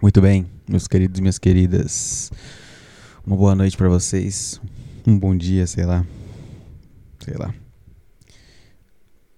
Muito 0.00 0.20
bem, 0.20 0.46
meus 0.68 0.86
queridos 0.86 1.18
e 1.18 1.22
minhas 1.22 1.40
queridas. 1.40 2.30
Uma 3.26 3.36
boa 3.36 3.52
noite 3.56 3.76
para 3.76 3.88
vocês. 3.88 4.60
Um 5.04 5.18
bom 5.18 5.36
dia, 5.36 5.66
sei 5.66 5.84
lá. 5.84 6.06
Sei 7.18 7.34
lá. 7.34 7.52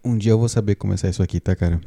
Um 0.04 0.18
dia 0.18 0.32
eu 0.32 0.38
vou 0.38 0.50
saber 0.50 0.74
começar 0.74 1.08
isso 1.08 1.22
aqui, 1.22 1.40
tá, 1.40 1.56
cara? 1.56 1.80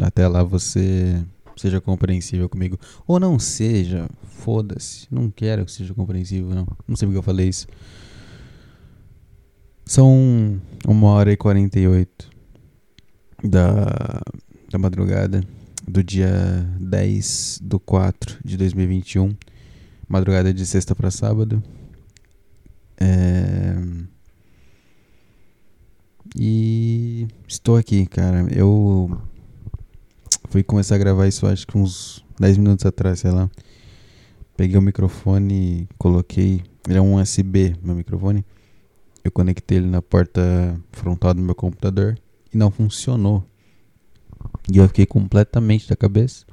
Até 0.00 0.26
lá 0.26 0.42
você 0.42 1.22
seja 1.54 1.82
compreensível 1.82 2.48
comigo. 2.48 2.78
Ou 3.06 3.20
não 3.20 3.38
seja, 3.38 4.08
foda-se. 4.24 5.06
Não 5.10 5.30
quero 5.30 5.66
que 5.66 5.72
seja 5.72 5.92
compreensível, 5.92 6.54
não. 6.54 6.66
Não 6.88 6.96
sei 6.96 7.06
porque 7.06 7.18
eu 7.18 7.22
falei 7.22 7.50
isso. 7.50 7.66
São 9.84 10.58
uma 10.86 11.08
hora 11.08 11.30
e 11.30 11.36
quarenta 11.36 11.78
e 11.78 11.86
oito 11.86 12.30
da, 13.44 14.22
da 14.70 14.78
madrugada 14.78 15.42
do 15.88 16.02
dia 16.02 16.30
10 16.80 17.60
do 17.62 17.80
4 17.80 18.38
de 18.44 18.56
2021, 18.56 19.34
madrugada 20.08 20.52
de 20.52 20.64
sexta 20.66 20.94
para 20.94 21.10
sábado. 21.10 21.62
É... 23.00 23.74
E 26.36 27.26
estou 27.46 27.76
aqui, 27.76 28.06
cara. 28.06 28.46
Eu 28.54 29.18
fui 30.50 30.62
começar 30.62 30.96
a 30.96 30.98
gravar 30.98 31.26
isso 31.26 31.46
acho 31.46 31.66
que 31.66 31.78
uns 31.78 32.24
10 32.38 32.58
minutos 32.58 32.84
atrás, 32.84 33.20
sei 33.20 33.30
lá. 33.30 33.50
Peguei 34.56 34.76
o 34.76 34.82
microfone, 34.82 35.88
coloquei. 35.96 36.62
Ele 36.86 36.98
é 36.98 37.00
um 37.00 37.20
USB, 37.20 37.76
meu 37.82 37.94
microfone. 37.94 38.44
Eu 39.24 39.30
conectei 39.30 39.78
ele 39.78 39.86
na 39.86 40.02
porta 40.02 40.78
frontal 40.92 41.34
do 41.34 41.40
meu 41.40 41.54
computador 41.54 42.18
e 42.52 42.56
não 42.56 42.70
funcionou. 42.70 43.44
E 44.70 44.78
eu 44.78 44.86
fiquei 44.88 45.06
completamente 45.06 45.88
da 45.88 45.96
cabeça. 45.96 46.44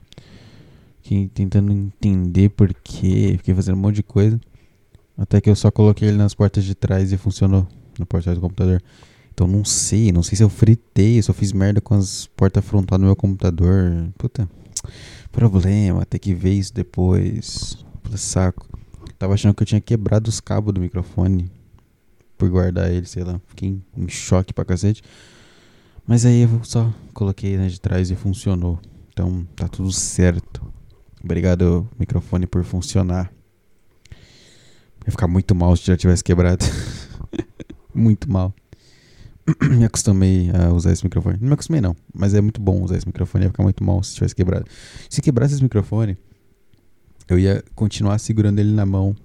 Fiquei 1.01 1.27
tentando 1.27 1.71
entender 1.71 2.49
por 2.49 2.73
quê. 2.73 3.35
Fiquei 3.37 3.53
fazendo 3.53 3.75
um 3.75 3.81
monte 3.81 3.95
de 3.95 4.03
coisa. 4.03 4.39
Até 5.17 5.39
que 5.39 5.49
eu 5.49 5.55
só 5.55 5.69
coloquei 5.69 6.07
ele 6.07 6.17
nas 6.17 6.33
portas 6.33 6.63
de 6.63 6.73
trás 6.73 7.11
e 7.11 7.17
funcionou. 7.17 7.67
No 7.99 8.05
porta 8.05 8.33
do 8.33 8.41
computador. 8.41 8.81
Então 9.33 9.47
não 9.47 9.63
sei. 9.65 10.11
Não 10.11 10.23
sei 10.23 10.37
se 10.37 10.43
eu 10.43 10.49
fritei. 10.49 11.21
Se 11.21 11.29
eu 11.29 11.35
fiz 11.35 11.51
merda 11.51 11.81
com 11.81 11.93
as 11.93 12.27
portas 12.35 12.63
frontais 12.65 12.99
do 12.99 13.05
meu 13.05 13.15
computador. 13.15 14.09
Puta. 14.17 14.49
Problema. 15.31 16.05
Ter 16.05 16.19
que 16.19 16.33
ver 16.33 16.53
isso 16.53 16.73
depois. 16.73 17.77
Puta 18.01 18.17
saco. 18.17 18.67
Tava 19.19 19.33
achando 19.33 19.53
que 19.53 19.63
eu 19.63 19.67
tinha 19.67 19.81
quebrado 19.81 20.29
os 20.29 20.39
cabos 20.39 20.73
do 20.73 20.81
microfone. 20.81 21.51
Por 22.37 22.49
guardar 22.49 22.91
ele, 22.91 23.05
sei 23.05 23.23
lá. 23.23 23.39
Fiquei 23.47 23.79
em 23.95 24.07
choque 24.07 24.53
pra 24.53 24.65
cacete. 24.65 25.03
Mas 26.07 26.25
aí 26.25 26.41
eu 26.41 26.63
só 26.63 26.93
coloquei 27.13 27.57
né, 27.57 27.67
de 27.67 27.79
trás 27.79 28.11
e 28.11 28.15
funcionou. 28.15 28.79
Então 29.09 29.47
tá 29.55 29.67
tudo 29.67 29.91
certo. 29.91 30.61
Obrigado, 31.23 31.87
microfone, 31.97 32.45
por 32.45 32.63
funcionar. 32.63 33.31
Ia 35.05 35.11
ficar 35.11 35.27
muito 35.27 35.55
mal 35.55 35.75
se 35.75 35.87
já 35.87 35.97
tivesse 35.97 36.23
quebrado. 36.23 36.63
muito 37.93 38.31
mal. 38.31 38.53
me 39.61 39.85
acostumei 39.85 40.51
a 40.51 40.71
usar 40.71 40.91
esse 40.91 41.03
microfone. 41.03 41.37
Não 41.39 41.47
me 41.47 41.53
acostumei, 41.53 41.81
não. 41.81 41.95
Mas 42.13 42.33
é 42.33 42.41
muito 42.41 42.61
bom 42.61 42.83
usar 42.83 42.97
esse 42.97 43.07
microfone. 43.07 43.45
Ia 43.45 43.49
ficar 43.49 43.63
muito 43.63 43.83
mal 43.83 44.03
se 44.03 44.15
tivesse 44.15 44.35
quebrado. 44.35 44.65
Se 45.09 45.21
quebrasse 45.21 45.53
esse 45.55 45.63
microfone, 45.63 46.17
eu 47.27 47.39
ia 47.39 47.63
continuar 47.73 48.19
segurando 48.19 48.59
ele 48.59 48.71
na 48.71 48.85
mão 48.85 49.15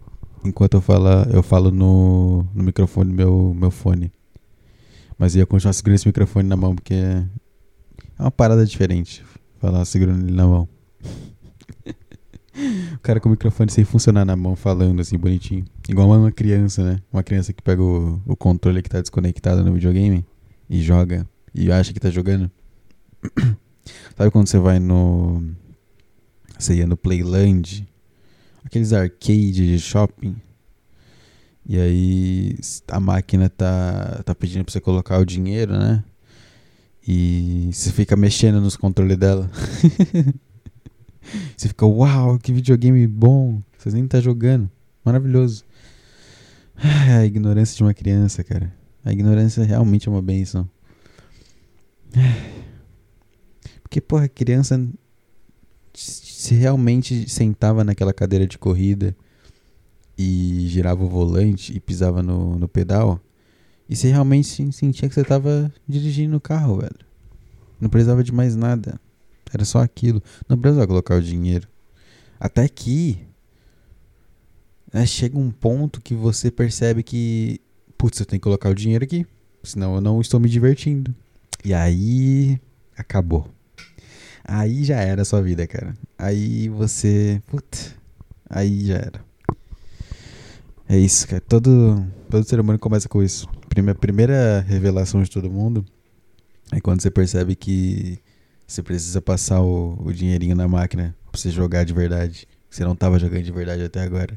enquanto 0.44 0.74
eu, 0.74 0.80
fala, 0.80 1.28
eu 1.32 1.42
falo 1.42 1.70
no, 1.70 2.46
no 2.54 2.62
microfone 2.62 3.10
do 3.10 3.16
meu, 3.16 3.54
meu 3.54 3.70
fone. 3.70 4.10
Mas 5.20 5.34
ia 5.34 5.44
continuar 5.44 5.74
segurando 5.74 5.96
esse 5.96 6.08
microfone 6.08 6.48
na 6.48 6.56
mão, 6.56 6.74
porque 6.74 6.94
é 6.94 7.28
uma 8.18 8.30
parada 8.30 8.64
diferente. 8.64 9.22
Falar 9.58 9.84
segurando 9.84 10.26
ele 10.26 10.34
na 10.34 10.46
mão. 10.46 10.66
o 12.94 12.98
cara 13.00 13.20
com 13.20 13.28
o 13.28 13.32
microfone 13.32 13.70
sem 13.70 13.84
funcionar 13.84 14.24
na 14.24 14.34
mão, 14.34 14.56
falando 14.56 14.98
assim, 14.98 15.18
bonitinho. 15.18 15.66
Igual 15.86 16.08
uma 16.08 16.32
criança, 16.32 16.82
né? 16.82 17.02
Uma 17.12 17.22
criança 17.22 17.52
que 17.52 17.62
pega 17.62 17.82
o, 17.82 18.18
o 18.24 18.34
controle 18.34 18.80
que 18.80 18.88
tá 18.88 18.98
desconectado 18.98 19.62
no 19.62 19.74
videogame 19.74 20.24
e 20.70 20.80
joga. 20.80 21.28
E 21.54 21.70
acha 21.70 21.92
que 21.92 22.00
tá 22.00 22.08
jogando. 22.08 22.50
Sabe 24.16 24.30
quando 24.30 24.46
você 24.46 24.58
vai 24.58 24.78
no. 24.78 25.42
Você 26.58 26.76
ia 26.76 26.86
no 26.86 26.96
Playland? 26.96 27.86
Aqueles 28.64 28.94
arcade 28.94 29.52
de 29.52 29.78
shopping 29.78 30.34
e 31.66 31.78
aí 31.78 32.58
a 32.88 32.98
máquina 32.98 33.48
tá, 33.48 34.22
tá 34.24 34.34
pedindo 34.34 34.64
pra 34.64 34.72
você 34.72 34.80
colocar 34.80 35.18
o 35.18 35.24
dinheiro, 35.24 35.78
né? 35.78 36.02
E 37.06 37.70
você 37.72 37.92
fica 37.92 38.16
mexendo 38.16 38.60
nos 38.60 38.76
controles 38.76 39.16
dela. 39.16 39.50
você 41.56 41.68
fica, 41.68 41.86
uau, 41.86 42.38
que 42.38 42.52
videogame 42.52 43.06
bom. 43.06 43.60
Você 43.78 43.90
nem 43.90 44.06
tá 44.06 44.20
jogando. 44.20 44.70
Maravilhoso. 45.04 45.64
A 46.76 47.24
ignorância 47.24 47.76
de 47.76 47.82
uma 47.82 47.94
criança, 47.94 48.44
cara. 48.44 48.72
A 49.04 49.12
ignorância 49.12 49.64
realmente 49.64 50.08
é 50.08 50.10
uma 50.10 50.22
benção. 50.22 50.68
Porque, 53.82 54.00
porra, 54.00 54.24
a 54.24 54.28
criança 54.28 54.80
se 55.94 56.54
realmente 56.54 57.28
sentava 57.28 57.82
naquela 57.82 58.12
cadeira 58.12 58.46
de 58.46 58.56
corrida 58.56 59.16
e 60.16 60.66
girava 60.68 61.02
o 61.04 61.08
volante 61.08 61.74
e 61.74 61.80
pisava 61.80 62.22
no, 62.22 62.58
no 62.58 62.68
pedal, 62.68 63.20
e 63.88 63.96
você 63.96 64.08
realmente 64.08 64.46
sentia 64.72 65.08
que 65.08 65.14
você 65.14 65.22
estava 65.22 65.72
dirigindo 65.88 66.36
o 66.36 66.40
carro, 66.40 66.78
velho. 66.78 67.00
Não 67.80 67.88
precisava 67.88 68.22
de 68.22 68.30
mais 68.30 68.54
nada. 68.54 69.00
Era 69.52 69.64
só 69.64 69.80
aquilo. 69.80 70.22
Não 70.48 70.56
precisava 70.56 70.86
colocar 70.86 71.16
o 71.16 71.22
dinheiro. 71.22 71.66
Até 72.38 72.68
que 72.68 73.26
né, 74.92 75.04
chega 75.06 75.36
um 75.36 75.50
ponto 75.50 76.00
que 76.00 76.14
você 76.14 76.52
percebe 76.52 77.02
que, 77.02 77.60
putz, 77.98 78.20
eu 78.20 78.26
tenho 78.26 78.38
que 78.38 78.44
colocar 78.44 78.68
o 78.68 78.74
dinheiro 78.74 79.04
aqui, 79.04 79.26
senão 79.62 79.96
eu 79.96 80.00
não 80.00 80.20
estou 80.20 80.38
me 80.38 80.48
divertindo. 80.48 81.12
E 81.64 81.74
aí 81.74 82.60
acabou. 82.96 83.48
Aí 84.44 84.84
já 84.84 85.00
era 85.00 85.22
a 85.22 85.24
sua 85.24 85.42
vida, 85.42 85.66
cara. 85.66 85.94
Aí 86.16 86.68
você, 86.68 87.42
putz, 87.46 87.94
aí 88.48 88.86
já 88.86 88.96
era. 88.96 89.29
É 90.90 90.98
isso, 90.98 91.28
cara. 91.28 91.40
Todo, 91.40 92.04
todo 92.28 92.42
ser 92.44 92.58
humano 92.58 92.76
começa 92.76 93.08
com 93.08 93.22
isso. 93.22 93.48
A 93.64 93.94
primeira 93.94 94.58
revelação 94.66 95.22
de 95.22 95.30
todo 95.30 95.48
mundo 95.48 95.86
é 96.72 96.80
quando 96.80 97.00
você 97.00 97.08
percebe 97.08 97.54
que 97.54 98.18
você 98.66 98.82
precisa 98.82 99.22
passar 99.22 99.60
o, 99.60 99.96
o 100.04 100.12
dinheirinho 100.12 100.56
na 100.56 100.66
máquina 100.66 101.14
pra 101.30 101.40
você 101.40 101.48
jogar 101.48 101.84
de 101.84 101.92
verdade. 101.92 102.44
Você 102.68 102.82
não 102.82 102.96
tava 102.96 103.20
jogando 103.20 103.44
de 103.44 103.52
verdade 103.52 103.84
até 103.84 104.02
agora. 104.02 104.36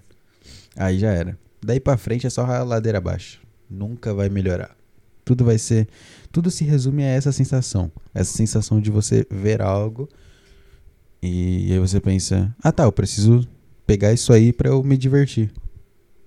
Aí 0.78 1.00
já 1.00 1.10
era. 1.10 1.40
Daí 1.60 1.80
pra 1.80 1.98
frente 1.98 2.28
é 2.28 2.30
só 2.30 2.46
a 2.46 2.62
ladeira 2.62 3.00
abaixo. 3.00 3.42
Nunca 3.68 4.14
vai 4.14 4.30
melhorar. 4.30 4.78
Tudo 5.26 5.44
vai 5.44 5.58
ser. 5.58 5.88
Tudo 6.32 6.52
se 6.52 6.64
resume 6.64 7.02
a 7.02 7.08
essa 7.08 7.32
sensação. 7.32 7.92
Essa 8.14 8.38
sensação 8.38 8.80
de 8.80 8.92
você 8.92 9.26
ver 9.28 9.60
algo 9.60 10.08
e 11.20 11.74
aí 11.74 11.80
você 11.80 12.00
pensa: 12.00 12.56
ah 12.62 12.72
tá, 12.72 12.84
eu 12.84 12.92
preciso 12.92 13.48
pegar 13.88 14.14
isso 14.14 14.32
aí 14.32 14.54
pra 14.54 14.70
eu 14.70 14.84
me 14.84 14.96
divertir 14.96 15.52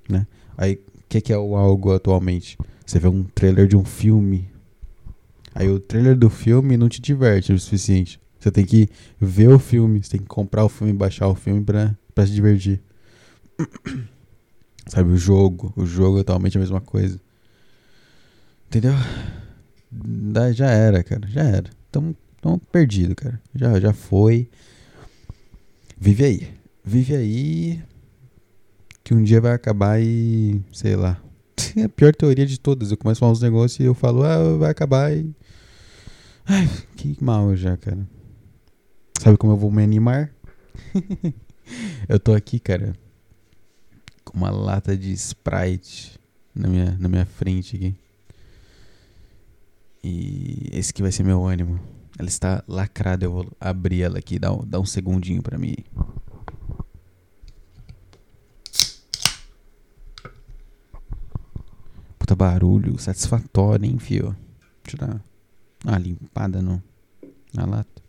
né? 0.08 0.26
Aí, 0.56 0.74
o 0.74 1.02
que, 1.08 1.20
que 1.20 1.32
é 1.32 1.38
o 1.38 1.56
algo 1.56 1.92
atualmente? 1.92 2.58
Você 2.84 2.98
vê 2.98 3.08
um 3.08 3.24
trailer 3.24 3.66
de 3.66 3.76
um 3.76 3.84
filme. 3.84 4.48
Aí 5.54 5.68
o 5.68 5.80
trailer 5.80 6.16
do 6.16 6.30
filme 6.30 6.76
não 6.76 6.88
te 6.88 7.00
diverte 7.00 7.52
o 7.52 7.58
suficiente. 7.58 8.20
Você 8.38 8.50
tem 8.50 8.64
que 8.64 8.88
ver 9.20 9.48
o 9.48 9.58
filme, 9.58 10.02
você 10.02 10.10
tem 10.12 10.20
que 10.20 10.26
comprar 10.26 10.64
o 10.64 10.68
filme, 10.68 10.92
baixar 10.92 11.26
o 11.28 11.34
filme 11.34 11.64
pra, 11.64 11.96
pra 12.14 12.26
se 12.26 12.32
divertir. 12.32 12.80
Sabe, 14.86 15.10
o 15.10 15.16
jogo. 15.16 15.72
O 15.76 15.84
jogo 15.84 16.18
é 16.18 16.20
totalmente 16.20 16.56
a 16.56 16.60
mesma 16.60 16.80
coisa. 16.80 17.20
Entendeu? 18.68 18.94
Já 20.54 20.70
era, 20.70 21.02
cara. 21.02 21.26
Já 21.28 21.42
era. 21.42 21.70
Tamo, 21.90 22.14
tamo 22.40 22.58
perdido, 22.58 23.16
cara. 23.16 23.40
Já, 23.54 23.80
já 23.80 23.92
foi. 23.92 24.48
Vive 25.98 26.24
aí. 26.24 26.48
Vive 26.84 27.16
aí 27.16 27.82
que 29.06 29.14
um 29.14 29.22
dia 29.22 29.40
vai 29.40 29.52
acabar 29.52 30.02
e. 30.02 30.60
sei 30.72 30.96
lá. 30.96 31.16
É 31.76 31.84
a 31.84 31.88
pior 31.88 32.14
teoria 32.14 32.44
de 32.44 32.58
todas. 32.58 32.90
Eu 32.90 32.96
começo 32.96 33.18
a 33.18 33.20
falar 33.20 33.32
uns 33.32 33.40
negócios 33.40 33.78
e 33.78 33.84
eu 33.84 33.94
falo, 33.94 34.24
ah, 34.24 34.56
vai 34.56 34.70
acabar 34.70 35.14
e. 35.14 35.32
Ai, 36.44 36.68
que 36.96 37.16
mal 37.22 37.54
já, 37.54 37.76
cara. 37.76 38.06
Sabe 39.20 39.36
como 39.36 39.52
eu 39.52 39.56
vou 39.56 39.70
me 39.70 39.82
animar? 39.84 40.32
eu 42.08 42.18
tô 42.18 42.34
aqui, 42.34 42.58
cara, 42.58 42.94
com 44.24 44.36
uma 44.36 44.50
lata 44.50 44.96
de 44.96 45.12
Sprite 45.12 46.18
na 46.54 46.66
minha, 46.66 46.96
na 46.98 47.08
minha 47.08 47.26
frente 47.26 47.76
aqui. 47.76 47.94
E 50.02 50.68
esse 50.72 50.90
aqui 50.90 51.02
vai 51.02 51.12
ser 51.12 51.22
meu 51.22 51.44
ânimo. 51.44 51.78
Ela 52.18 52.28
está 52.28 52.64
lacrada, 52.66 53.24
eu 53.24 53.32
vou 53.32 53.52
abrir 53.60 54.02
ela 54.02 54.18
aqui, 54.18 54.38
dá 54.38 54.52
um, 54.52 54.66
dá 54.66 54.80
um 54.80 54.86
segundinho 54.86 55.42
pra 55.42 55.58
mim. 55.58 55.76
Puta 62.26 62.34
barulho 62.34 62.98
satisfatório, 62.98 63.86
hein, 63.86 64.00
fio? 64.00 64.36
Deixa 64.82 64.96
eu 64.96 65.06
dar 65.06 65.24
uma 65.84 65.96
limpada 65.96 66.60
no, 66.60 66.82
na 67.54 67.64
lata. 67.64 68.02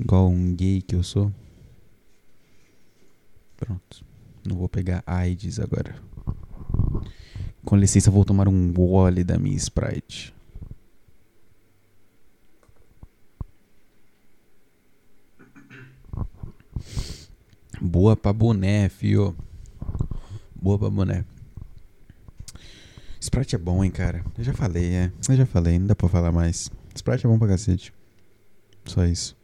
Igual 0.00 0.28
um 0.28 0.54
gay 0.54 0.80
que 0.80 0.94
eu 0.94 1.02
sou. 1.02 1.32
Pronto. 3.56 4.04
Não 4.46 4.56
vou 4.56 4.68
pegar 4.68 5.02
AIDS 5.04 5.58
agora. 5.58 6.00
Com 7.64 7.74
licença, 7.74 8.12
vou 8.12 8.24
tomar 8.24 8.46
um 8.46 8.72
gole 8.72 9.24
da 9.24 9.36
minha 9.40 9.56
Sprite. 9.56 10.32
Boa 17.80 18.16
pra 18.16 18.32
boné, 18.32 18.88
fio. 18.88 19.36
Boa 20.54 20.78
pra 20.78 20.88
boné. 20.88 21.24
Sprite 23.36 23.54
é 23.54 23.58
bom, 23.58 23.84
hein, 23.84 23.90
cara. 23.90 24.24
Eu 24.38 24.42
já 24.42 24.54
falei, 24.54 24.94
é. 24.94 25.12
Eu 25.28 25.36
já 25.36 25.44
falei, 25.44 25.78
não 25.78 25.88
dá 25.88 25.94
pra 25.94 26.08
falar 26.08 26.32
mais. 26.32 26.70
Sprite 26.94 27.26
é 27.26 27.28
bom 27.28 27.38
pra 27.38 27.48
cacete. 27.48 27.92
Só 28.86 29.04
isso. 29.04 29.36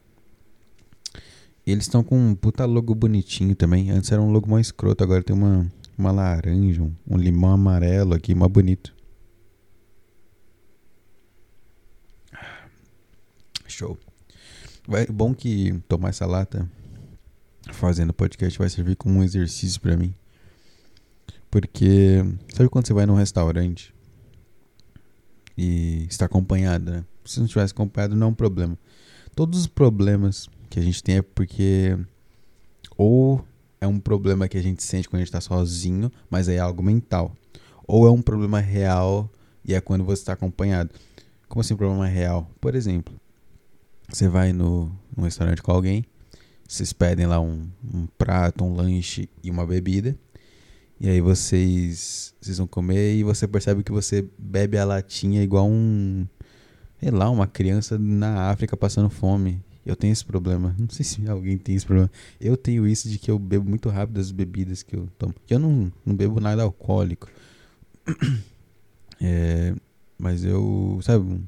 Eles 1.67 1.85
estão 1.85 2.03
com 2.03 2.19
um 2.19 2.35
puta 2.35 2.65
logo 2.65 2.95
bonitinho 2.95 3.55
também. 3.55 3.91
Antes 3.91 4.11
era 4.11 4.23
um 4.23 4.31
logo 4.31 4.51
mais 4.51 4.69
escroto, 4.69 5.05
agora 5.05 5.23
tem 5.23 5.37
uma, 5.37 5.71
uma 5.99 6.11
laranja, 6.11 6.83
um, 6.83 6.95
um 7.07 7.19
limão 7.19 7.51
amarelo 7.51 8.15
aqui, 8.15 8.35
mais 8.35 8.51
bonito. 8.51 8.95
Show. 13.69 13.99
Vai, 14.89 15.05
bom 15.05 15.35
que 15.35 15.79
tomar 15.87 16.09
essa 16.09 16.25
lata 16.25 16.67
fazendo 17.71 18.15
podcast 18.15 18.59
vai 18.59 18.71
servir 18.71 18.97
como 18.97 19.19
um 19.19 19.23
exercício 19.23 19.79
para 19.83 19.99
mim. 19.99 20.15
Porque 21.53 22.25
sabe 22.55 22.71
quando 22.71 22.87
você 22.87 22.95
vai 22.95 23.05
num 23.05 23.15
restaurante 23.15 23.95
e 25.55 26.07
está 26.09 26.25
acompanhado, 26.25 26.91
né? 26.91 27.05
Se 27.27 27.41
não 27.41 27.47
tivesse 27.47 27.75
acompanhado 27.75 28.17
não 28.17 28.29
é 28.29 28.31
um 28.31 28.35
problema. 28.35 28.77
Todos 29.37 29.61
os 29.61 29.67
problemas 29.67 30.49
que 30.71 30.81
a 30.81 30.83
gente 30.83 31.03
tem 31.03 31.19
é 31.19 31.23
porque 31.23 31.95
ou 32.97 33.45
é 33.83 33.87
um 33.87 34.01
problema 34.01 34.49
que 34.49 34.57
a 34.57 34.63
gente 34.63 34.83
sente 34.83 35.07
quando 35.07 35.17
a 35.17 35.25
gente 35.25 35.29
está 35.29 35.43
sozinho, 35.43 36.11
mas 36.31 36.49
é 36.49 36.59
algo 36.59 36.83
mental. 36.83 37.37
Ou 37.87 38.07
é 38.07 38.11
um 38.11 38.23
problema 38.23 38.59
real 38.59 39.31
e 39.63 39.75
é 39.75 39.81
quando 39.81 40.05
você 40.05 40.23
está 40.23 40.33
acompanhado. 40.33 40.89
Como 41.51 41.61
assim, 41.61 41.77
problema 41.77 42.07
real? 42.07 42.51
Por 42.63 42.75
exemplo, 42.75 43.15
você 44.09 44.27
vai 44.27 44.55
no, 44.55 44.91
num 45.15 45.25
restaurante 45.25 45.61
com 45.61 45.71
alguém, 45.71 46.03
vocês 46.67 46.95
pedem 46.95 47.27
lá 47.27 47.39
um, 47.39 47.69
um 47.93 48.07
prato, 48.17 48.65
um 48.65 48.75
lanche 48.75 49.29
e 49.45 49.51
uma 49.51 49.67
bebida. 49.67 50.17
E 51.03 51.09
aí 51.09 51.21
vocês, 51.21 52.33
vocês 52.41 52.59
vão 52.59 52.67
comer 52.69 53.17
e 53.17 53.25
você 53.25 53.49
percebe 53.49 53.83
que 53.83 53.91
você 53.91 54.25
bebe 54.39 54.79
a 54.79 54.85
latinha 54.85 55.43
igual 55.43 55.69
um, 55.69 56.25
sei 57.01 57.11
lá, 57.11 57.29
uma 57.29 57.45
criança 57.45 57.99
na 57.99 58.51
África 58.51 58.77
passando 58.77 59.11
fome. 59.11 59.61
Eu 59.85 59.97
tenho 59.97 60.13
esse 60.13 60.25
problema. 60.25 60.77
Não 60.79 60.89
sei 60.89 61.05
se 61.05 61.29
alguém 61.29 61.59
tem 61.59 61.75
esse 61.75 61.85
problema. 61.85 62.09
Eu 62.41 62.57
tenho 62.57 62.87
isso 62.87 63.09
de 63.09 63.19
que 63.19 63.29
eu 63.29 63.37
bebo 63.37 63.69
muito 63.69 63.89
rápido 63.89 64.21
as 64.21 64.31
bebidas 64.31 64.85
que 64.85 64.95
eu 64.95 65.09
tomo. 65.19 65.35
Eu 65.51 65.59
não, 65.59 65.93
não 66.07 66.15
bebo 66.15 66.39
nada 66.39 66.63
alcoólico. 66.63 67.29
É, 69.25 69.73
mas 70.19 70.45
eu, 70.45 70.99
sabe, 71.01 71.25
um, 71.25 71.45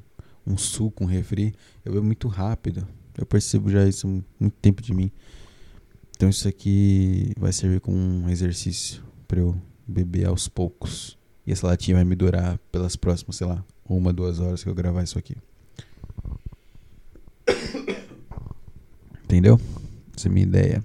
um 0.47 0.57
suco, 0.57 1.03
um 1.03 1.07
refri, 1.07 1.53
eu 1.83 1.91
bebo 1.91 2.05
muito 2.05 2.29
rápido. 2.29 2.87
Eu 3.17 3.25
percebo 3.25 3.69
já 3.69 3.85
isso 3.85 4.07
há 4.07 4.09
muito 4.39 4.55
tempo 4.61 4.81
de 4.81 4.93
mim. 4.93 5.11
Então 6.15 6.29
isso 6.29 6.47
aqui 6.47 7.33
vai 7.37 7.51
servir 7.51 7.81
como 7.81 7.97
um 7.97 8.29
exercício 8.29 9.03
para 9.27 9.39
eu 9.39 9.59
beber 9.87 10.27
aos 10.27 10.47
poucos. 10.47 11.17
E 11.45 11.51
essa 11.51 11.67
latinha 11.67 11.97
vai 11.97 12.03
me 12.03 12.15
durar 12.15 12.57
pelas 12.71 12.95
próximas, 12.95 13.35
sei 13.35 13.47
lá, 13.47 13.63
uma, 13.87 14.11
duas 14.11 14.39
horas 14.39 14.63
que 14.63 14.69
eu 14.69 14.75
gravar 14.75 15.03
isso 15.03 15.17
aqui. 15.17 15.35
Entendeu? 19.23 19.59
Essa 20.15 20.27
é 20.27 20.29
a 20.29 20.33
minha 20.33 20.45
ideia. 20.45 20.83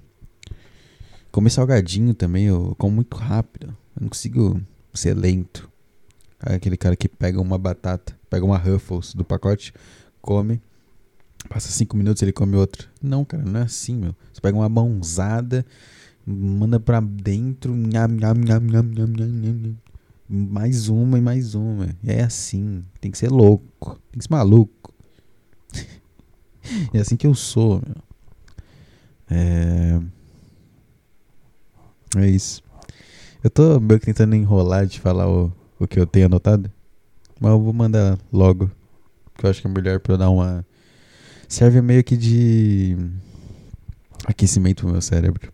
Comer 1.31 1.49
salgadinho 1.49 2.13
também, 2.13 2.45
eu 2.45 2.75
como 2.77 2.95
muito 2.95 3.15
rápido. 3.15 3.75
Eu 3.95 4.01
não 4.01 4.09
consigo 4.09 4.61
ser 4.93 5.15
lento. 5.15 5.69
Aquele 6.39 6.75
cara 6.75 6.95
que 6.95 7.07
pega 7.07 7.39
uma 7.39 7.57
batata, 7.57 8.17
pega 8.29 8.43
uma 8.43 8.57
Ruffles 8.57 9.13
do 9.13 9.23
pacote, 9.23 9.73
come, 10.21 10.61
passa 11.47 11.71
cinco 11.71 11.95
minutos 11.95 12.21
ele 12.21 12.33
come 12.33 12.55
outra. 12.55 12.87
Não, 13.01 13.23
cara, 13.23 13.43
não 13.43 13.59
é 13.59 13.63
assim, 13.63 13.95
meu. 13.95 14.15
Você 14.33 14.41
pega 14.41 14.57
uma 14.57 14.67
mãozada, 14.67 15.65
manda 16.25 16.79
pra 16.79 16.99
dentro, 16.99 17.73
mais 20.29 20.87
uma 20.87 21.17
e 21.17 21.21
mais 21.21 21.55
uma. 21.55 21.89
É 22.05 22.21
assim. 22.21 22.83
Tem 22.99 23.11
que 23.11 23.17
ser 23.17 23.29
louco. 23.29 23.99
Tem 24.11 24.19
que 24.19 24.23
ser 24.23 24.31
maluco. 24.31 24.93
é 26.93 26.99
assim 26.99 27.17
que 27.17 27.27
eu 27.27 27.35
sou, 27.35 27.81
meu. 27.85 28.11
É. 29.29 29.99
É 32.17 32.29
isso. 32.29 32.61
Eu 33.43 33.49
tô 33.49 33.79
meio 33.79 33.99
que 33.99 34.05
tentando 34.05 34.35
enrolar 34.35 34.85
de 34.85 34.99
falar 34.99 35.29
o, 35.29 35.51
o 35.79 35.87
que 35.87 35.99
eu 35.99 36.05
tenho 36.05 36.27
anotado. 36.27 36.71
Mas 37.39 37.51
eu 37.51 37.59
vou 37.59 37.73
mandar 37.73 38.19
logo. 38.31 38.69
Que 39.37 39.45
eu 39.45 39.49
acho 39.49 39.61
que 39.61 39.67
é 39.67 39.69
melhor 39.69 39.99
pra 39.99 40.13
eu 40.13 40.17
dar 40.17 40.29
uma. 40.29 40.65
Serve 41.47 41.81
meio 41.81 42.03
que 42.03 42.15
de 42.15 42.95
aquecimento 44.25 44.83
pro 44.83 44.91
meu 44.91 45.01
cérebro. 45.01 45.51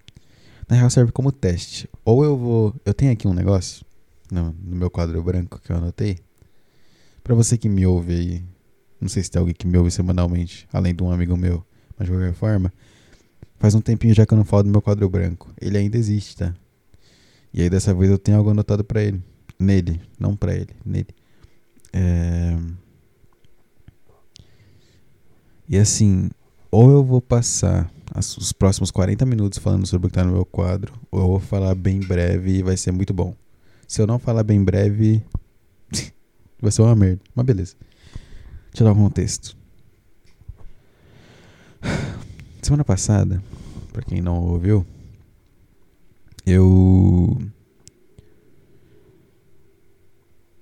Na 0.67 0.75
real, 0.75 0.89
serve 0.89 1.11
como 1.11 1.31
teste. 1.31 1.89
Ou 2.03 2.23
eu 2.23 2.37
vou. 2.37 2.75
Eu 2.85 2.93
tenho 2.93 3.11
aqui 3.11 3.27
um 3.27 3.33
negócio 3.33 3.85
no, 4.31 4.55
no 4.61 4.75
meu 4.75 4.89
quadro 4.89 5.21
branco 5.23 5.59
que 5.61 5.71
eu 5.71 5.77
anotei. 5.77 6.19
Pra 7.23 7.33
você 7.33 7.57
que 7.57 7.69
me 7.69 7.85
ouve 7.85 8.13
aí. 8.13 8.43
Não 8.99 9.07
sei 9.07 9.23
se 9.23 9.29
tem 9.31 9.39
alguém 9.39 9.53
que 9.53 9.67
me 9.67 9.77
ouve 9.77 9.91
semanalmente, 9.91 10.67
além 10.73 10.93
de 10.93 11.03
um 11.03 11.11
amigo 11.11 11.37
meu. 11.37 11.63
Mas 11.97 12.07
de 12.07 12.13
qualquer 12.13 12.33
forma. 12.33 12.73
Faz 13.59 13.73
um 13.75 13.81
tempinho 13.81 14.13
já 14.13 14.25
que 14.25 14.33
eu 14.33 14.37
não 14.37 14.45
falo 14.45 14.63
do 14.63 14.69
meu 14.69 14.81
quadro 14.81 15.07
branco. 15.09 15.51
Ele 15.59 15.77
ainda 15.77 15.97
existe, 15.97 16.35
tá? 16.37 16.53
E 17.53 17.61
aí 17.61 17.69
dessa 17.69 17.93
vez 17.93 18.11
eu 18.11 18.17
tenho 18.17 18.37
algo 18.37 18.49
anotado 18.49 18.83
pra 18.83 19.01
ele. 19.01 19.21
Nele, 19.59 20.01
não 20.19 20.35
pra 20.35 20.53
ele, 20.53 20.75
nele. 20.85 21.07
É... 21.93 22.57
E 25.69 25.77
assim, 25.77 26.29
ou 26.69 26.91
eu 26.91 27.03
vou 27.03 27.21
passar 27.21 27.91
os 28.19 28.51
próximos 28.51 28.91
40 28.91 29.25
minutos 29.25 29.59
falando 29.59 29.85
sobre 29.85 30.07
o 30.07 30.09
que 30.09 30.15
tá 30.15 30.23
no 30.23 30.33
meu 30.33 30.45
quadro, 30.45 30.93
ou 31.11 31.21
eu 31.21 31.27
vou 31.27 31.39
falar 31.39 31.75
bem 31.75 31.99
breve 31.99 32.59
e 32.59 32.63
vai 32.63 32.75
ser 32.75 32.91
muito 32.91 33.13
bom. 33.13 33.35
Se 33.87 34.01
eu 34.01 34.07
não 34.07 34.19
falar 34.19 34.43
bem 34.43 34.63
breve, 34.63 35.23
vai 36.61 36.71
ser 36.71 36.81
uma 36.81 36.95
merda. 36.95 37.21
Mas 37.33 37.45
beleza. 37.45 37.75
Deixa 38.71 38.83
eu 38.83 38.85
dar 38.85 38.93
um 38.93 39.03
contexto. 39.03 39.55
Semana 42.61 42.83
passada, 42.83 43.41
pra 43.93 44.01
quem 44.01 44.21
não 44.21 44.43
ouviu, 44.43 44.85
eu. 46.45 47.37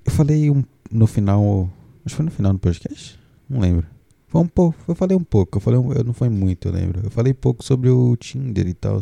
Eu 0.05 0.11
falei 0.11 0.51
um, 0.51 0.63
no 0.91 1.07
final. 1.07 1.69
Acho 2.05 2.13
que 2.13 2.17
foi 2.17 2.25
no 2.25 2.31
final 2.31 2.53
do 2.53 2.59
podcast? 2.59 3.19
Não 3.49 3.59
lembro. 3.59 3.94
Foi 4.35 4.41
um 4.41 4.47
pouco. 4.47 4.77
Eu 4.85 4.95
falei 4.95 5.15
um 5.15 5.23
pouco. 5.23 5.57
Eu 5.57 5.61
falei 5.61 5.79
eu 5.79 6.03
não 6.03 6.11
foi 6.11 6.27
muito, 6.27 6.67
eu 6.67 6.73
lembro. 6.73 6.99
Eu 7.05 7.09
falei 7.09 7.33
pouco 7.33 7.63
sobre 7.63 7.89
o 7.89 8.17
Tinder 8.17 8.67
e 8.67 8.73
tal. 8.73 8.99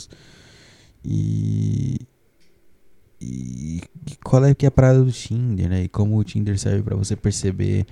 E. 1.03 2.01
E 3.19 3.81
qual 4.23 4.45
é 4.45 4.53
que 4.53 4.63
é 4.63 4.67
a 4.67 4.71
parada 4.71 5.03
do 5.03 5.11
Tinder, 5.11 5.69
né? 5.69 5.85
E 5.85 5.87
como 5.87 6.19
o 6.19 6.23
Tinder 6.23 6.59
serve 6.59 6.83
para 6.83 6.95
você 6.95 7.15
perceber. 7.15 7.87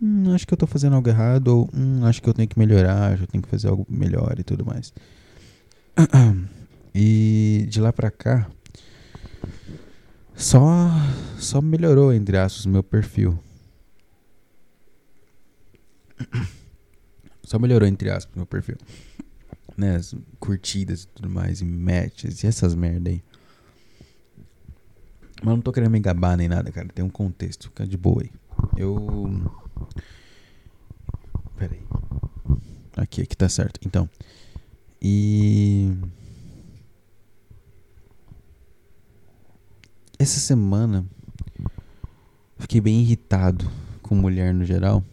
Hum, 0.00 0.32
acho 0.34 0.46
que 0.46 0.54
eu 0.54 0.56
tô 0.56 0.66
fazendo 0.66 0.96
algo 0.96 1.06
errado. 1.06 1.48
Ou 1.48 1.70
hum, 1.74 2.06
acho 2.06 2.22
que 2.22 2.28
eu 2.30 2.32
tenho 2.32 2.48
que 2.48 2.58
melhorar. 2.58 3.12
Acho 3.12 3.18
que 3.18 3.24
eu 3.24 3.32
tenho 3.32 3.42
que 3.42 3.50
fazer 3.50 3.68
algo 3.68 3.86
melhor 3.86 4.36
e 4.38 4.42
tudo 4.42 4.64
mais. 4.64 4.90
E 6.94 7.66
de 7.68 7.82
lá 7.82 7.92
pra 7.92 8.10
cá. 8.10 8.50
Só. 10.34 10.90
Só 11.38 11.60
melhorou, 11.60 12.14
entre 12.14 12.38
aspas, 12.38 12.64
meu 12.64 12.82
perfil. 12.82 13.38
Só 17.48 17.58
melhorou, 17.58 17.88
entre 17.88 18.10
aspas, 18.10 18.36
meu 18.36 18.46
perfil. 18.46 18.76
Né? 19.76 19.94
As 19.94 20.12
curtidas 20.40 21.04
e 21.04 21.06
tudo 21.06 21.30
mais, 21.30 21.60
e 21.60 21.64
matches, 21.64 22.42
e 22.42 22.48
essas 22.48 22.74
merda 22.74 23.10
aí. 23.10 23.22
Mas 25.40 25.54
não 25.54 25.60
tô 25.60 25.70
querendo 25.70 25.92
me 25.92 26.00
gabar 26.00 26.36
nem 26.36 26.48
nada, 26.48 26.72
cara. 26.72 26.88
Tem 26.88 27.04
um 27.04 27.08
contexto, 27.08 27.68
fica 27.68 27.86
de 27.86 27.96
boa 27.96 28.22
aí. 28.22 28.30
Eu. 28.76 29.48
Pera 31.56 31.74
aí. 31.74 31.82
Aqui, 32.96 33.22
aqui 33.22 33.36
tá 33.36 33.48
certo. 33.48 33.78
Então. 33.86 34.10
E. 35.00 35.92
Essa 40.18 40.40
semana. 40.40 41.06
Fiquei 42.58 42.80
bem 42.80 43.00
irritado 43.02 43.70
com 44.02 44.16
mulher 44.16 44.52
no 44.52 44.64
geral. 44.64 45.04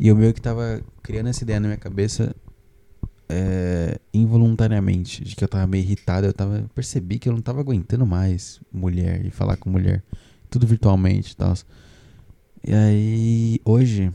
E 0.00 0.08
eu 0.08 0.16
meio 0.16 0.32
que 0.32 0.40
tava 0.40 0.82
criando 1.02 1.28
essa 1.28 1.44
ideia 1.44 1.60
na 1.60 1.68
minha 1.68 1.76
cabeça 1.76 2.34
é, 3.28 4.00
involuntariamente, 4.14 5.22
de 5.22 5.36
que 5.36 5.44
eu 5.44 5.48
tava 5.48 5.66
meio 5.66 5.84
irritado, 5.84 6.26
eu 6.26 6.32
tava 6.32 6.64
percebi 6.74 7.18
que 7.18 7.28
eu 7.28 7.34
não 7.34 7.42
tava 7.42 7.60
aguentando 7.60 8.06
mais 8.06 8.58
mulher 8.72 9.26
e 9.26 9.30
falar 9.30 9.58
com 9.58 9.68
mulher, 9.68 10.02
tudo 10.48 10.66
virtualmente 10.66 11.32
e 11.32 11.36
tal. 11.36 11.52
E 12.66 12.72
aí, 12.72 13.60
hoje, 13.62 14.10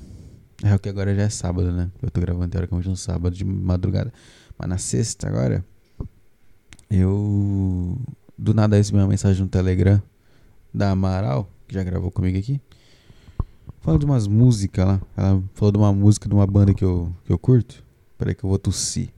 é 0.63 0.74
o 0.74 0.80
que 0.80 0.89
agora 0.89 1.13
já 1.13 1.22
é 1.22 1.30
sábado, 1.30 1.72
né? 1.72 1.92
Eu 2.01 2.10
tô 2.10 2.20
gravando 2.20 2.50
teoricamente 2.50 2.89
um 2.89 2.96
sábado 2.96 3.36
de 3.36 3.46
madrugada. 3.46 4.12
Mas 4.58 4.68
na 4.68 4.80
sexta 4.80 5.27
agora, 5.27 5.63
eu. 6.89 7.96
Do 8.36 8.56
nada 8.56 8.75
recebi 8.75 8.98
uma 8.98 9.08
mensagem 9.08 9.44
no 9.44 9.48
Telegram 9.48 10.01
da 10.74 10.89
Amaral, 10.89 11.48
que 11.68 11.75
já 11.75 11.84
gravou 11.84 12.10
comigo 12.10 12.39
aqui. 12.39 12.60
Falando 13.86 14.00
de 14.00 14.06
umas 14.08 14.25
músicas 14.25 14.84
lá. 14.84 15.01
Ela 15.15 15.44
falou 15.54 15.72
de 15.72 15.77
uma 15.77 15.94
música 15.94 16.27
de 16.27 16.34
uma 16.34 16.48
banda 16.48 16.74
que 16.74 16.84
eu, 16.84 17.15
que 17.24 17.32
eu 17.32 17.38
curto. 17.38 17.86
Peraí 18.18 18.34
que 18.34 18.44
eu 18.44 18.50
vou 18.50 18.58
tossir. 18.58 19.13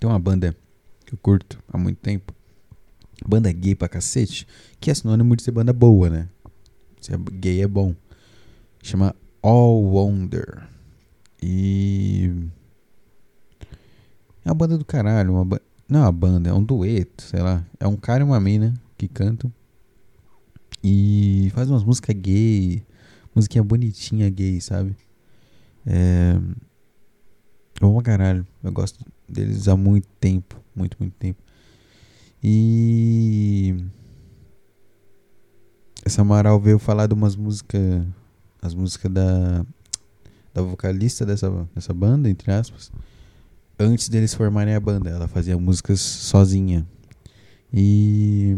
Tem 0.00 0.10
uma 0.10 0.18
banda 0.18 0.56
que 1.04 1.14
eu 1.14 1.18
curto 1.18 1.62
há 1.72 1.78
muito 1.78 1.98
tempo. 1.98 2.34
Banda 3.24 3.52
gay 3.52 3.76
pra 3.76 3.88
cacete. 3.88 4.48
Que 4.80 4.90
é 4.90 4.94
sinônimo 4.94 5.36
de 5.36 5.44
ser 5.44 5.52
banda 5.52 5.72
boa, 5.72 6.10
né? 6.10 6.28
Se 7.00 7.14
é 7.14 7.16
gay 7.34 7.62
é 7.62 7.68
bom. 7.68 7.94
Chama 8.82 9.14
All 9.40 9.84
Wonder. 9.84 10.68
E. 11.40 12.32
É 14.44 14.48
uma 14.48 14.54
banda 14.56 14.76
do 14.76 14.84
caralho. 14.84 15.34
Uma 15.34 15.44
ba... 15.44 15.60
Não 15.88 16.00
é 16.00 16.02
uma 16.02 16.12
banda, 16.12 16.50
é 16.50 16.52
um 16.52 16.64
dueto, 16.64 17.22
sei 17.22 17.42
lá. 17.42 17.64
É 17.78 17.86
um 17.86 17.96
cara 17.96 18.24
e 18.24 18.26
uma 18.26 18.40
mina 18.40 18.74
que 18.98 19.06
cantam. 19.06 19.52
E 20.88 21.50
faz 21.50 21.68
umas 21.68 21.82
músicas 21.82 22.14
gay. 22.14 22.80
Musiquinha 23.34 23.64
bonitinha 23.64 24.30
gay, 24.30 24.60
sabe? 24.60 24.96
É. 25.84 26.38
Bom 27.80 27.92
pra 27.94 28.04
caralho. 28.04 28.46
Eu 28.62 28.70
gosto 28.70 29.04
deles 29.28 29.66
há 29.66 29.76
muito 29.76 30.06
tempo. 30.20 30.62
Muito, 30.76 30.96
muito 31.00 31.14
tempo. 31.14 31.42
E. 32.40 33.74
Essa 36.04 36.22
Amaral 36.22 36.60
veio 36.60 36.78
falar 36.78 37.08
de 37.08 37.14
umas 37.14 37.34
músicas. 37.34 38.06
As 38.62 38.72
músicas 38.72 39.10
da. 39.10 39.66
Da 40.54 40.62
vocalista 40.62 41.26
dessa, 41.26 41.68
dessa 41.74 41.92
banda, 41.92 42.30
entre 42.30 42.52
aspas. 42.52 42.92
Antes 43.76 44.08
deles 44.08 44.34
formarem 44.34 44.72
a 44.72 44.78
banda. 44.78 45.10
Ela 45.10 45.26
fazia 45.26 45.58
músicas 45.58 45.98
sozinha. 45.98 46.86
E. 47.72 48.56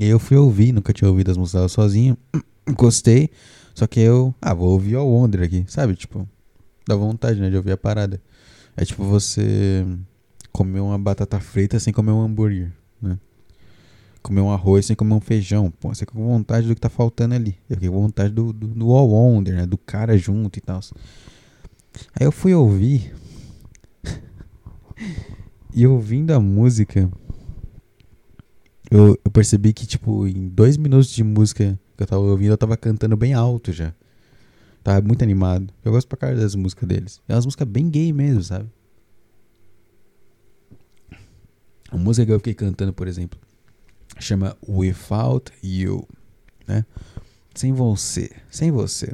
E 0.00 0.06
eu 0.06 0.18
fui 0.18 0.34
ouvir, 0.34 0.72
nunca 0.72 0.94
tinha 0.94 1.10
ouvido 1.10 1.30
as 1.30 1.36
músicas 1.36 1.58
dela 1.58 1.68
sozinha. 1.68 2.16
Gostei. 2.74 3.28
Só 3.74 3.86
que 3.86 4.00
eu. 4.00 4.34
Ah, 4.40 4.54
vou 4.54 4.70
ouvir 4.70 4.96
o 4.96 5.04
Wonder 5.04 5.42
aqui, 5.42 5.66
sabe? 5.68 5.94
Tipo, 5.94 6.26
dá 6.88 6.96
vontade, 6.96 7.38
né, 7.38 7.50
de 7.50 7.56
ouvir 7.58 7.72
a 7.72 7.76
parada. 7.76 8.18
É 8.78 8.82
tipo 8.82 9.04
você 9.04 9.86
comer 10.50 10.80
uma 10.80 10.98
batata 10.98 11.38
frita 11.38 11.78
sem 11.78 11.92
comer 11.92 12.12
um 12.12 12.22
hambúrguer, 12.22 12.72
né? 13.00 13.18
Comer 14.22 14.40
um 14.40 14.50
arroz 14.50 14.86
sem 14.86 14.96
comer 14.96 15.12
um 15.12 15.20
feijão. 15.20 15.70
Pô, 15.70 15.90
você 15.90 16.00
fica 16.00 16.12
com 16.12 16.26
vontade 16.26 16.66
do 16.66 16.74
que 16.74 16.80
tá 16.80 16.88
faltando 16.88 17.34
ali. 17.34 17.58
Eu 17.68 17.76
fiquei 17.76 17.90
com 17.90 18.00
vontade 18.00 18.32
do, 18.32 18.54
do, 18.54 18.68
do 18.68 18.90
All 18.92 19.10
Wonder, 19.10 19.54
né? 19.54 19.66
Do 19.66 19.76
cara 19.76 20.16
junto 20.16 20.58
e 20.58 20.62
tal. 20.62 20.80
Aí 22.18 22.26
eu 22.26 22.32
fui 22.32 22.54
ouvir. 22.54 23.14
e 25.74 25.86
ouvindo 25.86 26.30
a 26.30 26.40
música, 26.40 27.10
eu, 28.90 29.18
eu 29.24 29.30
percebi 29.30 29.72
que, 29.72 29.86
tipo, 29.86 30.26
em 30.26 30.48
dois 30.48 30.76
minutos 30.76 31.10
de 31.10 31.22
música 31.22 31.78
que 31.96 32.02
eu 32.02 32.06
tava 32.06 32.22
ouvindo, 32.22 32.50
eu 32.50 32.58
tava 32.58 32.76
cantando 32.76 33.16
bem 33.16 33.34
alto 33.34 33.72
já. 33.72 33.94
Tava 34.82 35.06
muito 35.06 35.22
animado. 35.22 35.72
Eu 35.84 35.92
gosto 35.92 36.08
pra 36.08 36.16
caralho 36.16 36.40
das 36.40 36.54
músicas 36.54 36.88
deles. 36.88 37.20
É 37.28 37.34
umas 37.34 37.44
músicas 37.44 37.68
bem 37.68 37.88
gay 37.88 38.12
mesmo, 38.12 38.42
sabe? 38.42 38.68
A 41.90 41.96
música 41.96 42.24
que 42.24 42.32
eu 42.32 42.38
fiquei 42.38 42.54
cantando, 42.54 42.92
por 42.92 43.06
exemplo, 43.06 43.38
chama 44.18 44.56
Without 44.66 45.52
You, 45.62 46.06
né? 46.66 46.84
Sem 47.54 47.72
você, 47.72 48.30
sem 48.48 48.70
você. 48.70 49.12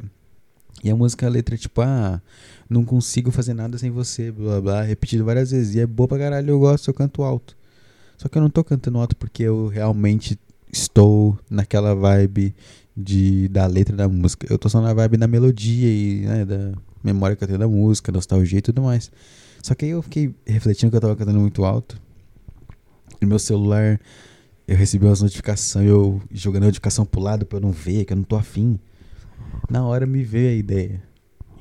E 0.83 0.89
a 0.89 0.95
música, 0.95 1.25
a 1.25 1.29
letra 1.29 1.55
é 1.55 1.57
tipo, 1.57 1.81
ah, 1.81 2.21
não 2.69 2.85
consigo 2.85 3.31
fazer 3.31 3.53
nada 3.53 3.77
sem 3.77 3.89
você, 3.89 4.31
blá 4.31 4.61
blá, 4.61 4.81
repetido 4.83 5.25
várias 5.25 5.51
vezes. 5.51 5.75
E 5.75 5.79
é 5.79 5.87
boa 5.87 6.07
pra 6.07 6.19
caralho, 6.19 6.49
eu 6.51 6.59
gosto, 6.59 6.89
eu 6.89 6.93
canto 6.93 7.23
alto. 7.23 7.57
Só 8.17 8.27
que 8.27 8.37
eu 8.37 8.41
não 8.41 8.49
tô 8.49 8.63
cantando 8.63 8.97
alto 8.97 9.15
porque 9.15 9.43
eu 9.43 9.67
realmente 9.67 10.39
estou 10.71 11.37
naquela 11.49 11.93
vibe 11.93 12.55
de, 12.95 13.47
da 13.47 13.67
letra 13.67 13.95
da 13.95 14.09
música. 14.09 14.47
Eu 14.49 14.57
tô 14.57 14.67
só 14.67 14.81
na 14.81 14.93
vibe 14.93 15.17
da 15.17 15.27
melodia 15.27 15.87
e 15.87 16.25
né, 16.25 16.45
da 16.45 16.73
memória 17.03 17.35
que 17.35 17.43
eu 17.43 17.47
tenho 17.47 17.59
da 17.59 17.67
música, 17.67 18.11
nostalgia 18.11 18.59
e 18.59 18.61
tudo 18.61 18.81
mais. 18.81 19.11
Só 19.61 19.75
que 19.75 19.85
aí 19.85 19.91
eu 19.91 20.01
fiquei 20.01 20.33
refletindo 20.45 20.89
que 20.89 20.97
eu 20.97 21.01
tava 21.01 21.15
cantando 21.15 21.39
muito 21.39 21.63
alto. 21.63 22.01
No 23.21 23.27
meu 23.27 23.39
celular 23.39 23.99
eu 24.67 24.75
recebi 24.75 25.05
umas 25.05 25.21
notificações, 25.21 25.87
eu 25.87 26.21
jogando 26.31 26.63
a 26.63 26.65
notificação 26.65 27.05
pro 27.05 27.21
lado 27.21 27.45
pra 27.45 27.57
eu 27.57 27.61
não 27.61 27.71
ver, 27.71 28.03
que 28.03 28.13
eu 28.13 28.17
não 28.17 28.23
tô 28.23 28.35
afim. 28.35 28.79
Na 29.69 29.85
hora 29.85 30.05
me 30.05 30.23
veio 30.23 30.49
a 30.49 30.53
ideia. 30.53 31.03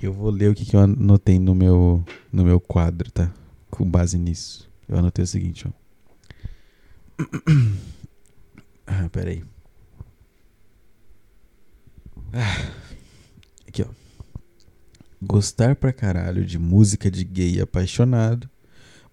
Eu 0.02 0.12
vou 0.12 0.30
ler 0.30 0.50
o 0.50 0.54
que, 0.54 0.64
que 0.64 0.74
eu 0.74 0.80
anotei 0.80 1.38
no 1.38 1.54
meu, 1.54 2.04
no 2.32 2.44
meu 2.44 2.60
quadro, 2.60 3.10
tá? 3.10 3.32
Com 3.70 3.88
base 3.88 4.18
nisso. 4.18 4.68
Eu 4.88 4.98
anotei 4.98 5.22
o 5.22 5.26
seguinte, 5.26 5.66
ó. 5.68 5.85
Ah, 8.88 9.08
peraí. 9.10 9.42
Ah, 12.32 12.70
aqui, 13.66 13.82
ó. 13.82 13.88
Gostar 15.20 15.74
pra 15.74 15.92
caralho 15.92 16.44
de 16.44 16.56
música 16.56 17.10
de 17.10 17.24
gay 17.24 17.60
apaixonado, 17.60 18.48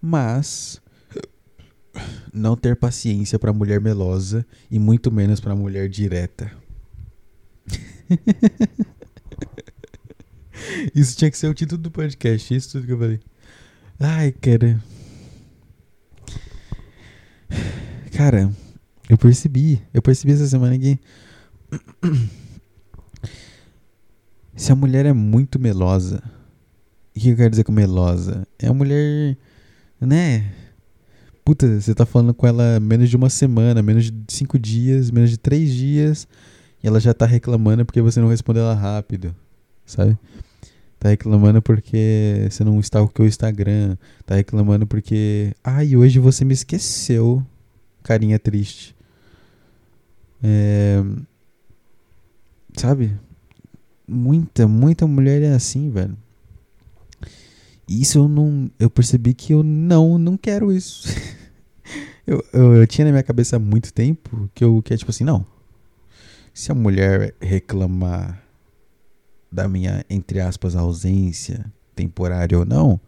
mas 0.00 0.80
não 2.32 2.56
ter 2.56 2.76
paciência 2.76 3.38
pra 3.38 3.52
mulher 3.52 3.80
melosa 3.80 4.46
e 4.70 4.78
muito 4.78 5.10
menos 5.10 5.40
pra 5.40 5.56
mulher 5.56 5.88
direta. 5.88 6.52
isso 10.94 11.16
tinha 11.16 11.30
que 11.30 11.38
ser 11.38 11.48
o 11.48 11.54
título 11.54 11.80
do 11.80 11.90
podcast, 11.90 12.54
isso 12.54 12.72
tudo 12.72 12.86
que 12.86 12.92
eu 12.92 12.98
falei. 12.98 13.20
Ai, 13.98 14.32
cara. 14.32 14.78
Cara, 18.14 18.48
eu 19.10 19.18
percebi, 19.18 19.82
eu 19.92 20.00
percebi 20.00 20.32
essa 20.32 20.46
semana 20.46 20.78
que 20.78 21.00
se 24.54 24.70
a 24.70 24.76
mulher 24.76 25.04
é 25.04 25.12
muito 25.12 25.58
melosa, 25.58 26.22
o 27.14 27.18
que 27.18 27.30
eu 27.30 27.36
quero 27.36 27.50
dizer 27.50 27.64
com 27.64 27.72
melosa? 27.72 28.46
É 28.56 28.68
a 28.68 28.72
mulher, 28.72 29.36
né? 30.00 30.48
Puta, 31.44 31.80
você 31.80 31.92
tá 31.92 32.06
falando 32.06 32.32
com 32.32 32.46
ela 32.46 32.78
menos 32.78 33.10
de 33.10 33.16
uma 33.16 33.28
semana, 33.28 33.82
menos 33.82 34.04
de 34.04 34.14
cinco 34.28 34.60
dias, 34.60 35.10
menos 35.10 35.30
de 35.30 35.36
três 35.36 35.74
dias, 35.74 36.28
e 36.84 36.86
ela 36.86 37.00
já 37.00 37.12
tá 37.12 37.26
reclamando 37.26 37.84
porque 37.84 38.00
você 38.00 38.20
não 38.20 38.28
respondeu 38.28 38.62
ela 38.62 38.74
rápido, 38.74 39.34
sabe? 39.84 40.16
Tá 41.00 41.08
reclamando 41.08 41.60
porque 41.60 42.46
você 42.48 42.62
não 42.62 42.78
está 42.78 43.04
com 43.06 43.24
o 43.24 43.26
Instagram. 43.26 43.96
Tá 44.24 44.36
reclamando 44.36 44.86
porque. 44.86 45.52
Ai, 45.62 45.96
hoje 45.96 46.18
você 46.18 46.44
me 46.44 46.54
esqueceu. 46.54 47.44
Carinha 48.04 48.38
triste. 48.38 48.94
É... 50.42 51.02
Sabe? 52.76 53.18
Muita, 54.06 54.68
muita 54.68 55.06
mulher 55.06 55.42
é 55.42 55.54
assim, 55.54 55.90
velho. 55.90 56.16
Isso 57.88 58.18
eu 58.18 58.28
não. 58.28 58.70
Eu 58.78 58.90
percebi 58.90 59.34
que 59.34 59.52
eu 59.52 59.62
não, 59.62 60.18
não 60.18 60.36
quero 60.36 60.70
isso. 60.70 61.08
eu, 62.26 62.44
eu, 62.52 62.74
eu, 62.76 62.86
tinha 62.86 63.06
na 63.06 63.10
minha 63.10 63.22
cabeça 63.22 63.56
há 63.56 63.58
muito 63.58 63.92
tempo 63.92 64.48
que 64.54 64.62
eu 64.62 64.82
que 64.82 64.94
é 64.94 64.96
tipo 64.96 65.10
assim, 65.10 65.24
não. 65.24 65.44
Se 66.52 66.70
a 66.70 66.74
mulher 66.74 67.34
reclamar 67.40 68.42
da 69.50 69.66
minha, 69.66 70.04
entre 70.10 70.40
aspas, 70.40 70.76
ausência, 70.76 71.64
temporária 71.94 72.58
ou 72.58 72.64
não, 72.64 73.00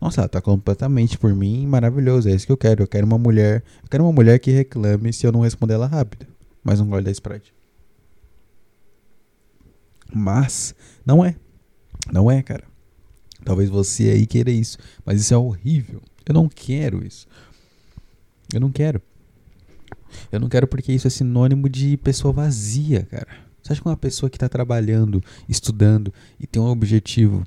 nossa, 0.00 0.20
ela 0.20 0.28
tá 0.28 0.40
completamente 0.40 1.18
por 1.18 1.34
mim 1.34 1.66
maravilhoso. 1.66 2.28
É 2.28 2.32
isso 2.32 2.46
que 2.46 2.52
eu 2.52 2.56
quero. 2.56 2.82
Eu 2.82 2.86
quero 2.86 3.06
uma 3.06 3.18
mulher. 3.18 3.62
Eu 3.82 3.88
quero 3.88 4.04
uma 4.04 4.12
mulher 4.12 4.38
que 4.38 4.50
reclame 4.50 5.12
se 5.12 5.26
eu 5.26 5.32
não 5.32 5.40
responder 5.40 5.74
ela 5.74 5.86
rápido. 5.86 6.26
Mas 6.62 6.78
não 6.78 6.88
gosto 6.88 7.04
da 7.04 7.10
Sprite. 7.10 7.54
Mas 10.12 10.74
não 11.04 11.24
é. 11.24 11.36
Não 12.12 12.30
é, 12.30 12.42
cara. 12.42 12.64
Talvez 13.44 13.70
você 13.70 14.10
aí 14.10 14.26
queira 14.26 14.50
isso. 14.50 14.78
Mas 15.04 15.20
isso 15.20 15.32
é 15.32 15.36
horrível. 15.36 16.02
Eu 16.26 16.34
não 16.34 16.48
quero 16.48 17.04
isso. 17.04 17.26
Eu 18.52 18.60
não 18.60 18.70
quero. 18.70 19.00
Eu 20.30 20.40
não 20.40 20.48
quero 20.48 20.66
porque 20.66 20.92
isso 20.92 21.06
é 21.06 21.10
sinônimo 21.10 21.68
de 21.68 21.96
pessoa 21.96 22.32
vazia, 22.32 23.04
cara. 23.04 23.28
Você 23.62 23.72
acha 23.72 23.82
que 23.82 23.88
uma 23.88 23.96
pessoa 23.96 24.30
que 24.30 24.36
está 24.36 24.48
trabalhando, 24.48 25.22
estudando 25.48 26.12
e 26.38 26.46
tem 26.46 26.62
um 26.62 26.66
objetivo, 26.66 27.44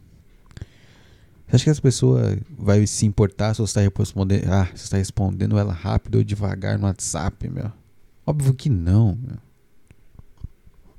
você 1.49 1.55
acha 1.55 1.63
que 1.63 1.69
essa 1.71 1.81
pessoa 1.81 2.37
vai 2.57 2.85
se 2.85 3.07
importar 3.07 3.55
se 3.55 3.61
você 3.61 3.79
está 3.79 3.81
respondendo, 3.81 4.51
ah, 4.51 4.65
você 4.65 4.83
está 4.83 4.97
respondendo 4.97 5.57
ela 5.57 5.73
rápido 5.73 6.19
ou 6.19 6.23
devagar 6.23 6.77
no 6.77 6.85
WhatsApp, 6.85 7.49
meu? 7.49 7.71
Óbvio 8.23 8.53
que 8.53 8.69
não, 8.69 9.17
meu. 9.19 9.37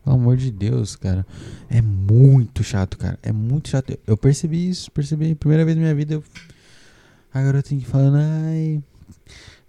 Pelo 0.02 0.16
amor 0.16 0.36
de 0.36 0.50
Deus, 0.50 0.96
cara. 0.96 1.24
É 1.68 1.80
muito 1.80 2.64
chato, 2.64 2.98
cara. 2.98 3.16
É 3.22 3.30
muito 3.30 3.68
chato. 3.68 3.96
Eu 4.04 4.16
percebi 4.16 4.68
isso, 4.68 4.90
percebi. 4.90 5.36
Primeira 5.36 5.64
vez 5.64 5.76
na 5.76 5.82
minha 5.82 5.94
vida, 5.94 6.14
eu... 6.14 6.24
a 7.32 7.40
garota 7.40 7.68
falando, 7.84 8.16
ai. 8.16 8.82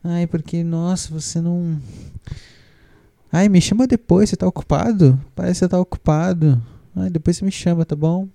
Ai, 0.04 0.26
porque, 0.26 0.64
nossa, 0.64 1.14
você 1.14 1.40
não. 1.40 1.80
Ai, 3.32 3.50
me 3.50 3.62
chama 3.62 3.86
depois, 3.86 4.32
você 4.32 4.36
tá 4.36 4.48
ocupado? 4.48 5.20
Parece 5.36 5.60
que 5.60 5.66
você 5.66 5.70
tá 5.70 5.80
ocupado. 5.80 6.60
Ai, 6.96 7.12
depois 7.12 7.38
você 7.38 7.46
me 7.46 7.52
chama, 7.52 7.86
tá 7.86 7.96
bom? 7.96 8.28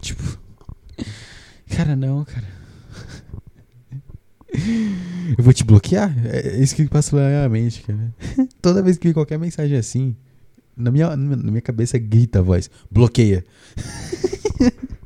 Tipo. 0.00 0.40
Cara, 1.70 1.94
não, 1.96 2.24
cara. 2.24 2.46
Eu 5.36 5.44
vou 5.44 5.52
te 5.52 5.62
bloquear? 5.62 6.14
É 6.26 6.56
isso 6.58 6.74
que 6.74 6.88
passa 6.88 7.14
na 7.16 7.28
minha 7.28 7.48
mente, 7.48 7.82
cara. 7.82 8.14
Toda 8.60 8.82
vez 8.82 8.96
que 8.96 9.12
qualquer 9.12 9.38
mensagem 9.38 9.76
assim, 9.76 10.16
na 10.76 10.90
minha, 10.90 11.14
na 11.16 11.50
minha 11.50 11.60
cabeça 11.60 11.98
grita 11.98 12.38
a 12.38 12.42
voz: 12.42 12.70
bloqueia. 12.90 13.44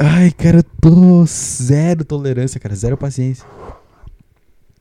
Ai, 0.00 0.30
cara, 0.30 0.58
eu 0.58 0.62
tô 0.62 1.24
zero 1.26 2.04
tolerância, 2.04 2.60
cara, 2.60 2.76
zero 2.76 2.96
paciência. 2.96 3.44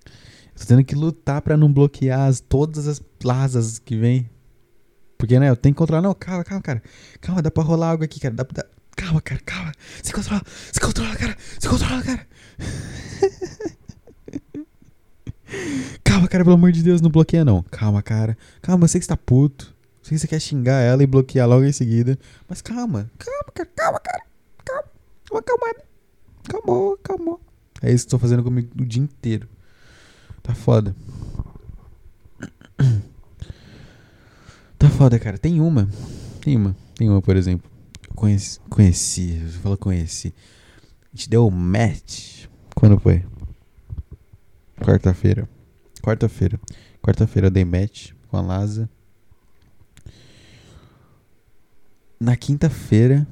Eu 0.06 0.60
tô 0.60 0.65
tendo 0.67 0.84
que 0.84 0.94
lutar 0.94 1.41
pra 1.41 1.58
não 1.58 1.74
bloquear 1.74 2.27
as, 2.27 2.39
todas 2.39 2.88
as 2.88 3.00
plazas 3.00 3.79
que 3.79 3.96
vem. 3.98 4.29
Porque, 5.17 5.39
né, 5.39 5.50
eu 5.50 5.55
tenho 5.55 5.74
que 5.74 5.79
controlar. 5.79 6.01
Não, 6.01 6.13
calma, 6.13 6.43
calma, 6.43 6.62
cara. 6.62 6.81
Calma, 7.19 7.41
dá 7.41 7.50
pra 7.50 7.63
rolar 7.63 7.89
algo 7.89 8.03
aqui, 8.03 8.19
cara. 8.19 8.33
Dá, 8.33 8.43
dá, 8.43 8.65
calma, 8.95 9.21
cara, 9.21 9.41
calma. 9.45 9.71
Se 10.03 10.13
controla, 10.13 10.41
se 10.71 10.79
controla, 10.79 11.15
cara. 11.15 11.38
Se 11.59 11.67
controla, 11.67 12.03
cara. 12.03 12.27
calma, 16.03 16.27
cara, 16.27 16.43
pelo 16.43 16.55
amor 16.55 16.71
de 16.71 16.83
Deus, 16.83 17.01
não 17.01 17.09
bloqueia, 17.09 17.43
não. 17.43 17.63
Calma, 17.63 18.01
cara. 18.01 18.38
Calma, 18.62 18.83
eu 18.83 18.88
sei 18.88 19.00
que 19.00 19.05
você 19.05 19.09
tá 19.09 19.17
puto. 19.17 19.75
Sei 20.03 20.15
que 20.15 20.19
você 20.19 20.27
quer 20.27 20.39
xingar 20.39 20.81
ela 20.81 21.03
e 21.03 21.07
bloquear 21.07 21.47
logo 21.47 21.65
em 21.65 21.71
seguida. 21.71 22.17
Mas 22.47 22.62
calma, 22.62 23.09
calma, 23.17 23.51
cara, 23.53 23.69
calma, 23.75 24.00
cara. 24.00 24.24
Calma, 24.63 24.83
calma, 25.29 25.41
calma. 25.41 25.74
Calmou, 26.47 26.97
calmou. 26.97 27.41
É 27.81 27.91
isso 27.91 28.05
que 28.05 28.15
eu 28.15 28.17
tô 28.17 28.21
fazendo 28.21 28.43
comigo 28.43 28.69
o 28.79 28.86
dia 28.86 29.03
inteiro. 29.03 29.47
Tá 30.41 30.55
foda. 30.55 30.95
Tá 34.77 34.89
foda, 34.89 35.17
cara. 35.17 35.38
Tem 35.38 35.60
uma. 35.60 35.89
Tem 36.41 36.55
uma. 36.55 36.75
Tem 36.96 37.10
uma, 37.10 37.22
por 37.22 37.36
exemplo. 37.36 37.69
Conheci. 38.15 38.60
Conheci. 38.69 39.39
Falou 39.62 39.77
conheci. 39.77 40.34
A 41.13 41.15
gente 41.15 41.29
deu 41.29 41.50
match. 41.50 42.46
Quando 42.75 43.00
foi? 43.00 43.24
Quarta-feira. 44.79 45.50
Quarta-feira. 46.03 46.60
Quarta-feira 47.01 47.48
eu 47.48 47.51
dei 47.51 47.65
match 47.65 48.12
com 48.27 48.38
a 48.38 48.41
Laza. 48.41 48.88
Na 52.19 52.36
quinta-feira. 52.36 53.27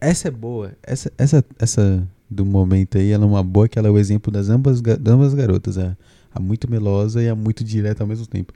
Essa 0.00 0.28
é 0.28 0.30
boa. 0.30 0.76
Essa, 0.82 1.12
essa, 1.16 1.44
essa 1.58 2.08
do 2.28 2.44
momento 2.44 2.98
aí, 2.98 3.10
ela 3.10 3.24
é 3.24 3.26
uma 3.26 3.42
boa, 3.42 3.68
que 3.68 3.78
ela 3.78 3.88
é 3.88 3.90
o 3.90 3.98
exemplo 3.98 4.32
das 4.32 4.48
ambas, 4.48 4.80
das 4.80 5.14
ambas 5.14 5.34
garotas. 5.34 5.78
A, 5.78 5.96
a 6.34 6.40
muito 6.40 6.68
melosa 6.68 7.22
e 7.22 7.28
a 7.28 7.36
muito 7.36 7.62
direta 7.62 8.02
ao 8.02 8.06
mesmo 8.08 8.26
tempo. 8.26 8.52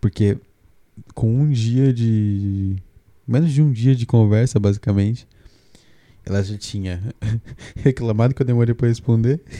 Porque 0.00 0.38
com 1.14 1.32
um 1.32 1.50
dia 1.50 1.92
de. 1.92 2.76
Menos 3.26 3.52
de 3.52 3.60
um 3.60 3.70
dia 3.70 3.94
de 3.94 4.06
conversa, 4.06 4.58
basicamente. 4.58 5.26
Ela 6.24 6.42
já 6.42 6.56
tinha 6.56 7.02
reclamado 7.76 8.34
que 8.34 8.42
eu 8.42 8.46
demorei 8.46 8.74
pra 8.74 8.88
responder. 8.88 9.40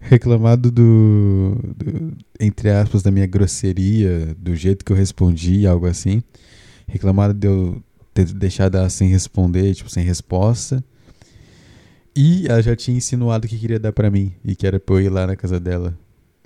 reclamado 0.00 0.70
do, 0.70 1.56
do, 1.76 2.16
Entre 2.40 2.70
aspas, 2.70 3.02
da 3.02 3.10
minha 3.10 3.26
grosseria, 3.26 4.34
do 4.38 4.54
jeito 4.54 4.84
que 4.84 4.92
eu 4.92 4.96
respondi, 4.96 5.66
algo 5.66 5.86
assim. 5.86 6.22
Reclamado 6.86 7.34
de 7.34 7.46
eu 7.46 7.82
ter 8.14 8.26
deixado 8.32 8.76
ela 8.76 8.90
sem 8.90 9.08
responder, 9.08 9.74
tipo, 9.74 9.90
sem 9.90 10.04
resposta. 10.04 10.82
E 12.16 12.46
ela 12.48 12.60
já 12.60 12.74
tinha 12.74 12.96
insinuado 12.96 13.46
que 13.46 13.58
queria 13.58 13.78
dar 13.78 13.92
para 13.92 14.10
mim 14.10 14.32
e 14.44 14.56
que 14.56 14.66
era 14.66 14.80
pra 14.80 14.96
eu 14.96 15.00
ir 15.02 15.08
lá 15.08 15.26
na 15.26 15.36
casa 15.36 15.60
dela. 15.60 15.96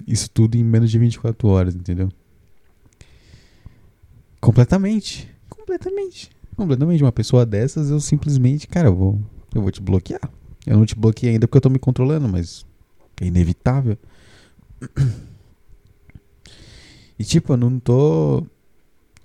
Isso 0.06 0.28
tudo 0.28 0.56
em 0.56 0.64
menos 0.64 0.90
de 0.90 0.98
24 0.98 1.48
horas, 1.48 1.74
entendeu? 1.74 2.10
Completamente. 4.42 5.30
Completamente. 5.48 6.28
Completamente. 6.56 7.02
Uma 7.02 7.12
pessoa 7.12 7.46
dessas, 7.46 7.90
eu 7.90 8.00
simplesmente, 8.00 8.66
cara, 8.66 8.88
eu 8.88 8.94
vou, 8.94 9.20
eu 9.54 9.62
vou 9.62 9.70
te 9.70 9.80
bloquear. 9.80 10.20
Eu 10.66 10.76
não 10.76 10.84
te 10.84 10.96
bloqueei 10.96 11.34
ainda 11.34 11.46
porque 11.46 11.58
eu 11.58 11.62
tô 11.62 11.70
me 11.70 11.78
controlando, 11.78 12.28
mas 12.28 12.66
é 13.20 13.26
inevitável. 13.26 13.96
E 17.18 17.24
tipo, 17.24 17.52
eu 17.52 17.56
não 17.56 17.78
tô. 17.78 18.44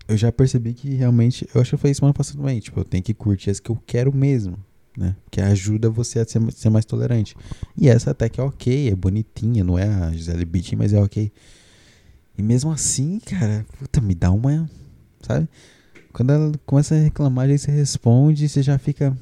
Eu 0.08 0.15
já 0.15 0.32
percebi 0.32 0.72
que 0.76 0.94
realmente. 0.94 1.50
Eu 1.52 1.62
acho 1.62 1.72
que 1.72 1.78
foi 1.78 1.91
semana 1.96 2.13
passada 2.13 2.38
também. 2.38 2.60
Tipo, 2.60 2.82
eu 2.82 2.84
tenho 2.84 3.02
que 3.02 3.12
curtir 3.12 3.50
as 3.50 3.60
que 3.60 3.72
eu 3.72 3.82
quero 3.88 4.13
mesmo. 4.15 4.56
Né? 4.96 5.15
Que 5.32 5.41
ajuda 5.41 5.89
você 5.89 6.20
a 6.20 6.26
ser, 6.26 6.39
ser 6.52 6.70
mais 6.70 6.86
tolerante. 6.86 7.36
E 7.76 7.89
essa 7.89 8.12
até 8.12 8.30
que 8.30 8.39
é 8.39 8.44
ok, 8.44 8.89
é 8.89 8.96
bonitinha, 8.96 9.63
não 9.63 9.80
é 9.80 9.88
a 9.88 10.12
Gisele 10.12 10.46
Bündchen, 10.46 10.78
mas 10.78 10.94
é 10.94 11.02
ok. 11.02 11.32
E 12.38 12.44
mesmo 12.44 12.70
assim, 12.72 13.20
cara, 13.20 13.65
puta, 13.80 14.00
me 14.00 14.13
dá 14.13 14.32
uma 14.32 14.70
sabe? 15.28 15.48
Quando 16.13 16.32
ela 16.32 16.52
começa 16.66 16.96
a 16.96 16.98
reclamar, 16.98 17.50
aí 17.50 17.58
você 17.58 17.70
responde 17.70 18.46
e 18.46 18.50
você 18.50 18.63
já 18.63 18.78
fica. 18.78 19.16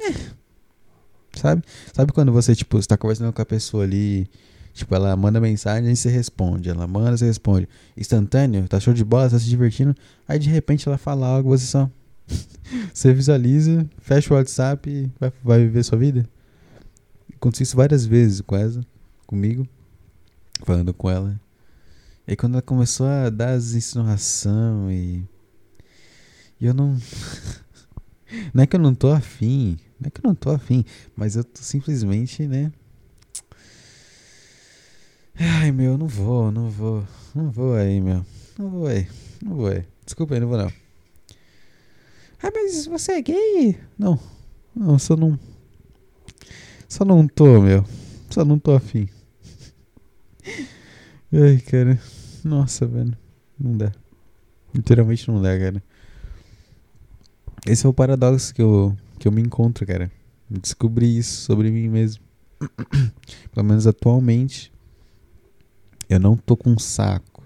É. 0.00 0.14
Sabe? 1.38 1.62
Sabe 1.92 2.12
quando 2.12 2.32
você, 2.32 2.54
tipo, 2.54 2.78
está 2.78 2.96
conversando 2.96 3.32
com 3.32 3.40
a 3.40 3.46
pessoa 3.46 3.84
ali, 3.84 4.28
tipo, 4.72 4.92
ela 4.94 5.14
manda 5.14 5.40
mensagem 5.40 5.92
e 5.92 5.96
você 5.96 6.10
responde. 6.10 6.68
Ela 6.68 6.86
manda, 6.86 7.16
você 7.16 7.26
responde. 7.26 7.68
Instantâneo, 7.96 8.66
tá 8.66 8.80
show 8.80 8.92
de 8.92 9.04
bola, 9.04 9.30
tá 9.30 9.38
se 9.38 9.48
divertindo. 9.48 9.94
Aí 10.26 10.38
de 10.38 10.48
repente 10.48 10.88
ela 10.88 10.98
fala 10.98 11.26
algo, 11.26 11.50
você 11.50 11.66
só. 11.66 11.88
você 12.92 13.12
visualiza, 13.12 13.88
fecha 13.98 14.32
o 14.32 14.36
WhatsApp 14.36 14.88
e 14.88 15.10
vai, 15.18 15.32
vai 15.44 15.58
viver 15.60 15.84
sua 15.84 15.98
vida. 15.98 16.28
Aconteceu 17.36 17.64
isso 17.64 17.76
várias 17.76 18.04
vezes 18.04 18.40
com 18.40 18.56
ela, 18.56 18.84
comigo, 19.26 19.66
falando 20.64 20.92
com 20.92 21.08
ela. 21.08 21.40
E 22.30 22.36
quando 22.36 22.52
ela 22.52 22.62
começou 22.62 23.08
a 23.08 23.28
dar 23.28 23.54
as 23.54 23.74
insinuações 23.74 24.94
e. 24.94 25.28
E 26.60 26.66
eu 26.66 26.72
não. 26.72 26.96
não 28.54 28.62
é 28.62 28.66
que 28.68 28.76
eu 28.76 28.80
não 28.80 28.94
tô 28.94 29.10
afim. 29.10 29.76
Não 29.98 30.06
é 30.06 30.10
que 30.10 30.20
eu 30.24 30.28
não 30.28 30.34
tô 30.36 30.50
afim. 30.50 30.84
Mas 31.16 31.34
eu 31.34 31.42
tô 31.42 31.60
simplesmente, 31.60 32.46
né? 32.46 32.70
Ai, 35.34 35.72
meu, 35.72 35.98
não 35.98 36.06
vou, 36.06 36.52
não 36.52 36.70
vou. 36.70 37.04
Não 37.34 37.50
vou 37.50 37.74
aí, 37.74 38.00
meu. 38.00 38.24
Não 38.56 38.70
vou 38.70 38.86
aí. 38.86 39.08
Não 39.42 39.56
vou 39.56 39.66
aí. 39.66 39.84
Desculpa 40.04 40.34
aí, 40.34 40.40
não 40.40 40.46
vou 40.46 40.58
não. 40.58 40.72
Ah, 42.40 42.50
mas 42.54 42.86
você 42.86 43.12
é 43.14 43.22
gay? 43.22 43.76
Não. 43.98 44.20
Não, 44.72 45.00
só 45.00 45.16
não. 45.16 45.36
Só 46.88 47.04
não 47.04 47.26
tô, 47.26 47.60
meu. 47.60 47.84
Só 48.30 48.44
não 48.44 48.56
tô 48.56 48.70
afim. 48.72 49.08
Ai, 51.32 51.58
cara. 51.58 51.98
Nossa, 52.44 52.86
velho. 52.86 53.16
Não 53.58 53.76
dá. 53.76 53.92
Literalmente 54.74 55.28
não 55.30 55.40
dá, 55.40 55.56
cara. 55.58 55.82
Esse 57.66 57.86
é 57.86 57.88
o 57.88 57.92
paradoxo 57.92 58.54
que 58.54 58.62
eu, 58.62 58.96
que 59.18 59.28
eu 59.28 59.32
me 59.32 59.40
encontro, 59.40 59.86
cara. 59.86 60.10
Descobri 60.48 61.16
isso 61.18 61.42
sobre 61.42 61.70
mim 61.70 61.88
mesmo. 61.88 62.24
Pelo 63.52 63.66
menos 63.66 63.86
atualmente. 63.86 64.72
Eu 66.08 66.18
não 66.18 66.36
tô 66.36 66.56
com 66.56 66.76
saco 66.78 67.44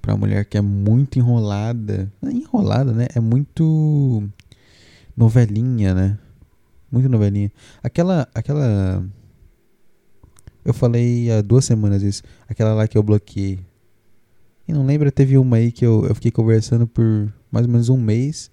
pra 0.00 0.16
mulher 0.16 0.44
que 0.44 0.56
é 0.56 0.60
muito 0.60 1.18
enrolada. 1.18 2.12
É 2.22 2.30
enrolada, 2.30 2.92
né? 2.92 3.06
É 3.14 3.20
muito 3.20 4.22
novelinha, 5.16 5.94
né? 5.94 6.18
Muito 6.92 7.08
novelinha. 7.08 7.50
Aquela. 7.82 8.28
Aquela. 8.34 9.04
Eu 10.64 10.72
falei 10.72 11.30
há 11.30 11.42
duas 11.42 11.64
semanas 11.64 12.02
isso. 12.02 12.22
Aquela 12.48 12.74
lá 12.74 12.88
que 12.88 12.96
eu 12.96 13.02
bloqueei. 13.02 13.60
E 14.66 14.72
não 14.72 14.86
lembra, 14.86 15.12
teve 15.12 15.36
uma 15.36 15.56
aí 15.56 15.70
que 15.70 15.84
eu, 15.84 16.06
eu 16.06 16.14
fiquei 16.14 16.30
conversando 16.30 16.86
por 16.86 17.32
mais 17.50 17.66
ou 17.66 17.72
menos 17.72 17.88
um 17.88 17.98
mês. 17.98 18.50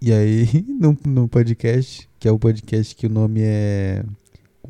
E 0.00 0.12
aí, 0.12 0.46
no, 0.80 0.96
no 1.04 1.28
podcast, 1.28 2.08
que 2.18 2.28
é 2.28 2.32
o 2.32 2.38
podcast 2.38 2.94
que 2.94 3.06
o 3.06 3.10
nome 3.10 3.40
é 3.42 4.04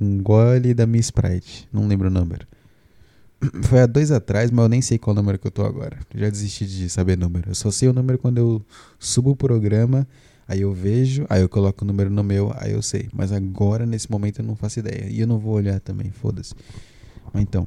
Um 0.01 0.23
Gole 0.23 0.73
da 0.73 0.87
Miss 0.87 1.07
Sprite. 1.07 1.69
Não 1.73 1.87
lembro 1.87 2.09
o 2.09 2.11
número. 2.11 2.47
Foi 3.65 3.81
há 3.81 3.87
dois 3.87 4.11
atrás, 4.11 4.51
mas 4.51 4.63
eu 4.63 4.69
nem 4.69 4.81
sei 4.81 4.99
qual 4.99 5.15
número 5.15 5.39
que 5.39 5.47
eu 5.47 5.51
tô 5.51 5.65
agora. 5.65 5.99
Já 6.15 6.29
desisti 6.31 6.67
de 6.67 6.89
saber 6.89 7.17
número. 7.17 7.51
Eu 7.51 7.55
só 7.55 7.71
sei 7.71 7.89
o 7.89 7.93
número 7.93 8.19
quando 8.19 8.39
eu 8.39 8.63
subo 8.99 9.31
o 9.31 9.37
programa, 9.37 10.07
aí 10.51 10.63
eu 10.63 10.73
vejo, 10.73 11.27
aí 11.29 11.43
eu 11.43 11.49
coloco 11.49 11.85
o 11.85 11.87
número 11.87 12.11
no 12.11 12.25
meu, 12.25 12.53
aí 12.57 12.73
eu 12.73 12.83
sei. 12.83 13.09
Mas 13.13 13.33
agora, 13.33 13.87
nesse 13.87 14.11
momento, 14.11 14.41
eu 14.41 14.45
não 14.45 14.57
faço 14.57 14.81
ideia. 14.81 15.07
E 15.09 15.21
eu 15.21 15.27
não 15.27 15.39
vou 15.39 15.55
olhar 15.55 15.81
também, 15.81 16.11
foda-se. 16.11 16.55
Mas 17.33 17.43
então. 17.43 17.67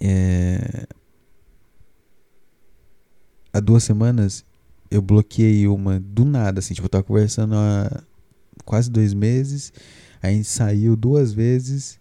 É 0.00 0.86
há 3.54 3.60
duas 3.60 3.84
semanas 3.84 4.44
eu 4.90 5.00
bloqueei 5.00 5.66
uma 5.68 6.00
do 6.00 6.24
nada, 6.24 6.58
assim, 6.58 6.74
tipo, 6.74 6.86
eu 6.86 6.90
tava 6.90 7.04
conversando 7.04 7.54
há 7.54 8.02
quase 8.64 8.90
dois 8.90 9.14
meses, 9.14 9.72
a 10.20 10.28
gente 10.28 10.44
saiu 10.44 10.96
duas 10.96 11.32
vezes, 11.32 11.98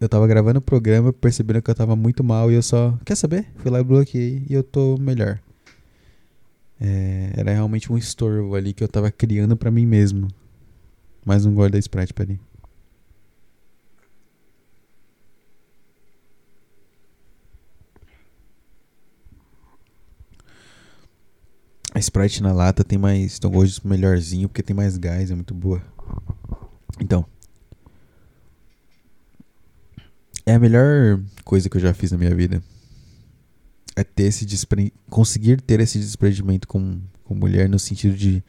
eu 0.00 0.08
tava 0.08 0.26
gravando 0.26 0.58
o 0.58 0.62
programa, 0.62 1.12
percebendo 1.12 1.62
que 1.62 1.70
eu 1.70 1.74
tava 1.74 1.94
muito 1.96 2.22
mal 2.22 2.50
e 2.50 2.54
eu 2.54 2.62
só, 2.62 2.98
quer 3.04 3.16
saber? 3.16 3.46
Fui 3.56 3.70
lá 3.70 3.80
e 3.80 3.84
bloqueei 3.84 4.44
e 4.48 4.54
eu 4.54 4.62
tô 4.62 4.96
melhor. 4.98 5.40
É, 6.80 7.32
era 7.36 7.52
realmente 7.52 7.92
um 7.92 7.98
estorvo 7.98 8.54
ali 8.54 8.72
que 8.72 8.84
eu 8.84 8.88
tava 8.88 9.10
criando 9.10 9.56
para 9.56 9.70
mim 9.70 9.86
mesmo. 9.86 10.28
Mais 11.24 11.44
um 11.44 11.54
gole 11.54 11.72
da 11.72 11.78
Sprite 11.78 12.14
ali. 12.20 12.40
A 21.94 21.98
Sprite 21.98 22.42
na 22.42 22.52
lata 22.52 22.84
tem 22.84 22.96
mais. 22.96 23.40
Um 23.44 23.50
gosto 23.50 23.86
melhorzinho 23.88 24.48
porque 24.48 24.62
tem 24.62 24.74
mais 24.76 24.96
gás, 24.96 25.30
é 25.30 25.34
muito 25.34 25.52
boa. 25.52 25.82
Então. 27.00 27.26
É 30.46 30.54
a 30.54 30.58
melhor 30.58 31.20
coisa 31.44 31.68
que 31.68 31.76
eu 31.76 31.80
já 31.80 31.92
fiz 31.92 32.12
na 32.12 32.18
minha 32.18 32.34
vida. 32.34 32.62
É 33.98 34.04
ter 34.04 34.24
esse 34.24 34.46
despre... 34.46 34.92
conseguir 35.10 35.60
ter 35.60 35.80
esse 35.80 35.98
desprendimento 35.98 36.68
com, 36.68 37.00
com 37.24 37.34
mulher 37.34 37.68
no 37.68 37.78
sentido 37.78 38.16
de 38.16 38.44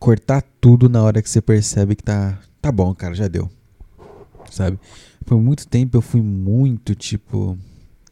cortar 0.00 0.42
tudo 0.60 0.88
na 0.88 1.00
hora 1.00 1.22
que 1.22 1.30
você 1.30 1.40
percebe 1.40 1.94
que 1.94 2.02
tá, 2.02 2.40
tá 2.60 2.72
bom, 2.72 2.92
cara, 2.92 3.14
já 3.14 3.28
deu. 3.28 3.48
Sabe? 4.50 4.78
Por 5.24 5.40
muito 5.40 5.66
tempo 5.68 5.96
eu 5.96 6.02
fui 6.02 6.20
muito, 6.20 6.94
tipo, 6.94 7.56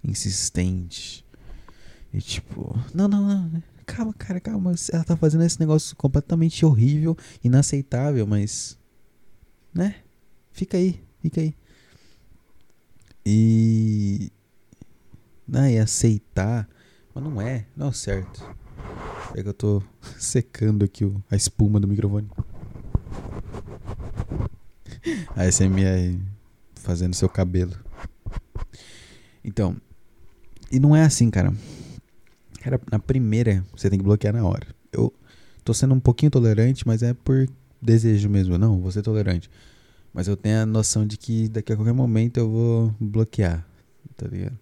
insistente. 0.05 1.25
E 2.15 2.21
tipo, 2.21 2.79
não, 2.95 3.09
não, 3.09 3.49
não. 3.49 3.63
Calma, 3.85 4.13
cara, 4.15 4.41
calma. 4.41 4.73
Ela 4.93 5.03
tá 5.03 5.17
fazendo 5.17 5.45
esse 5.45 5.59
negócio 5.59 5.97
completamente 5.97 6.65
horrível, 6.65 7.17
inaceitável, 7.43 8.25
mas. 8.27 8.79
Né? 9.75 9.97
Fica 10.53 10.77
aí, 10.77 11.03
fica 11.21 11.41
aí. 11.41 11.55
E. 13.27 14.31
Né, 15.53 15.75
e 15.75 15.79
aceitar. 15.79 16.67
Mas 17.15 17.23
não 17.23 17.39
é, 17.39 17.67
não 17.77 17.89
é 17.89 17.93
certo. 17.93 18.43
É 19.37 19.43
que 19.43 19.49
eu 19.51 19.53
tô 19.53 19.83
secando 20.19 20.83
aqui 20.83 21.05
o, 21.05 21.23
a 21.31 21.37
espuma 21.37 21.79
do 21.79 21.87
microfone. 21.87 22.27
A 25.37 25.51
SMR 25.51 26.19
fazendo 26.77 27.15
seu 27.15 27.29
cabelo. 27.29 27.75
Então, 29.45 29.77
e 30.71 30.81
não 30.81 30.97
é 30.97 31.03
assim, 31.03 31.31
cara. 31.31 31.53
Cara, 32.63 32.81
na 32.91 32.99
primeira 32.99 33.65
você 33.77 33.91
tem 33.91 33.99
que 33.99 34.05
bloquear 34.05 34.33
na 34.33 34.45
hora. 34.45 34.67
Eu 34.91 35.13
tô 35.65 35.75
sendo 35.75 35.95
um 35.95 36.01
pouquinho 36.01 36.31
tolerante, 36.31 36.87
mas 36.87 37.03
é 37.03 37.13
por 37.13 37.47
desejo 37.81 38.29
mesmo. 38.31 38.57
Não, 38.57 38.81
vou 38.81 38.91
ser 38.91 39.03
tolerante. 39.03 39.51
Mas 40.15 40.29
eu 40.29 40.37
tenho 40.37 40.63
a 40.63 40.67
noção 40.67 41.07
de 41.07 41.19
que 41.19 41.49
daqui 41.49 41.73
a 41.73 41.77
qualquer 41.77 41.93
momento 41.93 42.39
eu 42.39 42.51
vou 42.51 42.95
bloquear. 43.01 43.67
Tá 44.17 44.27
ligado? 44.27 44.59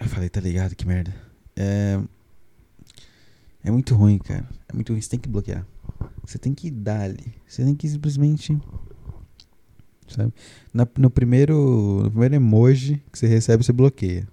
Eu 0.00 0.08
falei, 0.08 0.30
tá 0.30 0.40
ligado? 0.40 0.74
Que 0.74 0.86
merda. 0.86 1.14
É. 1.54 2.00
É 3.62 3.70
muito 3.70 3.94
ruim, 3.94 4.16
cara. 4.16 4.48
É 4.66 4.72
muito 4.72 4.92
ruim. 4.92 5.00
Você 5.00 5.10
tem 5.10 5.20
que 5.20 5.28
bloquear. 5.28 5.66
Você 6.24 6.38
tem 6.38 6.54
que 6.54 6.70
dar 6.70 7.02
ali. 7.02 7.34
Você 7.46 7.62
tem 7.62 7.74
que 7.74 7.86
simplesmente. 7.86 8.58
Sabe? 10.08 10.32
Na, 10.72 10.88
no, 10.96 11.10
primeiro, 11.10 12.00
no 12.02 12.10
primeiro 12.10 12.34
emoji 12.36 13.02
que 13.12 13.18
você 13.18 13.26
recebe, 13.26 13.62
você 13.62 13.72
bloqueia. 13.72 14.26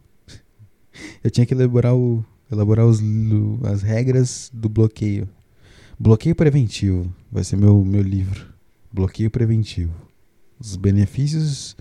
Eu 1.23 1.29
tinha 1.29 1.45
que 1.45 1.53
elaborar, 1.53 1.93
o, 1.93 2.25
elaborar 2.51 2.85
os, 2.85 2.99
as 3.65 3.81
regras 3.81 4.49
do 4.53 4.69
bloqueio. 4.69 5.27
Bloqueio 5.99 6.33
preventivo. 6.33 7.13
Vai 7.29 7.43
ser 7.43 7.57
meu, 7.57 7.83
meu 7.83 8.01
livro. 8.01 8.47
Bloqueio 8.91 9.29
preventivo. 9.29 9.93
Os 10.57 10.77
benefícios. 10.77 11.75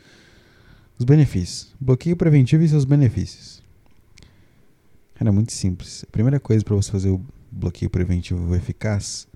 Os 0.99 1.05
benefícios. 1.05 1.73
Bloqueio 1.81 2.17
preventivo 2.17 2.65
e 2.65 2.69
seus 2.69 2.85
benefícios. 2.85 3.63
Era 5.19 5.33
muito 5.33 5.53
simples. 5.53 6.05
A 6.07 6.11
primeira 6.11 6.39
coisa 6.39 6.65
para 6.65 6.75
você 6.75 6.91
fazer 6.91 7.11
o 7.11 7.21
bloqueio 7.51 7.91
preventivo 7.91 8.55
eficaz, 8.55 9.27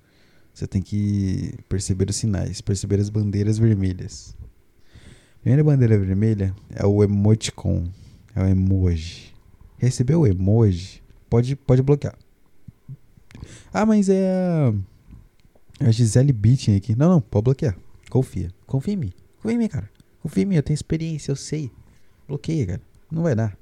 você 0.53 0.67
tem 0.67 0.81
que 0.81 1.55
perceber 1.67 2.09
os 2.09 2.15
sinais, 2.15 2.61
perceber 2.61 2.99
as 2.99 3.09
bandeiras 3.09 3.57
vermelhas. 3.57 4.35
A 5.37 5.39
primeira 5.41 5.63
bandeira 5.63 5.97
vermelha 5.97 6.55
é 6.69 6.85
o 6.85 7.03
emoticon, 7.03 7.89
é 8.35 8.43
o 8.43 8.47
emoji. 8.47 9.33
Recebeu 9.77 10.21
o 10.21 10.27
emoji, 10.27 11.01
pode, 11.27 11.55
pode 11.55 11.81
bloquear. 11.81 12.15
Ah, 13.73 13.85
mas 13.85 14.07
é 14.07 14.29
a, 14.29 14.73
é 15.83 15.87
a 15.87 15.91
Gisele 15.91 16.31
Bittin 16.31 16.75
aqui. 16.75 16.95
Não, 16.95 17.09
não, 17.09 17.21
pode 17.21 17.45
bloquear. 17.45 17.75
Confia. 18.09 18.51
Confia 18.67 18.93
em 18.93 18.97
mim. 18.97 19.13
Confia 19.37 19.55
em 19.55 19.57
mim, 19.57 19.67
cara. 19.67 19.89
Confia 20.21 20.43
em 20.43 20.45
mim, 20.45 20.55
eu 20.55 20.63
tenho 20.63 20.75
experiência, 20.75 21.31
eu 21.31 21.35
sei. 21.35 21.71
Bloqueia, 22.27 22.67
cara. 22.67 22.81
Não 23.09 23.23
vai 23.23 23.33
dar. 23.33 23.57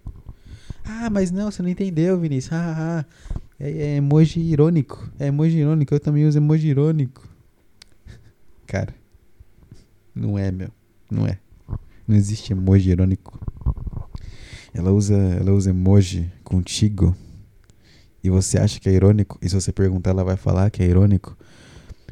Ah, 0.91 1.07
mas 1.07 1.29
não, 1.29 1.51
você 1.51 1.61
não 1.61 1.69
entendeu, 1.69 2.19
Vinícius. 2.19 2.51
Ah, 2.51 2.75
ah, 2.75 2.99
ah. 2.99 3.39
É, 3.59 3.69
é 3.69 3.95
emoji 3.97 4.39
irônico. 4.39 5.07
É 5.19 5.27
emoji 5.27 5.59
irônico. 5.59 5.93
Eu 5.93 5.99
também 5.99 6.25
uso 6.25 6.39
emoji 6.39 6.67
irônico. 6.67 7.29
Cara. 8.65 8.95
Não 10.15 10.37
é, 10.37 10.51
meu. 10.51 10.69
Não 11.09 11.27
é. 11.27 11.37
Não 12.07 12.15
existe 12.15 12.53
emoji 12.53 12.89
irônico. 12.89 13.39
Ela 14.73 14.91
usa, 14.91 15.15
ela 15.15 15.51
usa 15.51 15.69
emoji 15.69 16.31
contigo. 16.43 17.15
E 18.23 18.29
você 18.31 18.57
acha 18.57 18.79
que 18.79 18.89
é 18.89 18.93
irônico? 18.93 19.37
E 19.43 19.47
se 19.47 19.53
você 19.53 19.71
perguntar, 19.71 20.09
ela 20.09 20.23
vai 20.23 20.37
falar 20.37 20.71
que 20.71 20.81
é 20.81 20.87
irônico. 20.87 21.37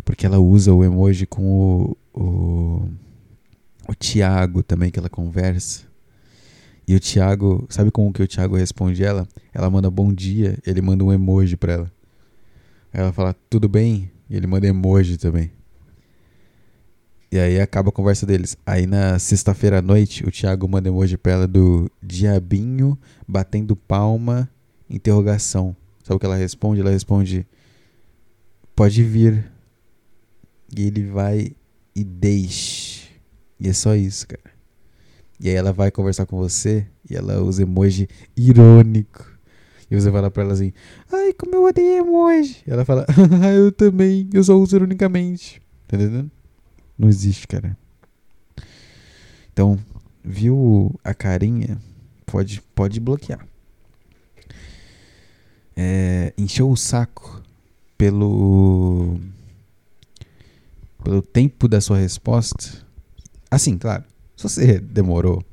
Porque 0.06 0.24
ela 0.24 0.38
usa 0.38 0.72
o 0.72 0.84
emoji 0.84 1.26
com 1.26 1.44
o, 1.44 1.98
o, 2.14 2.90
o 3.88 3.96
Tiago 3.96 4.62
também, 4.62 4.92
que 4.92 5.00
ela 5.00 5.10
conversa. 5.10 5.88
E 6.88 6.96
o 6.96 7.00
Thiago, 7.00 7.66
sabe 7.70 7.92
como 7.92 8.14
que 8.14 8.24
o 8.24 8.28
Thiago 8.28 8.56
responde 8.56 9.04
ela? 9.04 9.28
Ela 9.54 9.70
manda 9.70 9.92
bom 9.92 10.14
dia, 10.14 10.58
ele 10.66 10.82
manda 10.82 11.04
um 11.04 11.12
emoji 11.12 11.58
pra 11.58 11.74
ela. 11.74 11.92
Aí 12.94 13.02
ela 13.02 13.12
fala, 13.12 13.36
tudo 13.50 13.68
bem? 13.68 14.10
E 14.30 14.38
ele 14.38 14.48
manda 14.48 14.66
emoji 14.68 15.18
também. 15.18 15.52
E 17.30 17.38
aí 17.38 17.60
acaba 17.60 17.90
a 17.90 17.92
conversa 17.92 18.26
deles. 18.26 18.56
Aí 18.66 18.88
na 18.88 19.20
sexta-feira 19.20 19.80
à 19.80 19.82
noite, 19.82 20.26
o 20.26 20.32
Thiago 20.32 20.66
manda 20.70 20.88
emoji 20.88 21.18
pra 21.18 21.34
ela 21.34 21.48
do 21.48 21.92
diabinho 22.02 22.98
batendo 23.28 23.76
palma, 23.76 24.50
interrogação. 24.90 25.76
Sabe 26.04 26.16
o 26.16 26.20
que 26.20 26.26
ela 26.26 26.38
responde? 26.38 26.80
Ela 26.80 26.92
responde, 26.92 27.46
pode 28.74 29.04
vir. 29.04 29.52
E 30.74 30.88
ele 30.88 31.04
vai 31.04 31.52
e 31.94 32.04
deixe. 32.04 33.10
E 33.60 33.68
é 33.68 33.74
só 33.74 33.94
isso, 33.94 34.26
cara. 34.26 34.57
E 35.40 35.50
aí 35.50 35.56
ela 35.56 35.72
vai 35.72 35.92
conversar 35.92 36.26
com 36.26 36.38
você 36.38 36.88
e 37.10 37.16
ela 37.16 37.42
usa 37.42 37.62
emoji 37.62 38.10
irônico. 38.36 39.38
E 39.90 39.96
você 39.96 40.12
fala 40.12 40.30
pra 40.30 40.44
ela 40.44 40.54
assim: 40.54 40.74
Ai, 41.12 41.34
como 41.34 41.56
eu 41.56 41.64
odeio 41.66 42.00
emoji. 42.00 42.64
E 42.66 42.72
ela 42.72 42.84
fala: 42.84 43.06
eu 43.56 43.72
também, 43.72 44.30
eu 44.34 44.44
só 44.44 44.58
uso 44.58 44.76
ironicamente. 44.76 45.62
Tá 45.88 45.96
entendendo? 45.96 46.32
Não 46.98 47.08
existe, 47.08 47.48
cara. 47.48 47.78
Então, 49.54 49.80
viu 50.24 50.94
a 51.04 51.14
carinha? 51.14 51.78
Pode, 52.26 52.62
pode 52.76 53.00
bloquear. 53.00 53.48
É, 55.76 56.34
encheu 56.38 56.70
o 56.70 56.76
saco 56.76 57.42
pelo 57.98 59.20
pelo 61.04 61.22
tempo 61.22 61.68
da 61.68 61.80
sua 61.80 61.98
resposta. 61.98 62.86
Assim, 63.50 63.78
claro. 63.78 64.04
Se 64.38 64.44
você 64.44 64.80
demorou, 64.80 65.44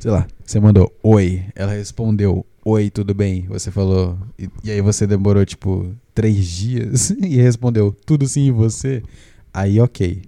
sei 0.00 0.10
lá, 0.10 0.26
você 0.44 0.58
mandou 0.58 0.92
oi, 1.00 1.44
ela 1.54 1.72
respondeu 1.72 2.44
oi, 2.64 2.90
tudo 2.90 3.14
bem. 3.14 3.46
Você 3.46 3.70
falou, 3.70 4.18
e, 4.36 4.50
e 4.64 4.70
aí 4.72 4.80
você 4.80 5.06
demorou 5.06 5.46
tipo 5.46 5.94
três 6.12 6.44
dias 6.44 7.10
e 7.22 7.36
respondeu 7.36 7.96
tudo 8.04 8.26
sim 8.26 8.48
e 8.48 8.50
você, 8.50 9.00
aí 9.54 9.80
ok. 9.80 10.22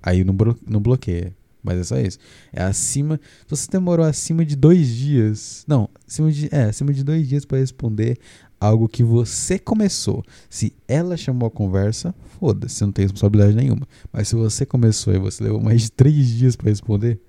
Aí 0.00 0.22
não, 0.22 0.36
não 0.64 0.80
bloqueia. 0.80 1.34
Mas 1.60 1.78
é 1.78 1.84
só 1.84 1.98
isso. 1.98 2.18
É 2.52 2.62
acima. 2.62 3.20
Se 3.46 3.50
você 3.50 3.70
demorou 3.70 4.06
acima 4.06 4.44
de 4.44 4.54
dois 4.54 4.88
dias. 4.88 5.64
Não, 5.66 5.88
acima 6.06 6.30
de, 6.30 6.48
é, 6.52 6.64
acima 6.64 6.92
de 6.92 7.02
dois 7.02 7.28
dias 7.28 7.44
para 7.44 7.58
responder 7.58 8.18
algo 8.60 8.88
que 8.88 9.02
você 9.02 9.58
começou. 9.58 10.24
Se 10.48 10.72
ela 10.86 11.16
chamou 11.16 11.48
a 11.48 11.50
conversa, 11.50 12.14
foda-se, 12.38 12.82
não 12.82 12.92
tem 12.92 13.04
responsabilidade 13.04 13.56
nenhuma. 13.56 13.86
Mas 14.12 14.28
se 14.28 14.36
você 14.36 14.64
começou 14.64 15.12
e 15.12 15.18
você 15.18 15.42
levou 15.42 15.60
mais 15.60 15.82
de 15.82 15.90
três 15.90 16.28
dias 16.28 16.54
para 16.54 16.70
responder, 16.70 17.20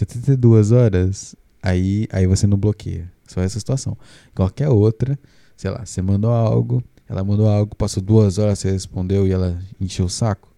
72 0.00 0.72
horas, 0.72 1.36
aí, 1.62 2.08
aí 2.10 2.26
você 2.26 2.46
não 2.46 2.56
bloqueia. 2.56 3.10
Só 3.26 3.40
essa 3.40 3.58
situação. 3.58 3.96
Qualquer 4.34 4.68
outra, 4.68 5.18
sei 5.56 5.70
lá, 5.70 5.84
você 5.84 6.02
mandou 6.02 6.30
algo, 6.30 6.82
ela 7.08 7.22
mandou 7.22 7.48
algo, 7.48 7.76
passou 7.76 8.02
duas 8.02 8.38
horas, 8.38 8.58
você 8.58 8.70
respondeu 8.70 9.26
e 9.26 9.32
ela 9.32 9.60
encheu 9.80 10.06
o 10.06 10.10
saco. 10.10 10.48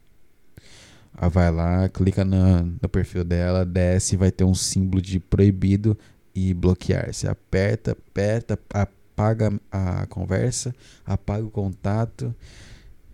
Aí 1.14 1.28
vai 1.28 1.50
lá, 1.50 1.88
clica 1.88 2.24
na, 2.24 2.62
no 2.62 2.88
perfil 2.88 3.24
dela, 3.24 3.64
desce, 3.64 4.16
vai 4.16 4.31
ter 4.31 4.44
um 4.44 4.55
símbolo 4.55 5.02
de 5.02 5.20
proibido 5.20 5.98
e 6.35 6.55
bloquear. 6.55 7.12
Você 7.12 7.28
aperta, 7.28 7.92
aperta, 7.92 8.59
apaga 8.72 9.52
a 9.70 10.07
conversa, 10.07 10.74
apaga 11.05 11.44
o 11.44 11.50
contato 11.50 12.35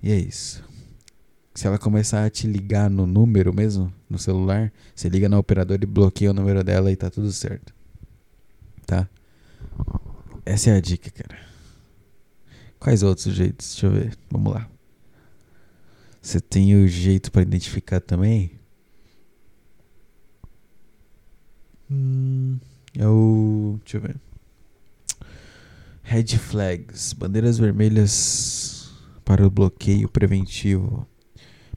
e 0.01 0.12
é 0.12 0.17
isso 0.17 0.68
se 1.59 1.66
ela 1.66 1.77
começar 1.77 2.25
a 2.25 2.31
te 2.31 2.47
ligar 2.47 2.88
no 2.88 3.05
número 3.05 3.53
mesmo, 3.53 3.92
no 4.09 4.16
celular, 4.16 4.73
você 4.94 5.09
liga 5.09 5.29
na 5.29 5.40
operadora 5.40 5.83
e 5.83 5.87
bloqueia 5.88 6.31
o 6.31 6.33
número 6.33 6.62
dela 6.62 6.92
e 6.92 6.94
tá 6.94 7.11
tudo 7.11 7.33
certo. 7.33 7.75
Tá? 8.87 9.09
Essa 10.47 10.71
é 10.71 10.77
a 10.77 10.81
dica, 10.81 11.11
cara. 11.11 11.37
Quais 12.79 13.03
outros 13.03 13.35
jeitos? 13.35 13.73
Deixa 13.73 13.87
eu 13.87 13.90
ver. 13.90 14.16
Vamos 14.31 14.55
lá. 14.55 14.71
Você 16.23 16.40
tem 16.40 16.77
o 16.77 16.87
jeito 16.87 17.33
para 17.33 17.42
identificar 17.42 18.01
também? 18.01 18.53
Hum, 21.90 22.61
é 22.97 23.09
o. 23.09 23.81
Deixa 23.83 23.97
eu 23.97 24.01
ver. 24.03 24.16
Red 26.05 26.38
flags, 26.38 27.12
bandeiras 27.14 27.59
vermelhas 27.59 28.92
para 29.25 29.44
o 29.44 29.51
bloqueio 29.51 30.09
preventivo. 30.09 31.05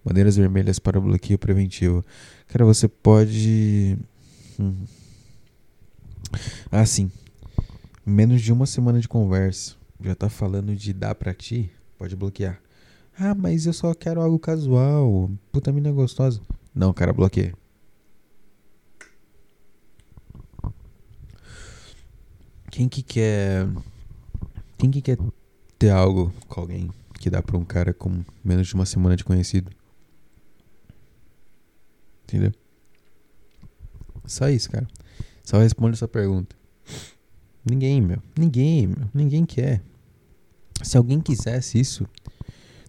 Bandeiras 0.03 0.35
vermelhas 0.35 0.79
para 0.79 0.99
bloqueio 0.99 1.37
preventivo. 1.37 2.03
Cara, 2.47 2.65
você 2.65 2.87
pode. 2.87 3.97
Hum. 4.59 4.85
Ah, 6.71 6.85
sim. 6.85 7.11
Menos 8.05 8.41
de 8.41 8.51
uma 8.51 8.65
semana 8.65 8.99
de 8.99 9.07
conversa. 9.07 9.75
Já 10.03 10.15
tá 10.15 10.29
falando 10.29 10.75
de 10.75 10.91
dar 10.93 11.13
pra 11.13 11.33
ti? 11.33 11.71
Pode 11.97 12.15
bloquear. 12.15 12.59
Ah, 13.19 13.35
mas 13.35 13.67
eu 13.67 13.73
só 13.73 13.93
quero 13.93 14.21
algo 14.21 14.39
casual. 14.39 15.29
Puta 15.51 15.71
mina 15.71 15.91
gostosa. 15.91 16.41
Não, 16.73 16.91
cara, 16.91 17.13
bloqueia. 17.13 17.53
Quem 22.71 22.87
que 22.89 23.03
quer. 23.03 23.67
Quem 24.77 24.89
que 24.89 25.01
quer 25.01 25.17
ter 25.77 25.89
algo 25.89 26.33
com 26.47 26.61
alguém 26.61 26.89
que 27.19 27.29
dá 27.29 27.43
pra 27.43 27.57
um 27.57 27.65
cara 27.65 27.93
com 27.93 28.23
menos 28.43 28.67
de 28.67 28.73
uma 28.73 28.85
semana 28.85 29.15
de 29.15 29.23
conhecido? 29.23 29.69
Entendeu? 32.31 32.53
Só 34.25 34.49
isso, 34.49 34.71
cara. 34.71 34.87
Só 35.43 35.59
responde 35.59 35.95
essa 35.95 36.07
pergunta. 36.07 36.55
Ninguém, 37.65 37.99
meu. 37.99 38.19
Ninguém, 38.39 38.87
meu. 38.87 39.09
Ninguém 39.13 39.45
quer. 39.45 39.81
Se 40.81 40.95
alguém 40.95 41.19
quisesse 41.19 41.77
isso, 41.77 42.07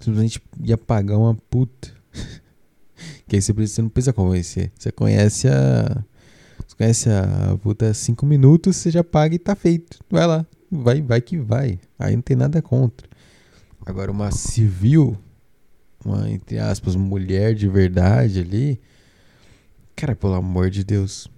simplesmente 0.01 0.41
ia 0.63 0.79
pagar 0.79 1.19
uma 1.19 1.35
puta. 1.35 1.93
que 3.27 3.35
aí 3.35 3.43
você, 3.43 3.53
você 3.53 3.83
não 3.83 3.89
precisa 3.89 4.13
convencer. 4.13 4.71
Você 4.79 4.93
conhece 4.93 5.49
a. 5.49 6.05
Você 6.65 6.77
conhece 6.77 7.11
a 7.11 7.59
puta 7.61 7.93
cinco 7.93 8.25
minutos, 8.25 8.77
você 8.77 8.93
já 8.93 9.03
paga 9.03 9.35
e 9.35 9.39
tá 9.41 9.57
feito. 9.57 9.99
Vai 10.09 10.25
lá. 10.25 10.47
Vai, 10.71 11.03
vai 11.03 11.21
que 11.21 11.37
vai. 11.37 11.81
Aí 11.99 12.15
não 12.15 12.23
tem 12.23 12.37
nada 12.37 12.63
contra. 12.63 13.09
Agora, 13.85 14.13
uma 14.13 14.31
civil, 14.31 15.19
uma, 16.05 16.31
entre 16.31 16.59
aspas, 16.59 16.95
mulher 16.95 17.55
de 17.55 17.69
verdade 17.69 18.39
ali. 18.39 18.81
Cara, 19.95 20.17
pelo 20.17 20.35
amor 20.35 20.71
de 20.71 20.85
Deus. 20.85 21.29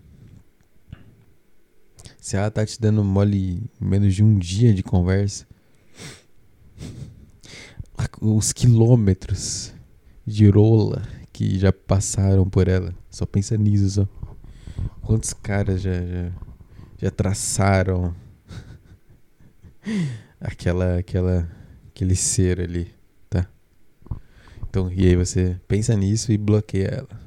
Se 2.18 2.36
ela 2.36 2.50
tá 2.50 2.64
te 2.64 2.80
dando 2.80 3.04
mole 3.04 3.70
menos 3.78 4.14
de 4.14 4.24
um 4.24 4.38
dia 4.38 4.72
de 4.72 4.82
conversa, 4.82 5.46
os 8.20 8.52
quilômetros 8.52 9.74
de 10.26 10.48
rola 10.48 11.02
que 11.32 11.58
já 11.58 11.72
passaram 11.72 12.48
por 12.48 12.68
ela, 12.68 12.94
só 13.10 13.26
pensa 13.26 13.56
nisso, 13.56 13.90
só. 13.90 14.08
Quantos 15.02 15.34
caras 15.34 15.82
já, 15.82 15.92
já, 15.92 16.32
já 16.96 17.10
traçaram 17.10 18.14
aquela, 20.40 20.98
aquela, 20.98 21.46
aquele 21.88 22.16
ser 22.16 22.60
ali, 22.60 22.94
tá? 23.28 23.46
Então, 24.62 24.90
e 24.90 25.06
aí 25.06 25.16
você 25.16 25.60
pensa 25.68 25.94
nisso 25.94 26.32
e 26.32 26.38
bloqueia 26.38 26.86
ela, 26.86 27.20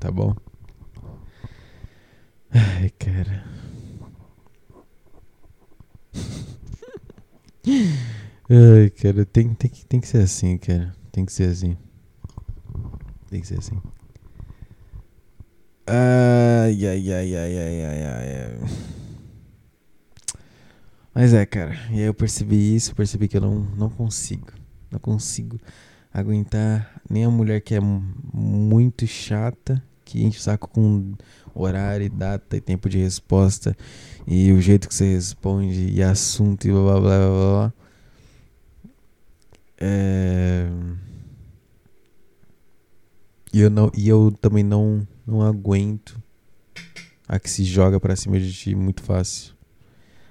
tá 0.00 0.10
bom? 0.10 0.34
Ai, 2.54 2.90
cara. 2.98 3.44
Ai, 8.50 8.90
cara, 8.90 9.24
tem, 9.24 9.54
tem, 9.54 9.70
que, 9.70 9.84
tem 9.86 10.00
que 10.00 10.08
ser 10.08 10.22
assim, 10.22 10.58
cara. 10.58 10.94
Tem 11.10 11.24
que 11.24 11.32
ser 11.32 11.48
assim. 11.48 11.76
Tem 13.30 13.40
que 13.40 13.46
ser 13.46 13.58
assim. 13.58 13.80
Ai, 15.86 16.86
ai, 16.86 17.12
ai, 17.12 17.34
ai, 17.36 17.56
ai, 17.58 17.84
ai, 17.84 18.04
ai. 18.04 18.92
Mas 21.14 21.34
é, 21.34 21.44
cara. 21.44 21.74
E 21.90 21.94
aí 21.94 22.00
eu 22.00 22.14
percebi 22.14 22.74
isso, 22.74 22.94
percebi 22.94 23.28
que 23.28 23.36
eu 23.36 23.40
não, 23.40 23.60
não 23.76 23.90
consigo. 23.90 24.48
Não 24.90 24.98
consigo 24.98 25.58
aguentar 26.12 27.00
nem 27.08 27.24
a 27.24 27.30
mulher 27.30 27.60
que 27.60 27.74
é 27.74 27.80
muito 27.80 29.06
chata, 29.06 29.82
que 30.12 30.22
enche 30.22 30.38
o 30.38 30.42
saco 30.42 30.68
com 30.68 31.14
horário, 31.54 32.10
data 32.10 32.56
e 32.56 32.60
tempo 32.60 32.88
de 32.88 32.98
resposta, 32.98 33.74
e 34.26 34.52
o 34.52 34.60
jeito 34.60 34.88
que 34.88 34.94
você 34.94 35.14
responde, 35.14 35.90
e 35.90 36.02
assunto, 36.02 36.66
e 36.66 36.70
blá 36.70 36.82
blá 36.82 37.00
blá 37.00 37.18
blá 37.18 37.28
blá. 37.28 37.72
É... 39.78 40.68
E 43.54 43.60
eu, 43.60 43.70
não, 43.70 43.90
e 43.94 44.08
eu 44.08 44.32
também 44.40 44.62
não, 44.62 45.06
não 45.26 45.42
aguento 45.42 46.22
a 47.28 47.38
que 47.38 47.50
se 47.50 47.64
joga 47.64 48.00
pra 48.00 48.16
cima 48.16 48.38
de 48.38 48.52
ti 48.52 48.74
muito 48.74 49.02
fácil. 49.02 49.54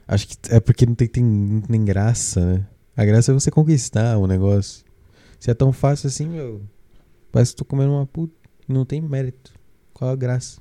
Acho 0.08 0.28
que 0.28 0.36
é 0.50 0.60
porque 0.60 0.86
não 0.86 0.96
tem, 0.96 1.08
tem, 1.08 1.86
graça, 1.86 2.44
né? 2.46 2.68
A 2.98 3.06
graça 3.06 3.32
é 3.32 3.34
você 3.34 3.52
conquistar 3.52 4.18
o 4.18 4.24
um 4.24 4.28
negócio. 4.28 4.84
Se 5.40 5.50
é 5.52 5.54
tão 5.54 5.72
fácil 5.72 6.08
assim, 6.08 6.28
meu. 6.28 6.62
Parece 7.32 7.52
que 7.52 7.58
tô 7.58 7.66
comendo 7.66 7.94
uma 7.94 8.06
puta. 8.06 8.34
Não 8.68 8.86
tem 8.86 9.00
mérito. 9.02 9.54
Qual 10.02 10.10
a 10.10 10.16
graça? 10.16 10.60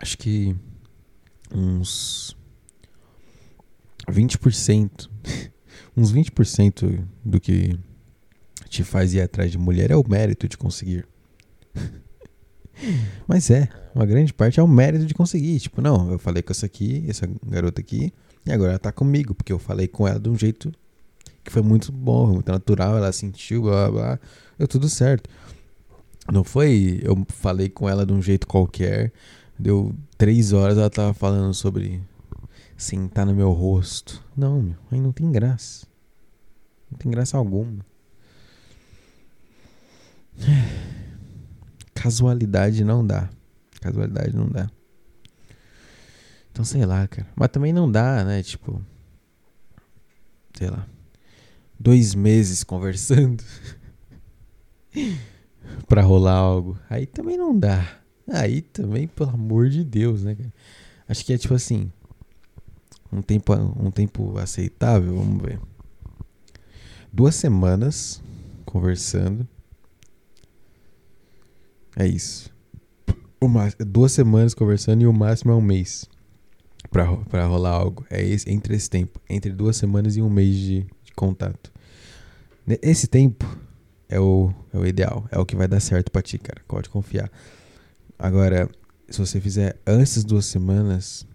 Acho 0.00 0.18
que 0.18 0.56
uns 1.54 2.36
20%, 4.08 5.08
uns 5.96 6.12
20% 6.12 7.06
do 7.24 7.38
que 7.38 7.78
te 8.68 8.82
faz 8.82 9.14
ir 9.14 9.20
atrás 9.20 9.52
de 9.52 9.58
mulher 9.58 9.92
é 9.92 9.96
o 9.96 10.02
mérito 10.04 10.48
de 10.48 10.58
conseguir. 10.58 11.06
Mas 13.28 13.50
é, 13.50 13.68
uma 13.94 14.06
grande 14.06 14.34
parte 14.34 14.58
é 14.58 14.62
o 14.64 14.66
mérito 14.66 15.06
de 15.06 15.14
conseguir. 15.14 15.60
Tipo, 15.60 15.80
não, 15.80 16.10
eu 16.10 16.18
falei 16.18 16.42
com 16.42 16.50
essa 16.50 16.66
aqui, 16.66 17.04
essa 17.08 17.30
garota 17.46 17.80
aqui, 17.80 18.12
e 18.44 18.50
agora 18.50 18.72
ela 18.72 18.78
tá 18.80 18.90
comigo, 18.90 19.36
porque 19.36 19.52
eu 19.52 19.58
falei 19.60 19.86
com 19.86 20.08
ela 20.08 20.18
de 20.18 20.28
um 20.28 20.36
jeito 20.36 20.72
que 21.44 21.52
foi 21.52 21.62
muito 21.62 21.92
bom, 21.92 22.26
muito 22.26 22.50
natural, 22.50 22.96
ela 22.96 23.12
sentiu, 23.12 23.62
blá 23.62 23.88
blá 23.88 24.00
blá, 24.00 24.20
deu 24.58 24.68
tudo 24.68 24.88
certo. 24.88 25.30
Não 26.30 26.44
foi, 26.44 27.00
eu 27.02 27.26
falei 27.28 27.68
com 27.68 27.88
ela 27.88 28.04
de 28.04 28.12
um 28.12 28.20
jeito 28.20 28.46
qualquer, 28.46 29.12
deu 29.58 29.94
três 30.18 30.52
horas 30.52 30.76
ela 30.76 30.90
tava 30.90 31.14
falando 31.14 31.54
sobre 31.54 32.02
sentar 32.76 33.24
no 33.24 33.34
meu 33.34 33.52
rosto. 33.52 34.22
Não, 34.36 34.60
meu, 34.60 34.76
aí 34.90 35.00
não 35.00 35.12
tem 35.12 35.30
graça. 35.32 35.86
Não 36.90 36.98
tem 36.98 37.10
graça 37.10 37.36
alguma. 37.36 37.84
Casualidade 41.94 42.84
não 42.84 43.06
dá. 43.06 43.28
Casualidade 43.80 44.34
não 44.36 44.48
dá. 44.48 44.70
Então, 46.50 46.64
sei 46.64 46.84
lá, 46.84 47.06
cara. 47.06 47.28
Mas 47.36 47.48
também 47.50 47.72
não 47.72 47.90
dá, 47.90 48.24
né? 48.24 48.42
Tipo. 48.42 48.84
Sei 50.54 50.68
lá. 50.68 50.86
Dois 51.78 52.14
meses 52.14 52.64
conversando. 52.64 53.42
pra 55.86 56.02
rolar 56.02 56.36
algo. 56.36 56.78
Aí 56.88 57.06
também 57.06 57.36
não 57.36 57.58
dá. 57.58 57.98
Aí 58.30 58.60
também, 58.60 59.06
pelo 59.08 59.30
amor 59.30 59.68
de 59.68 59.84
Deus, 59.84 60.22
né? 60.22 60.36
Acho 61.08 61.24
que 61.24 61.32
é 61.32 61.38
tipo 61.38 61.54
assim. 61.54 61.90
Um 63.10 63.22
tempo, 63.22 63.54
um 63.54 63.90
tempo 63.90 64.38
aceitável, 64.38 65.16
vamos 65.16 65.42
ver. 65.42 65.58
Duas 67.10 67.34
semanas 67.34 68.22
conversando. 68.66 69.48
É 71.96 72.06
isso. 72.06 72.54
Uma, 73.40 73.70
duas 73.78 74.12
semanas 74.12 74.52
conversando 74.52 75.02
e 75.02 75.06
o 75.06 75.12
máximo 75.12 75.52
é 75.52 75.54
um 75.54 75.60
mês 75.60 76.06
pra, 76.90 77.16
pra 77.16 77.46
rolar 77.46 77.70
algo. 77.70 78.04
É 78.10 78.22
esse, 78.22 78.50
entre 78.50 78.74
esse 78.76 78.90
tempo. 78.90 79.18
Entre 79.28 79.50
duas 79.52 79.76
semanas 79.76 80.16
e 80.16 80.22
um 80.22 80.28
mês 80.28 80.54
de, 80.54 80.86
de 81.02 81.12
contato. 81.16 81.72
Esse 82.82 83.06
tempo 83.06 83.46
é 84.08 84.18
o, 84.18 84.52
é 84.72 84.78
o 84.78 84.86
ideal. 84.86 85.26
É 85.30 85.38
o 85.38 85.44
que 85.44 85.56
vai 85.56 85.68
dar 85.68 85.80
certo 85.80 86.10
pra 86.10 86.22
ti, 86.22 86.38
cara. 86.38 86.60
Pode 86.66 86.88
confiar. 86.88 87.30
Agora, 88.18 88.68
se 89.08 89.18
você 89.18 89.40
fizer 89.40 89.76
antes 89.86 90.16
das 90.16 90.24
duas 90.24 90.46
semanas, 90.46 91.26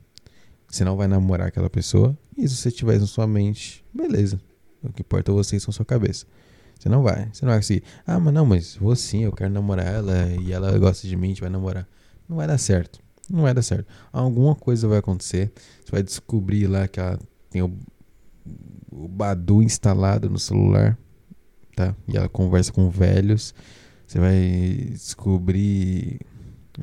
você 0.68 0.84
não 0.84 0.98
vai 0.98 1.08
namorar 1.08 1.48
aquela 1.48 1.70
pessoa. 1.70 2.18
E 2.38 2.48
se 2.48 2.56
você 2.56 2.72
tiver 2.72 3.00
na 3.00 3.08
sua 3.08 3.28
mente, 3.28 3.86
beleza. 3.94 4.40
O 4.84 4.92
que 4.92 5.02
importa 5.02 5.32
é 5.32 5.34
vocês 5.34 5.62
são 5.64 5.72
sua 5.72 5.86
cabeça. 5.86 6.26
Você 6.78 6.90
não 6.90 7.04
vai. 7.04 7.30
Você 7.32 7.46
não 7.46 7.52
vai 7.52 7.60
conseguir. 7.60 7.84
Ah, 8.06 8.20
mas 8.20 8.34
não, 8.34 8.46
mas 8.46 8.76
vou 8.76 8.96
sim, 8.96 9.24
eu 9.24 9.32
quero 9.32 9.50
namorar 9.50 9.86
ela 9.86 10.28
e 10.42 10.52
ela 10.52 10.78
gosta 10.78 11.08
de 11.08 11.16
mim, 11.16 11.28
a 11.28 11.30
gente 11.30 11.42
vai 11.42 11.50
namorar. 11.50 11.88
Não 12.28 12.38
vai 12.38 12.48
dar 12.48 12.58
certo. 12.58 13.00
Não 13.30 13.44
vai 13.44 13.54
dar 13.54 13.62
certo. 13.62 13.88
Alguma 14.12 14.56
coisa 14.56 14.88
vai 14.88 14.98
acontecer. 14.98 15.52
Você 15.84 15.92
vai 15.92 16.04
descobrir 16.04 16.68
lá 16.68 16.88
que 16.88 17.00
ela 17.00 17.18
tem 17.50 17.62
o, 17.62 17.74
o 18.92 19.08
Badu 19.08 19.64
instalado 19.64 20.30
no 20.30 20.40
celular. 20.40 20.98
Tá? 21.76 21.96
E 22.08 22.18
ela 22.18 22.30
conversa 22.30 22.72
com 22.72 22.90
velhos. 22.90 23.54
Você 24.06 24.20
vai 24.20 24.90
descobrir 24.92 26.20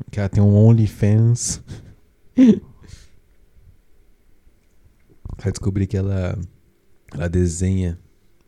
que 0.09 0.19
ela 0.19 0.29
tem 0.29 0.43
um 0.43 0.55
OnlyFans. 0.55 1.61
vai 5.37 5.51
descobrir 5.51 5.87
que 5.87 5.97
ela, 5.97 6.37
ela 7.13 7.29
desenha 7.29 7.97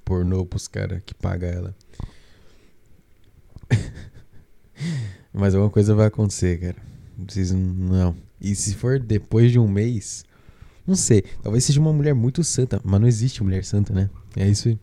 pornô 0.04 0.46
pros 0.46 0.68
caras 0.68 1.02
que 1.06 1.14
pagam 1.14 1.50
ela. 1.50 1.76
Mas 5.34 5.56
alguma 5.56 5.72
coisa 5.72 5.96
vai 5.96 6.08
acontecer, 6.08 6.60
cara. 6.60 6.78
Não. 7.18 7.58
Não. 7.58 8.16
E 8.40 8.56
se 8.56 8.76
for 8.76 9.00
depois 9.00 9.52
de 9.52 9.58
um 9.58 9.68
mês, 9.68 10.26
não 10.86 10.96
sei. 10.96 11.24
Talvez 11.42 11.64
seja 11.64 11.80
uma 11.80 11.94
mulher 11.94 12.14
muito 12.14 12.44
santa, 12.44 12.82
mas 12.84 13.00
não 13.00 13.08
existe 13.08 13.42
mulher 13.42 13.64
santa, 13.64 13.94
né? 13.94 14.10
É 14.36 14.48
isso 14.48 14.68
aí. 14.68 14.80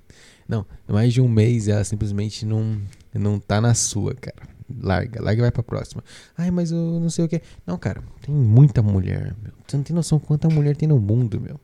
Não, 0.51 0.67
mais 0.89 1.13
de 1.13 1.21
um 1.21 1.29
mês 1.29 1.69
ela 1.69 1.85
simplesmente 1.85 2.45
não, 2.45 2.83
não 3.15 3.39
tá 3.39 3.61
na 3.61 3.73
sua, 3.73 4.17
cara. 4.17 4.49
Larga, 4.69 5.23
larga 5.23 5.39
e 5.39 5.43
vai 5.43 5.51
pra 5.53 5.63
próxima. 5.63 6.03
Ai, 6.37 6.51
mas 6.51 6.73
eu 6.73 6.99
não 6.99 7.09
sei 7.09 7.25
o 7.25 7.29
que. 7.29 7.41
Não, 7.65 7.79
cara, 7.79 8.03
tem 8.21 8.35
muita 8.35 8.83
mulher, 8.83 9.33
meu. 9.41 9.53
Você 9.65 9.77
não 9.77 9.85
tem 9.85 9.95
noção 9.95 10.19
quanta 10.19 10.49
mulher 10.49 10.75
tem 10.75 10.89
no 10.89 10.99
mundo, 10.99 11.41
meu. 11.41 11.61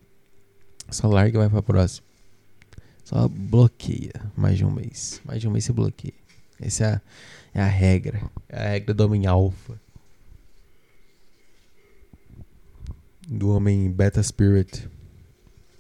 Só 0.89 1.09
larga 1.09 1.37
e 1.37 1.41
vai 1.41 1.51
pra 1.51 1.63
próxima. 1.63 2.07
Só 3.03 3.27
bloqueia 3.27 4.13
mais 4.37 4.57
de 4.57 4.65
um 4.65 4.71
mês. 4.71 5.21
Mais 5.25 5.41
de 5.41 5.49
um 5.49 5.51
mês 5.51 5.65
você 5.65 5.73
bloqueia. 5.73 6.15
Essa 6.61 6.85
é 6.85 6.87
a, 6.87 7.01
é 7.55 7.63
a 7.63 7.67
regra. 7.67 8.23
É 8.49 8.67
a 8.67 8.69
regra 8.71 8.95
do 8.95 9.05
homem 9.05 9.27
alfa. 9.27 9.81
Do 13.27 13.51
homem 13.51 13.91
beta 13.91 14.23
spirit. 14.23 14.89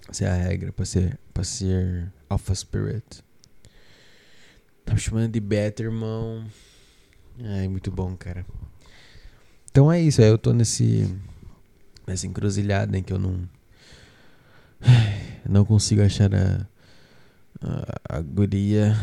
Essa 0.08 0.24
é 0.24 0.28
a 0.28 0.34
regra 0.34 0.72
pra 0.72 0.84
ser, 0.84 1.16
pra 1.32 1.44
ser 1.44 2.12
alpha 2.28 2.54
spirit. 2.54 3.22
Tá 4.84 4.94
me 4.94 5.00
chamando 5.00 5.30
de 5.30 5.40
beta, 5.40 5.82
irmão. 5.82 6.46
Ai, 7.42 7.68
muito 7.68 7.90
bom, 7.90 8.16
cara. 8.16 8.46
Então 9.70 9.90
é 9.90 10.00
isso. 10.00 10.22
Aí 10.22 10.28
eu 10.28 10.38
tô 10.38 10.52
nesse. 10.52 11.14
Nessa 12.06 12.26
encruzilhada 12.26 12.96
em 12.96 13.02
que 13.02 13.12
eu 13.12 13.18
não. 13.18 13.48
Não 15.48 15.64
consigo 15.64 16.02
achar 16.02 16.34
a 16.34 16.66
a, 17.60 18.16
a 18.18 18.20
guria 18.20 18.96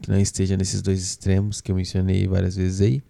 que 0.00 0.10
não 0.10 0.18
esteja 0.18 0.56
nesses 0.56 0.82
dois 0.82 1.02
extremos 1.02 1.60
que 1.60 1.70
eu 1.72 1.76
mencionei 1.76 2.26
várias 2.26 2.56
vezes 2.56 2.80
aí. 2.80 3.02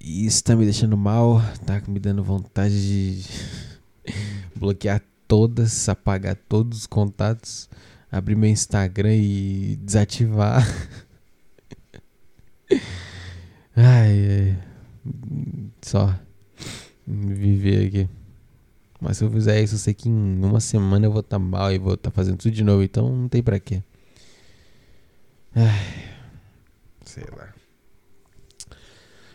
E 0.00 0.26
isso 0.26 0.42
tá 0.42 0.56
me 0.56 0.64
deixando 0.64 0.96
mal, 0.96 1.40
tá 1.64 1.80
me 1.86 2.00
dando 2.00 2.24
vontade 2.24 2.74
de 3.20 3.24
bloquear 4.56 5.02
todas, 5.28 5.88
apagar 5.88 6.36
todos 6.36 6.80
os 6.80 6.86
contatos, 6.86 7.68
abrir 8.12 8.36
meu 8.36 8.50
Instagram 8.50 9.16
e 9.16 9.76
desativar. 9.76 10.62
ai, 13.74 14.28
ai, 14.28 14.58
só 15.80 16.14
viver 17.06 17.86
aqui. 17.86 18.08
Mas 19.00 19.16
se 19.16 19.24
eu 19.24 19.30
fizer 19.30 19.60
isso, 19.60 19.74
eu 19.74 19.78
sei 19.78 19.94
que 19.94 20.08
em 20.08 20.44
uma 20.44 20.60
semana 20.60 21.06
eu 21.06 21.10
vou 21.10 21.20
estar 21.20 21.38
tá 21.38 21.44
mal 21.44 21.72
e 21.72 21.78
vou 21.78 21.94
estar 21.94 22.10
tá 22.10 22.14
fazendo 22.14 22.36
tudo 22.36 22.52
de 22.52 22.62
novo. 22.62 22.82
Então 22.82 23.08
não 23.08 23.28
tem 23.28 23.42
pra 23.42 23.58
quê. 23.58 23.82
Ai, 25.54 26.14
sei 27.04 27.24
lá. 27.36 27.52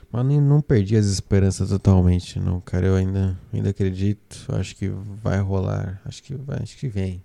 Mas 0.09 0.25
nem, 0.25 0.39
não 0.39 0.61
perdi 0.61 0.95
as 0.95 1.07
esperanças 1.07 1.69
totalmente, 1.69 2.39
não, 2.39 2.61
cara. 2.61 2.87
Eu 2.87 2.95
ainda, 2.95 3.37
ainda 3.51 3.71
acredito. 3.71 4.45
Acho 4.55 4.75
que 4.75 4.87
vai 4.87 5.39
rolar. 5.41 6.01
Acho 6.05 6.23
que 6.23 6.33
vai, 6.33 6.59
acho 6.61 6.77
que 6.77 6.87
vem. 6.87 7.21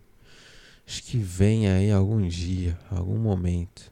Acho 0.92 1.04
que 1.04 1.16
vem 1.16 1.66
aí 1.68 1.90
algum 1.90 2.28
dia, 2.28 2.78
algum 2.90 3.16
momento. 3.16 3.90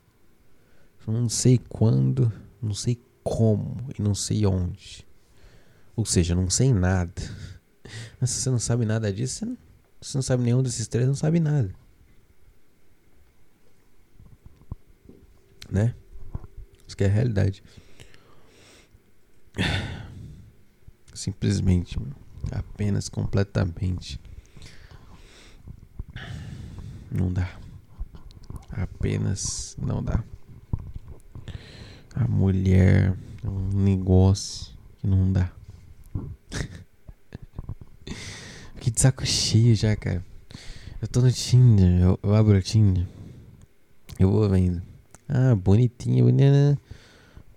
Não 1.06 1.30
sei 1.30 1.56
quando, 1.56 2.30
não 2.60 2.74
sei 2.74 3.00
como 3.24 3.88
e 3.98 4.02
não 4.02 4.14
sei 4.14 4.44
onde. 4.44 5.08
Ou 5.96 6.04
seja, 6.04 6.34
não 6.34 6.50
sei 6.50 6.74
nada. 6.74 7.22
Mas 8.20 8.28
se 8.28 8.42
você 8.42 8.50
não 8.50 8.58
sabe 8.58 8.84
nada 8.84 9.10
disso, 9.10 9.38
você 9.38 9.44
não, 9.46 9.58
você 9.98 10.18
não 10.18 10.22
sabe 10.22 10.42
nenhum 10.42 10.62
desses 10.62 10.86
três, 10.88 11.06
não 11.06 11.14
sabe 11.14 11.40
nada. 11.40 11.74
Né? 15.70 15.94
Isso 16.86 16.94
que 16.94 17.04
é 17.04 17.06
a 17.06 17.10
realidade. 17.10 17.62
Simplesmente, 21.14 21.98
apenas 22.52 23.08
completamente. 23.08 24.20
Não 27.10 27.32
dá. 27.32 27.50
Apenas 28.70 29.76
não 29.80 30.02
dá. 30.02 30.22
A 32.14 32.26
mulher 32.28 33.16
é 33.44 33.48
um 33.48 33.68
negócio 33.72 34.72
que 34.98 35.06
não 35.06 35.32
dá. 35.32 35.50
Que 38.80 38.90
de 38.90 38.98
saco 38.98 39.26
cheio 39.26 39.76
já, 39.76 39.94
cara. 39.94 40.24
Eu 41.02 41.06
tô 41.06 41.20
no 41.20 41.30
Tinder, 41.30 42.00
eu, 42.00 42.18
eu 42.22 42.34
abro 42.34 42.56
o 42.56 42.62
Tinder. 42.62 43.06
Eu 44.18 44.30
vou 44.30 44.48
vendo. 44.48 44.82
Ah, 45.28 45.54
bonitinha, 45.54 46.24
bonita. 46.24 46.80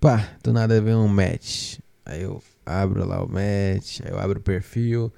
Pá, 0.02 0.36
do 0.44 0.52
nada 0.52 0.82
vem 0.82 0.96
um 0.96 1.08
match. 1.08 1.80
Aí 2.06 2.24
eu 2.24 2.44
abro 2.66 3.06
lá 3.08 3.24
o 3.24 3.28
match, 3.28 4.02
aí 4.04 4.12
eu 4.12 4.20
abro 4.20 4.40
o 4.40 4.44
perfil, 4.44 5.14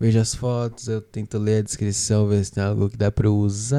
vejo 0.00 0.18
as 0.18 0.34
fotos, 0.34 0.88
eu 0.88 1.02
tento 1.02 1.38
ler 1.38 1.58
a 1.58 1.62
descrição, 1.62 2.26
ver 2.26 2.42
se 2.44 2.52
tem 2.52 2.64
algo 2.64 2.88
que 2.88 2.96
dá 2.96 3.12
pra 3.12 3.26
eu 3.26 3.36
usar. 3.36 3.78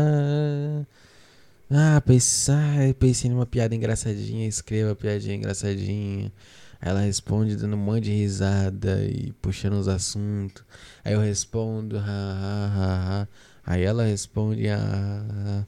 Ah, 1.69 1.99
pensar, 2.05 2.93
pensei 2.99 3.29
numa 3.29 3.45
piada 3.45 3.73
engraçadinha, 3.73 4.47
escreva 4.47 4.91
a 4.91 4.95
piadinha 4.95 5.36
engraçadinha. 5.36 6.31
Aí 6.79 6.89
ela 6.89 7.01
responde 7.01 7.55
dando 7.55 7.75
um 7.75 7.79
monte 7.79 8.05
de 8.05 8.12
risada 8.12 9.03
e 9.05 9.31
puxando 9.41 9.73
os 9.73 9.88
assuntos. 9.88 10.63
Aí 11.03 11.13
eu 11.13 11.19
respondo, 11.19 11.97
ha, 11.97 12.03
ha, 12.03 12.67
ha, 12.75 13.21
ha. 13.21 13.27
Aí 13.65 13.84
ela 13.84 14.03
responde, 14.03 14.67
ha, 14.69 14.77
ha. 14.77 15.67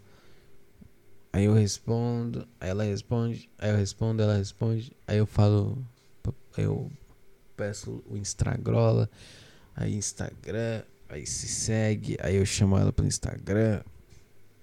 Aí 1.31 1.45
eu 1.45 1.53
respondo, 1.53 2.47
aí 2.59 2.69
ela 2.69 2.83
responde, 2.83 3.49
aí 3.57 3.71
eu 3.71 3.77
respondo, 3.77 4.21
ela 4.21 4.37
responde. 4.37 4.91
Aí 5.07 5.17
eu 5.17 5.25
falo, 5.25 5.83
eu 6.55 6.91
peço 7.57 8.03
o 8.07 8.15
Instagrola, 8.15 9.09
aí 9.75 9.95
Instagram, 9.95 10.83
aí 11.09 11.25
se 11.25 11.47
segue, 11.47 12.17
aí 12.21 12.36
eu 12.36 12.45
chamo 12.45 12.77
ela 12.77 12.91
pro 12.91 13.05
Instagram. 13.05 13.81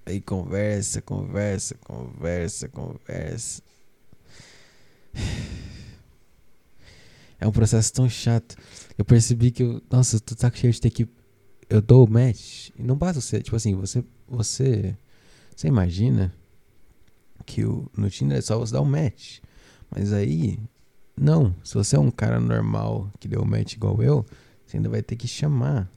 Aí 0.07 0.21
conversa, 0.21 1.01
conversa, 1.03 1.77
conversa, 1.85 2.69
conversa. 2.69 3.63
É 7.41 7.47
um 7.47 7.53
processo 7.53 7.93
tão 7.93 8.09
chato. 8.09 8.55
Eu 8.99 9.05
percebi 9.05 9.51
que 9.51 9.63
eu. 9.63 9.83
Nossa, 9.91 10.21
tô 10.21 10.35
saco 10.37 10.59
cheio 10.59 10.73
de 10.73 10.81
ter 10.81 10.91
que. 10.91 11.09
Eu 11.69 11.81
dou 11.81 12.07
o 12.07 12.11
match. 12.11 12.71
E 12.77 12.83
não 12.83 12.97
basta 12.97 13.21
você. 13.21 13.41
Tipo 13.41 13.57
assim, 13.57 13.75
você. 13.75 14.05
Você. 14.29 14.97
Você 15.57 15.69
imagina 15.69 16.35
que 17.47 17.65
o, 17.65 17.91
no 17.97 18.11
Tinder 18.11 18.39
é 18.39 18.41
só 18.43 18.59
você 18.59 18.73
dar 18.73 18.83
um 18.83 18.85
match. 18.85 19.39
Mas 19.91 20.13
aí. 20.13 20.59
Não. 21.17 21.55
Se 21.65 21.75
você 21.75 21.97
é 21.97 21.99
um 21.99 22.11
cara 22.11 22.39
normal 22.39 23.11
que 23.19 23.27
deu 23.27 23.45
match 23.45 23.75
igual 23.75 24.03
eu, 24.03 24.27
você 24.71 24.77
ainda 24.77 24.89
vai 24.89 25.03
ter 25.03 25.17
que 25.17 25.27
chamar. 25.27 25.91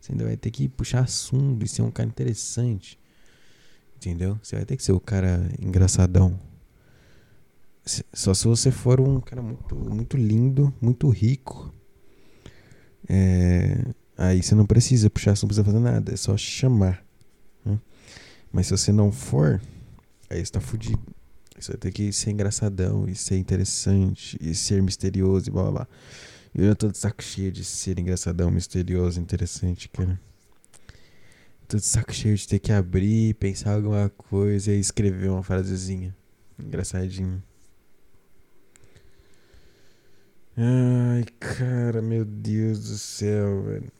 Você 0.00 0.10
ainda 0.10 0.24
vai 0.24 0.36
ter 0.36 0.50
que 0.50 0.68
puxar 0.68 1.04
assunto 1.04 1.64
e 1.64 1.68
ser 1.68 1.82
um 1.82 1.90
cara 1.90 2.08
interessante. 2.08 2.98
Entendeu? 3.96 4.38
Você 4.42 4.56
vai 4.56 4.64
ter 4.64 4.76
que 4.76 4.82
ser 4.82 4.90
o 4.90 4.98
cara 4.98 5.48
engraçadão. 5.60 6.38
Só 8.12 8.34
se 8.34 8.48
você 8.48 8.72
for 8.72 9.00
um 9.00 9.20
cara 9.20 9.40
muito, 9.40 9.76
muito 9.76 10.16
lindo, 10.16 10.74
muito 10.80 11.08
rico. 11.08 11.72
É, 13.08 13.84
aí 14.18 14.42
você 14.42 14.56
não 14.56 14.66
precisa 14.66 15.08
puxar, 15.08 15.36
você 15.36 15.44
não 15.44 15.48
precisa 15.48 15.64
fazer 15.64 15.78
nada, 15.78 16.12
é 16.12 16.16
só 16.16 16.36
chamar. 16.36 17.04
Né? 17.64 17.78
Mas 18.52 18.66
se 18.66 18.76
você 18.76 18.90
não 18.90 19.12
for, 19.12 19.60
aí 20.28 20.44
você 20.44 20.50
tá 20.50 20.60
fudido. 20.60 21.00
Você 21.56 21.70
vai 21.72 21.78
ter 21.78 21.92
que 21.92 22.12
ser 22.12 22.32
engraçadão 22.32 23.08
e 23.08 23.14
ser 23.14 23.38
interessante 23.38 24.36
e 24.40 24.56
ser 24.56 24.82
misterioso 24.82 25.48
e 25.48 25.52
blá 25.52 25.62
blá 25.62 25.72
blá. 25.72 25.88
Eu 26.54 26.76
tô 26.76 26.88
de 26.88 26.98
saco 26.98 27.22
cheio 27.22 27.50
de 27.50 27.64
ser 27.64 27.98
engraçadão, 27.98 28.50
misterioso, 28.50 29.18
interessante, 29.18 29.88
cara. 29.88 30.20
Tô 31.66 31.78
de 31.78 31.84
saco 31.84 32.12
cheio 32.12 32.36
de 32.36 32.46
ter 32.46 32.58
que 32.58 32.70
abrir, 32.70 33.34
pensar 33.34 33.74
alguma 33.74 34.10
coisa 34.10 34.70
e 34.72 34.78
escrever 34.78 35.30
uma 35.30 35.42
frasezinha 35.42 36.14
engraçadinha. 36.58 37.42
Ai, 40.56 41.24
cara, 41.40 42.02
meu 42.02 42.24
Deus 42.24 42.80
do 42.80 42.98
céu, 42.98 43.62
velho. 43.62 43.92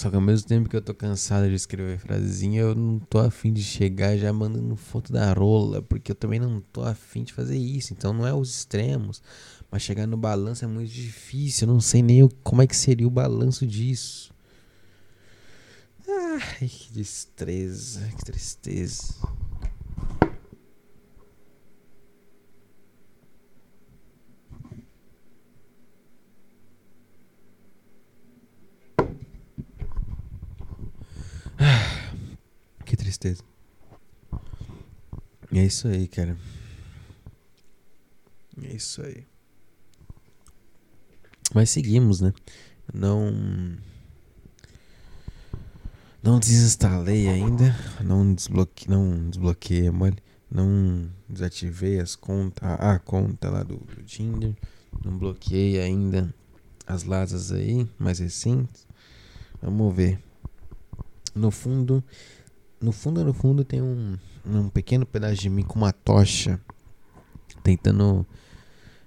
Só 0.00 0.08
que 0.08 0.16
ao 0.16 0.22
mesmo 0.22 0.48
tempo 0.48 0.66
que 0.66 0.74
eu 0.74 0.80
tô 0.80 0.94
cansado 0.94 1.46
de 1.46 1.54
escrever 1.54 1.98
frasezinha, 1.98 2.62
eu 2.62 2.74
não 2.74 2.98
tô 2.98 3.18
afim 3.18 3.52
de 3.52 3.62
chegar 3.62 4.16
já 4.16 4.32
mandando 4.32 4.74
foto 4.74 5.12
da 5.12 5.30
rola, 5.34 5.82
porque 5.82 6.10
eu 6.10 6.14
também 6.14 6.40
não 6.40 6.62
tô 6.72 6.82
afim 6.82 7.22
de 7.22 7.34
fazer 7.34 7.58
isso. 7.58 7.92
Então 7.92 8.14
não 8.14 8.26
é 8.26 8.32
os 8.32 8.48
extremos. 8.48 9.22
Mas 9.70 9.82
chegar 9.82 10.06
no 10.06 10.16
balanço 10.16 10.64
é 10.64 10.68
muito 10.68 10.90
difícil. 10.90 11.68
Eu 11.68 11.74
não 11.74 11.80
sei 11.82 12.00
nem 12.00 12.26
como 12.42 12.62
é 12.62 12.66
que 12.66 12.74
seria 12.74 13.06
o 13.06 13.10
balanço 13.10 13.66
disso. 13.66 14.32
Ai, 16.08 16.66
que 16.66 16.94
destreza, 16.94 18.00
que 18.16 18.24
tristeza. 18.24 19.14
Que 32.84 32.96
tristeza. 32.96 33.42
É 35.52 35.64
isso 35.64 35.86
aí, 35.86 36.08
cara. 36.08 36.36
É 38.62 38.74
isso 38.74 39.02
aí. 39.02 39.26
Mas 41.54 41.70
seguimos, 41.70 42.20
né? 42.20 42.32
Não. 42.92 43.76
Não 46.22 46.38
desinstalei 46.38 47.28
ainda. 47.28 47.76
Não 48.02 48.34
desbloqueei. 48.34 48.88
Não 48.88 49.28
desbloqueei, 49.28 49.90
mole. 49.90 50.18
Não 50.50 51.10
desativei 51.28 52.00
as 52.00 52.16
contas. 52.16 52.62
A 52.62 52.98
conta 52.98 53.50
lá 53.50 53.62
do, 53.62 53.76
do 53.76 54.02
Tinder. 54.02 54.54
Não 55.04 55.16
bloqueei 55.16 55.80
ainda 55.80 56.34
as 56.86 57.04
lasas 57.04 57.52
aí, 57.52 57.88
mais 57.98 58.18
recentes. 58.18 58.86
Vamos 59.62 59.94
ver. 59.94 60.29
No 61.34 61.50
fundo. 61.50 62.02
No 62.80 62.92
fundo, 62.92 63.24
no 63.24 63.32
fundo 63.32 63.64
tem 63.64 63.82
um, 63.82 64.16
um 64.44 64.68
pequeno 64.68 65.04
pedaço 65.04 65.36
de 65.36 65.50
mim 65.50 65.62
com 65.62 65.78
uma 65.78 65.92
tocha. 65.92 66.60
Tentando 67.62 68.26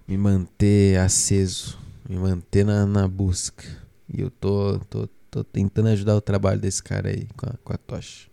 me 0.07 0.17
manter 0.17 0.99
aceso 0.99 1.84
me 2.07 2.17
manter 2.17 2.65
na, 2.65 2.86
na 2.86 3.07
busca. 3.07 3.63
E 4.07 4.21
eu 4.21 4.30
tô, 4.30 4.80
tô, 4.89 5.07
tô 5.30 5.43
tentando 5.43 5.89
ajudar 5.89 6.15
o 6.15 6.21
trabalho 6.21 6.59
desse 6.59 6.84
cara 6.84 7.09
aí 7.09 7.28
com 7.38 7.47
a, 7.47 7.53
com 7.63 7.74
a 7.74 7.78
tocha. 7.78 8.30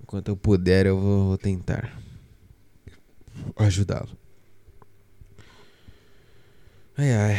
Enquanto 0.00 0.28
eu 0.28 0.36
puder, 0.36 0.86
eu 0.86 0.98
vou, 0.98 1.26
vou 1.28 1.38
tentar 1.38 2.00
ajudá-lo. 3.56 4.16
Ai 6.96 7.12
ai. 7.12 7.36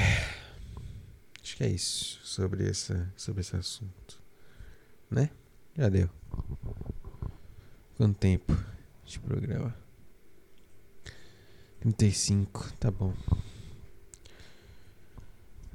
Acho 1.41 1.57
que 1.57 1.63
é 1.63 1.69
isso 1.69 2.19
sobre, 2.23 2.69
essa, 2.69 3.11
sobre 3.15 3.41
esse 3.41 3.55
assunto. 3.55 4.21
Né? 5.09 5.29
Já 5.75 5.89
deu. 5.89 6.09
Quanto 7.95 8.17
tempo 8.17 8.55
de 9.05 9.19
programa? 9.19 9.73
35, 11.79 12.73
tá 12.79 12.91
bom. 12.91 13.13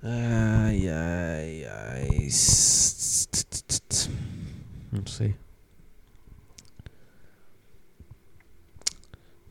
Ai, 0.03 0.89
ai, 0.89 1.65
ai. 1.65 2.29
Não 4.91 5.07
sei. 5.07 5.35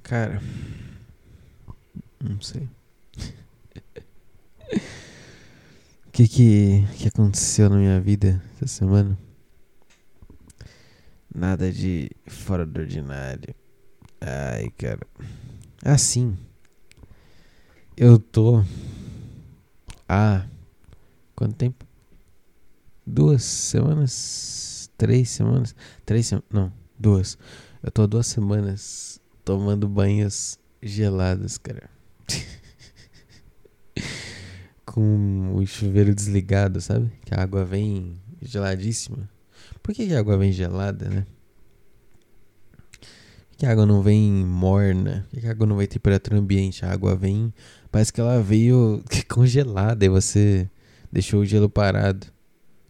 Cara. 0.04 0.42
Não 2.20 2.40
sei. 2.42 2.70
O 6.08 6.12
que, 6.12 6.28
que 6.28 6.86
que 6.98 7.08
aconteceu 7.08 7.70
na 7.70 7.78
minha 7.78 8.00
vida 8.00 8.44
essa 8.56 8.68
semana? 8.68 9.18
Nada 11.34 11.72
de 11.72 12.12
fora 12.28 12.66
do 12.66 12.82
ordinário. 12.82 13.56
Ai, 14.20 14.70
cara. 14.78 15.08
Assim. 15.84 16.38
Eu 17.96 18.20
tô 18.20 18.64
há 20.08 20.46
quanto 21.34 21.56
tempo? 21.56 21.86
Duas 23.08 23.44
semanas? 23.44 24.92
Três 24.98 25.30
semanas? 25.30 25.74
Três 26.06 26.28
semanas? 26.28 26.50
Não, 26.52 26.74
duas. 27.00 27.38
Eu 27.82 27.92
tô 27.92 28.06
duas 28.06 28.28
semanas 28.28 29.22
tomando 29.46 29.88
banhos 29.88 30.60
gelados, 30.84 31.58
cara. 31.58 31.90
Com 34.86 35.56
o 35.56 35.66
chuveiro 35.66 36.14
desligado, 36.14 36.82
sabe? 36.82 37.10
Que 37.24 37.34
a 37.34 37.42
água 37.42 37.64
vem 37.64 38.20
geladíssima. 38.42 39.30
Por 39.82 39.94
que, 39.94 40.08
que 40.08 40.14
a 40.14 40.20
água 40.20 40.38
vem 40.38 40.52
gelada, 40.52 41.10
né? 41.10 41.26
Por 43.50 43.58
que 43.58 43.66
a 43.66 43.72
água 43.72 43.86
não 43.86 44.02
vem 44.02 44.32
morna? 44.32 45.28
Por 45.30 45.40
que 45.40 45.48
a 45.48 45.52
água 45.52 45.68
não 45.68 45.78
vem 45.78 45.88
temperatura 45.88 46.38
ambiente? 46.38 46.86
A 46.86 46.92
água 46.92 47.16
vem 47.16 47.54
Parece 47.92 48.14
que 48.14 48.22
ela 48.22 48.42
veio 48.42 49.04
congelada 49.28 50.06
e 50.06 50.10
você 50.10 50.70
deixou 51.12 51.42
o 51.42 51.46
gelo 51.46 51.70
parado. 51.70 52.26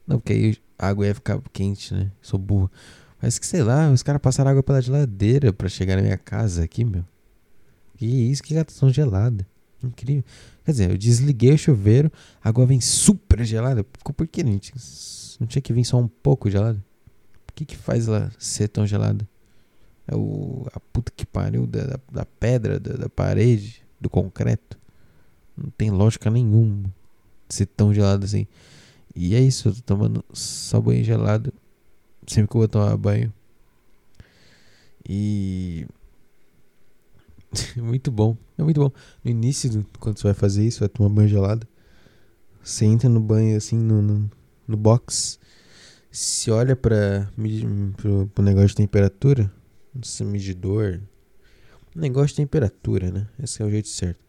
Não, 0.05 0.19
porque 0.19 0.33
aí 0.33 0.57
a 0.77 0.89
água 0.89 1.07
ia 1.07 1.15
ficar 1.15 1.41
quente, 1.51 1.93
né? 1.93 2.11
Sou 2.21 2.39
burro. 2.39 2.71
Parece 3.19 3.39
que, 3.39 3.47
sei 3.47 3.63
lá, 3.63 3.89
os 3.91 4.03
caras 4.03 4.21
passaram 4.21 4.51
água 4.51 4.61
pela 4.61 4.81
geladeira 4.81 5.51
pra 5.51 5.67
chegar 5.67 5.95
na 5.95 6.03
minha 6.03 6.17
casa 6.17 6.63
aqui, 6.63 6.85
meu. 6.85 7.03
Que 7.97 8.05
isso, 8.05 8.43
que 8.43 8.53
gata 8.53 8.73
tão 8.79 8.91
gelada. 8.91 9.45
Incrível. 9.83 10.23
Quer 10.63 10.71
dizer, 10.71 10.91
eu 10.91 10.97
desliguei 10.97 11.53
o 11.53 11.57
chuveiro, 11.57 12.11
a 12.43 12.49
água 12.49 12.65
vem 12.67 12.79
super 12.79 13.43
gelada. 13.43 13.83
Por 13.83 14.27
que 14.27 14.43
tinha, 14.43 14.75
não 15.41 15.47
tinha 15.47 15.61
que 15.61 15.73
vir 15.73 15.83
só 15.83 15.97
um 15.97 16.07
pouco 16.07 16.51
gelada? 16.51 16.79
Por 17.47 17.55
que 17.55 17.65
que 17.65 17.75
faz 17.75 18.07
ela 18.07 18.31
ser 18.37 18.67
tão 18.67 18.85
gelada? 18.85 19.27
É 20.07 20.15
o, 20.15 20.67
a 20.71 20.79
puta 20.79 21.11
que 21.15 21.25
pariu 21.25 21.65
da, 21.65 21.83
da, 21.83 21.99
da 22.11 22.25
pedra, 22.25 22.79
da, 22.79 22.93
da 22.93 23.09
parede, 23.09 23.83
do 23.99 24.07
concreto. 24.07 24.77
Não 25.57 25.71
tem 25.71 25.89
lógica 25.89 26.29
nenhuma 26.29 26.93
ser 27.49 27.65
tão 27.65 27.91
gelado 27.91 28.23
assim. 28.23 28.45
E 29.15 29.33
é 29.33 29.39
isso, 29.39 29.69
eu 29.69 29.73
tô 29.73 29.81
tomando 29.81 30.23
só 30.31 30.79
banho 30.79 31.03
gelado 31.03 31.51
sempre 32.27 32.49
que 32.49 32.55
eu 32.55 32.59
vou 32.59 32.67
tomar 32.67 32.95
banho. 32.95 33.33
E. 35.09 35.87
muito 37.77 38.11
bom, 38.11 38.37
é 38.59 38.63
muito 38.63 38.79
bom. 38.79 38.91
No 39.23 39.31
início, 39.31 39.71
do, 39.71 39.87
quando 39.99 40.19
você 40.19 40.25
vai 40.25 40.35
fazer 40.35 40.63
isso, 40.67 40.81
vai 40.81 40.89
tomar 40.89 41.09
banho 41.09 41.27
gelado. 41.27 41.67
Você 42.63 42.85
entra 42.85 43.09
no 43.09 43.19
banho 43.19 43.57
assim, 43.57 43.75
no, 43.75 44.03
no, 44.03 44.31
no 44.71 44.77
box. 44.77 45.39
Se 46.11 46.49
olha 46.51 46.75
pro, 46.75 48.27
pro 48.33 48.43
negócio 48.43 48.69
de 48.69 48.75
temperatura, 48.75 49.51
esse 50.01 50.23
medidor. 50.23 50.99
Negócio 51.95 52.29
de 52.29 52.35
temperatura, 52.35 53.11
né? 53.11 53.27
Esse 53.41 53.61
é 53.61 53.65
o 53.65 53.69
jeito 53.69 53.89
certo. 53.89 54.19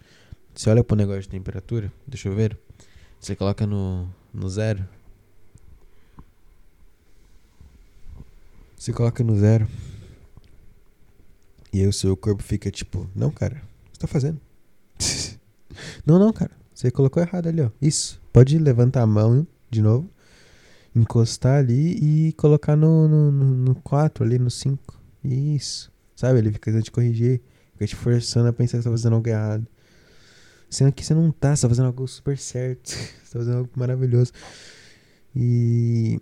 Você 0.54 0.68
olha 0.68 0.84
pro 0.84 0.96
negócio 0.96 1.22
de 1.22 1.28
temperatura 1.28 1.92
do 2.06 2.16
chuveiro, 2.16 2.58
você 3.18 3.34
coloca 3.34 3.66
no, 3.66 4.08
no 4.34 4.48
zero. 4.48 4.86
Você 8.76 8.92
coloca 8.92 9.22
no 9.22 9.38
zero. 9.38 9.66
E 11.72 11.80
aí 11.80 11.86
o 11.86 11.92
seu 11.92 12.16
corpo 12.16 12.42
fica 12.42 12.70
tipo, 12.70 13.08
não, 13.14 13.30
cara, 13.30 13.54
o 13.54 13.94
você 13.94 14.00
tá 14.00 14.06
fazendo? 14.06 14.40
não, 16.04 16.18
não, 16.18 16.32
cara, 16.32 16.50
você 16.74 16.90
colocou 16.90 17.22
errado 17.22 17.46
ali, 17.46 17.62
ó. 17.62 17.70
Isso. 17.80 18.20
Pode 18.32 18.58
levantar 18.58 19.02
a 19.02 19.06
mão 19.06 19.46
de 19.70 19.80
novo, 19.80 20.10
encostar 20.94 21.58
ali 21.58 22.28
e 22.28 22.32
colocar 22.32 22.76
no, 22.76 23.08
no, 23.08 23.32
no 23.32 23.74
4 23.76 24.24
ali, 24.24 24.38
no 24.38 24.50
5. 24.50 25.00
Isso. 25.24 25.92
Sabe? 26.14 26.38
Ele 26.38 26.52
fica 26.52 26.66
tentando 26.66 26.84
te 26.84 26.90
corrigir, 26.90 27.40
fica 27.72 27.86
te 27.86 27.96
forçando 27.96 28.48
a 28.48 28.52
pensar 28.52 28.78
que 28.78 28.82
você 28.82 28.88
tá 28.88 28.90
fazendo 28.90 29.14
algo 29.14 29.28
errado. 29.28 29.66
Sendo 30.68 30.92
que 30.92 31.04
você 31.04 31.14
não 31.14 31.30
tá, 31.30 31.54
você 31.54 31.62
tá 31.62 31.68
fazendo 31.68 31.86
algo 31.86 32.06
super 32.06 32.38
certo. 32.38 32.88
você 33.24 33.32
tá 33.32 33.38
fazendo 33.38 33.58
algo 33.58 33.70
maravilhoso. 33.76 34.32
E. 35.34 36.20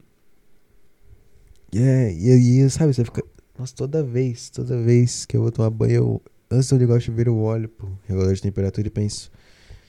É, 1.73 2.13
e, 2.13 2.61
e 2.61 2.71
sabe, 2.71 2.93
você 2.93 3.05
fica. 3.05 3.23
Nossa, 3.59 3.75
toda 3.75 4.03
vez, 4.03 4.51
toda 4.51 4.81
vez 4.83 5.27
que 5.27 5.37
eu 5.37 5.43
vou 5.43 5.53
tomar 5.53 5.71
banho, 5.71 5.93
eu, 5.93 6.23
antes 6.51 6.69
de 6.69 6.75
eu 6.75 6.79
ligar 6.79 6.97
o 6.97 7.01
chuveiro, 7.01 7.33
eu 7.33 7.39
olho 7.39 7.69
pro 7.69 7.99
regulador 8.09 8.35
de 8.35 8.43
temperatura 8.43 8.87
e 8.87 8.91
penso: 8.91 9.31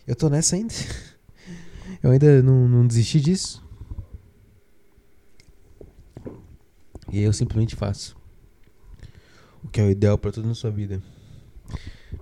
eu 0.06 0.16
tô 0.16 0.30
nessa 0.30 0.56
ainda? 0.56 0.74
eu 2.04 2.12
ainda 2.12 2.44
não, 2.44 2.68
não 2.68 2.86
desisti 2.86 3.20
disso? 3.20 3.64
E 7.12 7.18
aí 7.18 7.24
eu 7.24 7.34
simplesmente 7.34 7.76
faço. 7.76 8.16
O 9.62 9.68
que 9.68 9.82
é 9.82 9.84
o 9.84 9.90
ideal 9.92 10.18
para 10.18 10.32
tudo 10.32 10.48
na 10.48 10.56
sua 10.56 10.72
vida. 10.72 11.04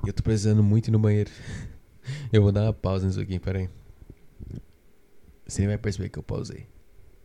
E 0.03 0.07
eu 0.07 0.13
tô 0.13 0.23
precisando 0.23 0.63
muito 0.63 0.87
ir 0.87 0.91
no 0.91 0.99
banheiro. 0.99 1.31
Eu 2.33 2.41
vou 2.41 2.51
dar 2.51 2.63
uma 2.63 2.73
pausa 2.73 3.05
nisso 3.05 3.19
aqui, 3.19 3.37
peraí. 3.37 3.69
Você 5.47 5.67
vai 5.67 5.77
perceber 5.77 6.09
que 6.09 6.17
eu 6.17 6.23
pausei. 6.23 6.65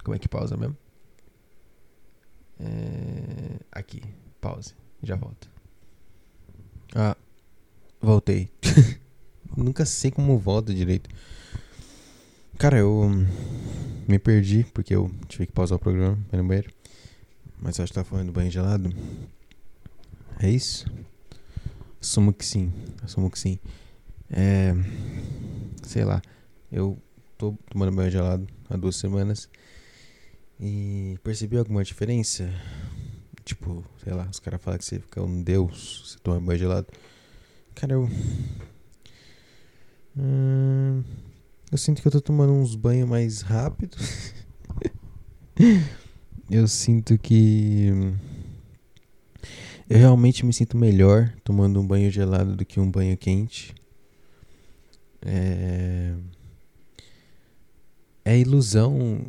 Como 0.03 0.15
é 0.15 0.19
que 0.19 0.29
pausa 0.29 0.59
mesmo? 0.59 0.77
É... 2.61 3.61
Aqui, 3.73 4.03
pause. 4.43 4.75
Já 5.03 5.17
volto. 5.17 5.51
Ah, 6.95 7.17
voltei. 7.99 8.51
Nunca 9.57 9.87
sei 9.87 10.11
como 10.11 10.39
volta 10.39 10.75
direito. 10.75 11.09
Cara, 12.59 12.79
eu 12.79 13.11
me 14.07 14.19
perdi 14.19 14.65
porque 14.75 14.95
eu 14.95 15.11
tive 15.29 15.47
que 15.47 15.53
pausar 15.53 15.77
o 15.77 15.81
programa 15.81 16.19
no 16.31 16.45
banheiro. 16.45 16.74
Mas 17.61 17.81
acho 17.81 17.93
que 17.93 17.99
tá 17.99 18.05
falando 18.05 18.27
do 18.27 18.33
banho 18.33 18.51
gelado. 18.51 18.91
É 20.41 20.51
isso? 20.51 20.87
Assumo 22.01 22.33
que 22.33 22.45
sim. 22.45 22.73
Assumo 23.03 23.31
que 23.31 23.39
sim. 23.39 23.59
É, 24.31 24.75
sei 25.83 26.05
lá, 26.05 26.21
eu 26.71 26.99
tô 27.39 27.57
tomando 27.71 27.95
banho 27.95 28.11
gelado 28.11 28.47
há 28.69 28.77
duas 28.77 28.97
semanas 28.97 29.49
e 30.59 31.19
percebi 31.23 31.57
alguma 31.57 31.85
diferença? 31.85 32.49
Tipo, 33.45 33.85
sei 34.03 34.13
lá, 34.13 34.27
os 34.31 34.41
caras 34.41 34.61
falam 34.63 34.79
que 34.79 34.85
você 34.85 34.99
fica 34.99 35.23
um 35.23 35.43
deus, 35.43 36.05
você 36.07 36.19
toma 36.23 36.41
banho 36.41 36.59
gelado. 36.59 36.87
Cara, 37.75 37.93
eu. 37.95 38.09
Hum, 40.17 41.03
eu 41.71 41.79
sinto 41.79 42.01
que 42.01 42.09
eu 42.09 42.13
tô 42.13 42.21
tomando 42.21 42.53
uns 42.53 42.75
banhos 42.75 43.09
mais 43.09 43.41
rápido. 43.43 43.97
eu 46.51 46.67
sinto 46.69 47.19
que. 47.19 47.89
Eu 49.89 49.99
realmente 49.99 50.45
me 50.47 50.53
sinto 50.53 50.77
melhor 50.77 51.35
tomando 51.45 51.81
um 51.81 51.87
banho 51.87 52.11
gelado 52.11 52.57
do 52.57 52.65
que 52.65 52.81
um 52.81 52.91
banho 52.91 53.17
quente. 53.17 53.75
É, 55.21 56.15
é 58.25 58.39
ilusão 58.39 59.27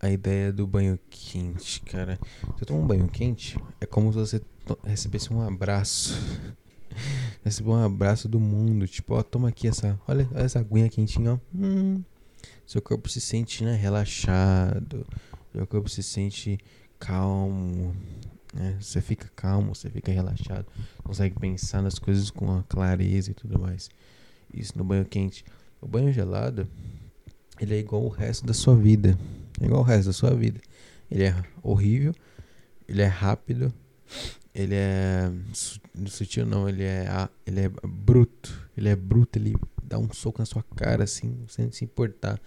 a 0.00 0.10
ideia 0.10 0.52
do 0.52 0.66
banho 0.66 0.98
quente, 1.10 1.80
cara. 1.82 2.18
Você 2.56 2.64
toma 2.64 2.80
um 2.80 2.86
banho 2.86 3.08
quente, 3.08 3.58
é 3.80 3.86
como 3.86 4.12
se 4.12 4.18
você 4.18 4.40
recebesse 4.84 5.32
um 5.32 5.42
abraço. 5.42 6.14
Receber 7.44 7.70
um 7.70 7.84
abraço 7.84 8.28
do 8.28 8.40
mundo. 8.40 8.86
Tipo, 8.86 9.14
ó, 9.14 9.22
toma 9.22 9.48
aqui 9.48 9.68
essa. 9.68 9.98
Olha 10.06 10.28
essa 10.34 10.58
aguinha 10.58 10.88
quentinha, 10.88 11.34
ó. 11.34 11.38
Hum, 11.54 12.02
seu 12.66 12.82
corpo 12.82 13.08
se 13.08 13.20
sente, 13.20 13.64
né, 13.64 13.74
relaxado. 13.76 15.06
Seu 15.52 15.66
corpo 15.66 15.88
se 15.88 16.02
sente 16.02 16.58
calmo. 16.98 17.94
Né? 18.52 18.76
Você 18.80 19.00
fica 19.00 19.30
calmo, 19.34 19.74
você 19.74 19.90
fica 19.90 20.12
relaxado. 20.12 20.66
Consegue 21.02 21.38
pensar 21.38 21.82
nas 21.82 21.98
coisas 21.98 22.30
com 22.30 22.58
a 22.58 22.62
clareza 22.64 23.30
e 23.30 23.34
tudo 23.34 23.58
mais. 23.58 23.88
Isso 24.52 24.76
no 24.76 24.84
banho 24.84 25.04
quente. 25.04 25.44
O 25.80 25.86
banho 25.86 26.12
gelado, 26.12 26.66
ele 27.60 27.74
é 27.74 27.78
igual 27.78 28.04
o 28.04 28.08
resto 28.08 28.46
da 28.46 28.54
sua 28.54 28.76
vida. 28.76 29.18
É 29.60 29.64
igual 29.64 29.80
o 29.80 29.84
resto 29.84 30.06
da 30.06 30.12
sua 30.12 30.34
vida. 30.34 30.60
Ele 31.10 31.24
é 31.24 31.34
horrível, 31.62 32.14
ele 32.86 33.00
é 33.00 33.06
rápido, 33.06 33.72
ele 34.54 34.74
é 34.74 35.30
sutil 36.06 36.44
não, 36.44 36.68
ele 36.68 36.82
é 36.82 37.06
ele 37.46 37.60
é 37.60 37.68
bruto, 37.68 38.68
ele 38.76 38.88
é 38.88 38.96
bruto, 38.96 39.38
ele 39.38 39.56
dá 39.82 39.98
um 39.98 40.12
soco 40.12 40.40
na 40.40 40.46
sua 40.46 40.62
cara 40.76 41.04
assim, 41.04 41.44
sem 41.48 41.70
se 41.72 41.84
importar. 41.84 42.40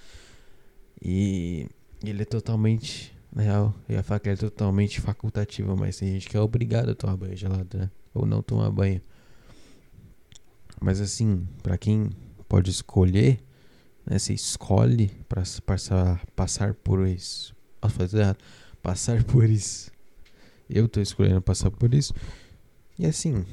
E 1.02 1.68
ele 2.10 2.24
é 2.24 2.26
totalmente, 2.26 3.16
na 3.32 3.44
real, 3.44 3.76
eu 3.88 3.96
ia 3.96 4.04
falar 4.04 4.20
que 4.20 4.30
ele 4.30 4.36
é 4.36 4.38
totalmente 4.38 5.00
facultativo, 5.00 5.76
mas 5.78 5.98
tem 5.98 6.14
gente 6.14 6.28
que 6.30 6.36
é 6.36 6.40
obrigado 6.40 6.90
a 6.90 6.96
tomar 6.96 7.18
banho 7.18 7.36
gelado, 7.36 7.78
né? 7.78 7.92
Ou 8.14 8.26
não 8.26 8.42
tomar 8.42 8.70
banho. 8.72 9.02
Mas 10.80 11.00
assim, 11.00 11.48
para 11.62 11.78
quem 11.78 12.10
pode 12.48 12.72
escolher, 12.72 13.40
né? 14.06 14.18
Você 14.18 14.34
escolhe 14.34 15.08
para 15.30 15.44
passar, 15.66 16.26
passar 16.36 16.74
por 16.74 17.08
isso. 17.08 17.56
Posso 17.80 17.96
fazer 17.96 18.20
errado? 18.20 18.38
Passar 18.82 19.24
por 19.24 19.50
isso. 19.50 19.92
Eu 20.70 20.88
tô 20.88 21.02
escolhendo 21.02 21.42
passar 21.42 21.70
por 21.70 21.94
isso. 21.94 22.14
E 22.98 23.06
assim, 23.06 23.46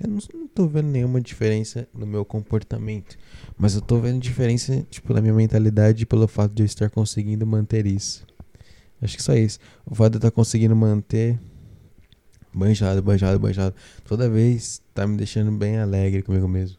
eu 0.00 0.08
não, 0.08 0.18
não 0.32 0.46
tô 0.48 0.68
vendo 0.68 0.88
nenhuma 0.88 1.20
diferença 1.20 1.88
no 1.92 2.06
meu 2.06 2.24
comportamento. 2.24 3.16
Mas 3.56 3.74
eu 3.74 3.80
tô 3.80 3.98
vendo 3.98 4.20
diferença, 4.20 4.86
tipo, 4.88 5.12
na 5.12 5.20
minha 5.20 5.34
mentalidade 5.34 6.06
pelo 6.06 6.28
fato 6.28 6.54
de 6.54 6.62
eu 6.62 6.66
estar 6.66 6.88
conseguindo 6.88 7.44
manter 7.44 7.84
isso. 7.86 8.24
Acho 9.02 9.16
que 9.16 9.22
só 9.22 9.34
isso. 9.34 9.58
O 9.84 9.94
fato 9.94 10.12
de 10.12 10.16
eu 10.16 10.18
estar 10.18 10.30
conseguindo 10.30 10.76
manter 10.76 11.38
banjado, 12.54 13.02
banjado, 13.02 13.38
banjado. 13.40 13.74
Toda 14.04 14.28
vez 14.28 14.80
tá 14.94 15.06
me 15.06 15.16
deixando 15.16 15.50
bem 15.52 15.78
alegre 15.78 16.22
comigo 16.22 16.46
mesmo. 16.46 16.78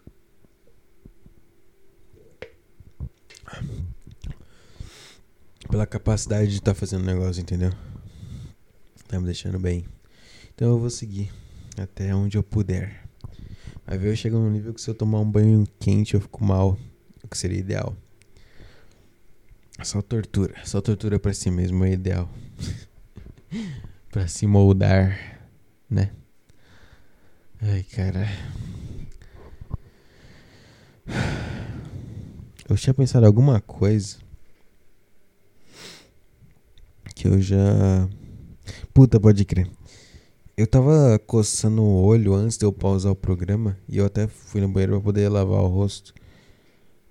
Pela 5.70 5.86
capacidade 5.86 6.50
de 6.50 6.58
estar 6.58 6.74
tá 6.74 6.76
fazendo 6.76 7.04
negócio, 7.04 7.42
entendeu? 7.42 7.72
Tá 9.08 9.20
me 9.20 9.26
deixando 9.26 9.60
bem. 9.60 9.86
Então 10.54 10.70
eu 10.70 10.80
vou 10.80 10.90
seguir 10.90 11.32
até 11.78 12.14
onde 12.14 12.38
eu 12.38 12.44
puder. 12.44 13.09
Vai 13.90 13.98
ver, 13.98 14.12
eu 14.12 14.16
chego 14.16 14.38
num 14.38 14.52
nível 14.52 14.72
que 14.72 14.80
se 14.80 14.88
eu 14.88 14.94
tomar 14.94 15.20
um 15.20 15.32
banho 15.32 15.66
quente 15.80 16.14
eu 16.14 16.22
fico 16.22 16.46
mal. 16.46 16.78
O 17.24 17.28
que 17.28 17.36
seria 17.36 17.58
ideal. 17.58 17.98
Só 19.82 20.00
tortura. 20.00 20.54
Só 20.64 20.80
tortura 20.80 21.20
pra 21.20 21.34
si 21.34 21.50
mesmo 21.50 21.84
é 21.84 21.94
ideal. 21.94 22.30
pra 24.12 24.28
se 24.28 24.46
moldar, 24.46 25.42
né? 25.90 26.12
Ai, 27.60 27.82
cara. 27.82 28.28
Eu 32.70 32.78
tinha 32.78 32.94
pensado 32.94 33.26
em 33.26 33.28
alguma 33.28 33.60
coisa 33.60 34.18
que 37.16 37.28
eu 37.28 37.42
já. 37.42 38.08
Puta, 38.94 39.20
pode 39.20 39.44
crer. 39.46 39.68
Eu 40.60 40.68
tava 40.68 41.18
coçando 41.26 41.82
o 41.82 42.04
olho 42.04 42.34
antes 42.34 42.58
de 42.58 42.66
eu 42.66 42.74
pausar 42.74 43.14
o 43.14 43.16
programa 43.16 43.78
e 43.88 43.98
eu 43.98 44.06
até 44.06 44.28
fui 44.28 44.60
no 44.60 44.68
banheiro 44.68 44.92
pra 44.92 45.02
poder 45.02 45.30
lavar 45.30 45.62
o 45.62 45.68
rosto. 45.68 46.14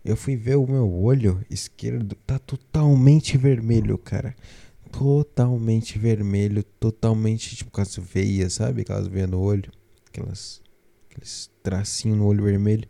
Eu 0.04 0.18
fui 0.18 0.36
ver 0.36 0.58
o 0.58 0.66
meu 0.66 0.92
olho 0.92 1.42
esquerdo, 1.48 2.14
tá 2.26 2.38
totalmente 2.38 3.38
vermelho, 3.38 3.96
cara. 3.96 4.36
Totalmente 4.92 5.98
vermelho, 5.98 6.62
totalmente 6.62 7.56
tipo 7.56 7.70
com 7.70 7.80
as 7.80 7.96
veias, 7.96 8.52
sabe? 8.52 8.82
Aquelas 8.82 9.08
veias 9.08 9.30
no 9.30 9.40
olho, 9.40 9.72
aquelas 10.06 10.60
aqueles 11.08 11.50
tracinhos 11.62 12.18
no 12.18 12.26
olho 12.26 12.44
vermelho. 12.44 12.86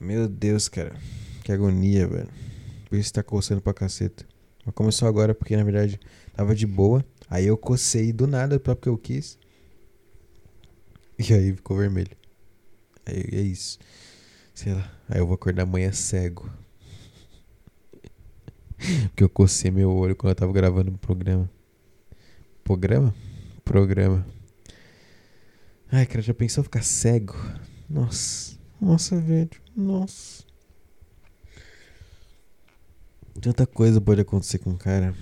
Meu 0.00 0.28
Deus, 0.28 0.68
cara. 0.68 0.96
Que 1.44 1.52
agonia, 1.52 2.04
velho. 2.04 2.30
Por 2.88 2.98
isso 2.98 3.12
tá 3.12 3.22
coçando 3.22 3.62
pra 3.62 3.72
caceta. 3.72 4.26
Mas 4.66 4.74
começou 4.74 5.06
agora 5.06 5.36
porque 5.36 5.56
na 5.56 5.62
verdade 5.62 6.00
tava 6.34 6.52
de 6.52 6.66
boa. 6.66 7.04
Aí 7.28 7.46
eu 7.46 7.56
cocei 7.56 8.12
do 8.12 8.26
nada 8.26 8.60
só 8.64 8.74
porque 8.74 8.88
eu 8.88 8.96
quis. 8.96 9.38
E 11.18 11.34
aí 11.34 11.54
ficou 11.54 11.76
vermelho. 11.76 12.16
Aí 13.04 13.24
é 13.32 13.40
isso. 13.40 13.78
Sei 14.54 14.72
lá. 14.72 14.90
Aí 15.08 15.18
eu 15.18 15.26
vou 15.26 15.34
acordar 15.34 15.64
amanhã 15.64 15.92
cego. 15.92 16.50
porque 19.08 19.24
eu 19.24 19.28
cocei 19.28 19.70
meu 19.70 19.90
olho 19.90 20.16
quando 20.16 20.30
eu 20.30 20.36
tava 20.36 20.52
gravando 20.52 20.90
um 20.90 20.96
programa. 20.96 21.50
Programa? 22.64 23.14
Programa. 23.64 24.26
Ai, 25.90 26.06
cara, 26.06 26.22
já 26.22 26.34
pensou 26.34 26.62
ficar 26.62 26.82
cego? 26.82 27.34
Nossa. 27.88 28.56
Nossa, 28.80 29.20
velho. 29.20 29.50
Nossa. 29.74 30.44
Tanta 33.40 33.66
coisa 33.66 34.00
pode 34.00 34.20
acontecer 34.20 34.58
com 34.58 34.70
o 34.70 34.76
cara. 34.76 35.14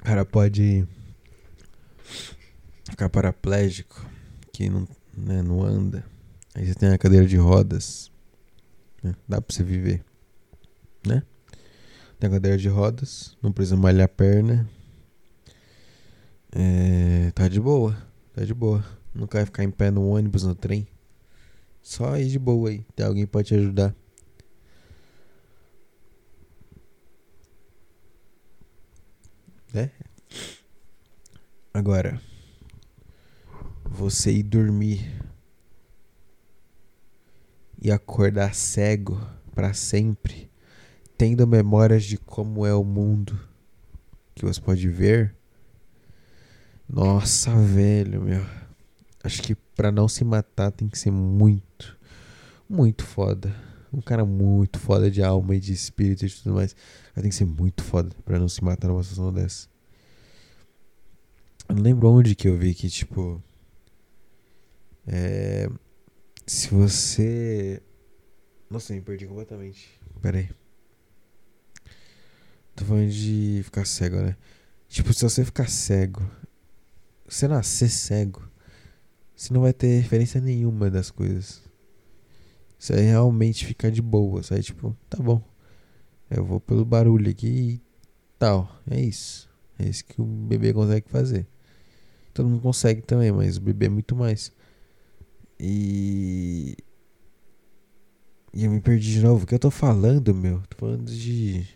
O 0.00 0.04
cara 0.04 0.24
pode 0.24 0.86
ficar 2.88 3.10
paraplégico, 3.10 4.04
que 4.52 4.68
não, 4.68 4.88
né, 5.16 5.42
não 5.42 5.62
anda. 5.62 6.04
Aí 6.54 6.66
você 6.66 6.74
tem 6.74 6.88
a 6.88 6.98
cadeira 6.98 7.26
de 7.26 7.36
rodas. 7.36 8.10
Né? 9.02 9.14
Dá 9.28 9.40
pra 9.40 9.54
você 9.54 9.62
viver. 9.62 10.02
Né? 11.06 11.22
Tem 12.18 12.28
a 12.28 12.32
cadeira 12.32 12.56
de 12.56 12.68
rodas, 12.68 13.36
não 13.42 13.52
precisa 13.52 13.76
malhar 13.76 14.06
a 14.06 14.08
perna. 14.08 14.68
É, 16.52 17.30
tá 17.34 17.46
de 17.46 17.60
boa. 17.60 17.96
Tá 18.34 18.44
de 18.44 18.54
boa. 18.54 18.84
Não 19.14 19.26
quer 19.26 19.44
ficar 19.44 19.64
em 19.64 19.70
pé 19.70 19.90
no 19.90 20.08
ônibus, 20.08 20.44
no 20.44 20.54
trem. 20.54 20.88
Só 21.82 22.16
ir 22.16 22.28
de 22.28 22.38
boa 22.38 22.70
aí. 22.70 22.84
Tem 22.96 23.06
alguém 23.06 23.26
pode 23.26 23.48
te 23.48 23.54
ajudar. 23.54 23.94
É? 29.74 29.90
Agora, 31.72 32.20
você 33.84 34.32
ir 34.32 34.42
dormir 34.42 35.22
e 37.80 37.90
acordar 37.90 38.54
cego 38.54 39.20
para 39.54 39.72
sempre, 39.72 40.50
tendo 41.16 41.46
memórias 41.46 42.04
de 42.04 42.18
como 42.18 42.66
é 42.66 42.74
o 42.74 42.84
mundo 42.84 43.38
que 44.34 44.44
você 44.44 44.60
pode 44.60 44.88
ver 44.88 45.34
nossa, 46.92 47.54
velho, 47.54 48.20
meu. 48.20 48.44
Acho 49.22 49.40
que 49.42 49.54
pra 49.54 49.92
não 49.92 50.08
se 50.08 50.24
matar 50.24 50.72
tem 50.72 50.88
que 50.88 50.98
ser 50.98 51.12
muito, 51.12 51.96
muito 52.68 53.04
foda. 53.04 53.54
Um 53.92 54.00
cara 54.00 54.24
muito 54.24 54.78
foda 54.78 55.10
de 55.10 55.22
alma 55.22 55.56
e 55.56 55.60
de 55.60 55.72
espírito 55.72 56.24
e 56.24 56.30
tudo 56.30 56.54
mais. 56.54 56.74
Tem 57.14 57.28
que 57.28 57.34
ser 57.34 57.44
muito 57.44 57.82
foda 57.82 58.14
pra 58.24 58.38
não 58.38 58.48
se 58.48 58.62
matar 58.62 58.88
numa 58.88 59.02
situação 59.02 59.32
dessa. 59.32 59.68
Eu 61.68 61.74
não 61.74 61.82
lembro 61.82 62.08
onde 62.08 62.34
que 62.34 62.48
eu 62.48 62.56
vi 62.56 62.74
que, 62.74 62.88
tipo. 62.88 63.42
É. 65.06 65.68
Se 66.46 66.68
você. 66.68 67.82
Nossa, 68.70 68.92
me 68.92 69.00
perdi 69.00 69.26
completamente. 69.26 70.00
Pera 70.22 70.38
aí. 70.38 70.48
Tô 72.76 72.84
falando 72.84 73.10
de 73.10 73.60
ficar 73.64 73.84
cego, 73.84 74.16
né? 74.16 74.36
Tipo, 74.88 75.12
se 75.12 75.22
você 75.22 75.44
ficar 75.44 75.68
cego 75.68 76.22
você 77.30 77.46
nascer 77.46 77.88
cego, 77.88 78.42
você 79.36 79.54
não 79.54 79.60
vai 79.60 79.72
ter 79.72 80.00
referência 80.00 80.40
nenhuma 80.40 80.90
das 80.90 81.12
coisas. 81.12 81.62
Você 82.80 82.98
realmente 82.98 83.66
ficar 83.66 83.90
de 83.90 84.00
boa. 84.00 84.40
Vai 84.40 84.62
tipo, 84.62 84.96
tá 85.10 85.22
bom. 85.22 85.42
Eu 86.30 86.42
vou 86.46 86.58
pelo 86.58 86.82
barulho 86.82 87.30
aqui 87.30 87.46
e 87.46 87.82
tal. 88.38 88.74
É 88.90 88.98
isso. 88.98 89.50
É 89.78 89.86
isso 89.86 90.02
que 90.02 90.18
o 90.18 90.24
bebê 90.24 90.72
consegue 90.72 91.06
fazer. 91.10 91.46
Todo 92.32 92.48
mundo 92.48 92.62
consegue 92.62 93.02
também, 93.02 93.30
mas 93.30 93.58
o 93.58 93.60
bebê 93.60 93.84
é 93.84 93.88
muito 93.90 94.16
mais. 94.16 94.50
E. 95.58 96.74
E 98.54 98.64
eu 98.64 98.70
me 98.70 98.80
perdi 98.80 99.12
de 99.12 99.20
novo. 99.20 99.44
O 99.44 99.46
que 99.46 99.54
eu 99.54 99.58
tô 99.58 99.70
falando, 99.70 100.34
meu? 100.34 100.62
Tô 100.70 100.78
falando 100.78 101.04
de 101.04 101.68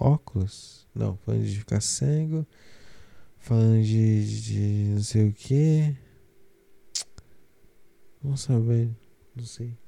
óculos. 0.00 0.84
Não, 0.92 1.16
falando 1.18 1.44
de 1.44 1.60
ficar 1.60 1.80
cego. 1.80 2.44
Falando 3.38 3.84
de, 3.84 4.42
de 4.42 4.94
não 4.94 5.02
sei 5.02 5.28
o 5.28 5.32
que. 5.32 5.96
Nossa, 8.20 8.58
velho. 8.58 8.96
Não 9.36 9.44
sei. 9.44 9.79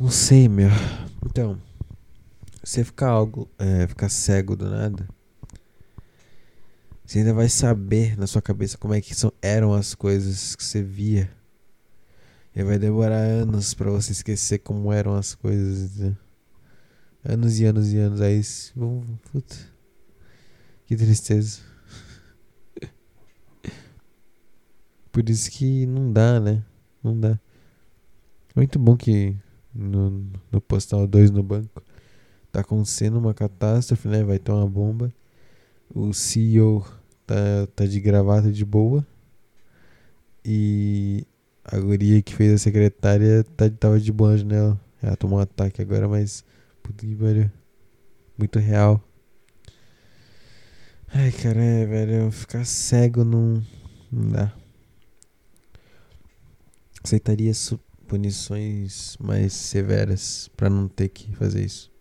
Não 0.00 0.12
sei, 0.12 0.48
meu. 0.48 0.68
Então, 1.26 1.60
você 2.62 2.84
ficar 2.84 3.08
algo, 3.08 3.50
é, 3.58 3.84
ficar 3.88 4.08
cego 4.08 4.54
do 4.54 4.70
nada, 4.70 5.08
você 7.04 7.18
ainda 7.18 7.34
vai 7.34 7.48
saber 7.48 8.16
na 8.16 8.28
sua 8.28 8.40
cabeça 8.40 8.78
como 8.78 8.94
é 8.94 9.00
que 9.00 9.12
são, 9.12 9.32
eram 9.42 9.74
as 9.74 9.96
coisas 9.96 10.54
que 10.54 10.62
você 10.62 10.84
via. 10.84 11.28
E 12.54 12.62
vai 12.62 12.78
demorar 12.78 13.16
anos 13.16 13.74
para 13.74 13.90
você 13.90 14.12
esquecer 14.12 14.58
como 14.60 14.92
eram 14.92 15.16
as 15.16 15.34
coisas. 15.34 15.96
Né? 15.96 16.16
Anos 17.24 17.58
e 17.58 17.64
anos 17.64 17.92
e 17.92 17.98
anos. 17.98 18.20
Aí, 18.20 18.40
puta, 19.32 19.56
que 20.86 20.94
tristeza. 20.96 21.60
Por 25.10 25.28
isso 25.28 25.50
que 25.50 25.86
não 25.86 26.12
dá, 26.12 26.38
né? 26.38 26.64
Não 27.02 27.18
dá. 27.18 27.38
Muito 28.54 28.78
bom 28.78 28.96
que 28.96 29.36
no, 29.78 30.26
no 30.50 30.60
postal 30.60 31.06
2 31.06 31.30
no 31.30 31.42
banco. 31.42 31.82
Tá 32.50 32.60
acontecendo 32.60 33.18
uma 33.18 33.32
catástrofe, 33.32 34.08
né? 34.08 34.24
Vai 34.24 34.38
ter 34.38 34.50
uma 34.50 34.66
bomba. 34.66 35.12
O 35.94 36.12
CEO 36.12 36.84
tá, 37.26 37.36
tá 37.76 37.86
de 37.86 38.00
gravata 38.00 38.50
de 38.50 38.64
boa. 38.64 39.06
E 40.44 41.24
a 41.64 41.78
guria 41.78 42.20
que 42.22 42.34
fez 42.34 42.52
a 42.54 42.58
secretária 42.58 43.44
tá, 43.56 43.70
tava 43.70 44.00
de 44.00 44.12
boa 44.12 44.32
na 44.32 44.36
janela. 44.38 44.80
Ela 45.00 45.16
tomou 45.16 45.38
um 45.38 45.42
ataque 45.42 45.80
agora, 45.80 46.08
mas. 46.08 46.44
Puta 46.82 47.06
que 47.06 47.14
pariu. 47.14 47.50
Muito 48.36 48.58
real. 48.58 49.02
Ai, 51.08 51.30
cara, 51.30 51.62
é, 51.62 51.86
velho. 51.86 52.32
Ficar 52.32 52.64
cego 52.64 53.24
não. 53.24 53.62
Não 54.10 54.30
dá. 54.30 54.52
Aceitaria 57.04 57.52
punições 58.08 59.16
mais 59.20 59.52
severas 59.52 60.48
para 60.56 60.70
não 60.70 60.88
ter 60.88 61.10
que 61.10 61.30
fazer 61.36 61.64
isso. 61.64 61.92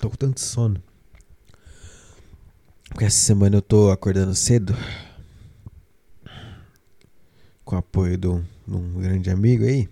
Tô 0.00 0.08
com 0.08 0.16
tanto 0.16 0.40
sono. 0.40 0.82
Porque 2.88 3.04
essa 3.04 3.20
semana 3.20 3.58
eu 3.58 3.62
tô 3.62 3.90
acordando 3.90 4.34
cedo. 4.34 4.74
Com 7.62 7.76
o 7.76 7.78
apoio 7.78 8.16
de 8.16 8.26
um, 8.26 8.42
de 8.66 9.02
grande 9.02 9.30
amigo 9.30 9.64
aí. 9.64 9.86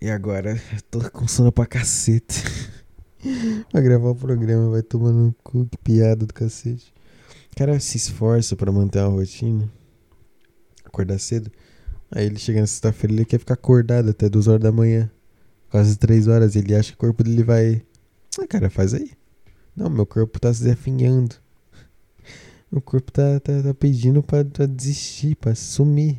E 0.00 0.08
agora 0.08 0.52
eu 0.52 0.82
tô 0.88 1.10
com 1.10 1.26
sono 1.26 1.50
pra 1.50 1.66
cacete. 1.66 2.44
pra 3.72 3.80
gravar 3.80 4.10
o 4.10 4.14
programa, 4.14 4.70
vai 4.70 4.82
tomando 4.82 5.18
um 5.18 5.32
cu, 5.42 5.66
que 5.66 5.76
piada 5.78 6.24
do 6.24 6.32
cacete. 6.32 6.94
O 7.52 7.56
cara 7.56 7.78
se 7.80 7.96
esforça 7.96 8.54
para 8.54 8.70
manter 8.70 9.00
uma 9.00 9.08
rotina 9.08 9.68
acordar 10.90 11.18
cedo. 11.18 11.50
Aí 12.10 12.26
ele 12.26 12.38
chega 12.38 12.60
na 12.60 12.66
sexta-feira, 12.66 13.14
ele 13.14 13.24
quer 13.24 13.38
ficar 13.38 13.54
acordado 13.54 14.10
até 14.10 14.28
duas 14.28 14.48
horas 14.48 14.62
da 14.62 14.72
manhã. 14.72 15.10
Quase 15.70 15.96
três 15.96 16.26
horas. 16.26 16.56
Ele 16.56 16.74
acha 16.74 16.90
que 16.90 16.96
o 16.96 16.98
corpo 16.98 17.22
dele 17.22 17.42
vai. 17.44 17.82
Ah, 18.38 18.46
cara, 18.46 18.68
faz 18.68 18.92
aí. 18.92 19.12
Não, 19.76 19.88
meu 19.88 20.04
corpo 20.04 20.38
tá 20.40 20.52
se 20.52 20.64
definhando. 20.64 21.36
Meu 22.70 22.80
corpo 22.80 23.10
tá, 23.10 23.40
tá, 23.40 23.62
tá 23.62 23.74
pedindo 23.74 24.22
pra, 24.22 24.44
pra, 24.44 24.64
desistir, 24.64 25.34
pra 25.34 25.56
sumir. 25.56 26.18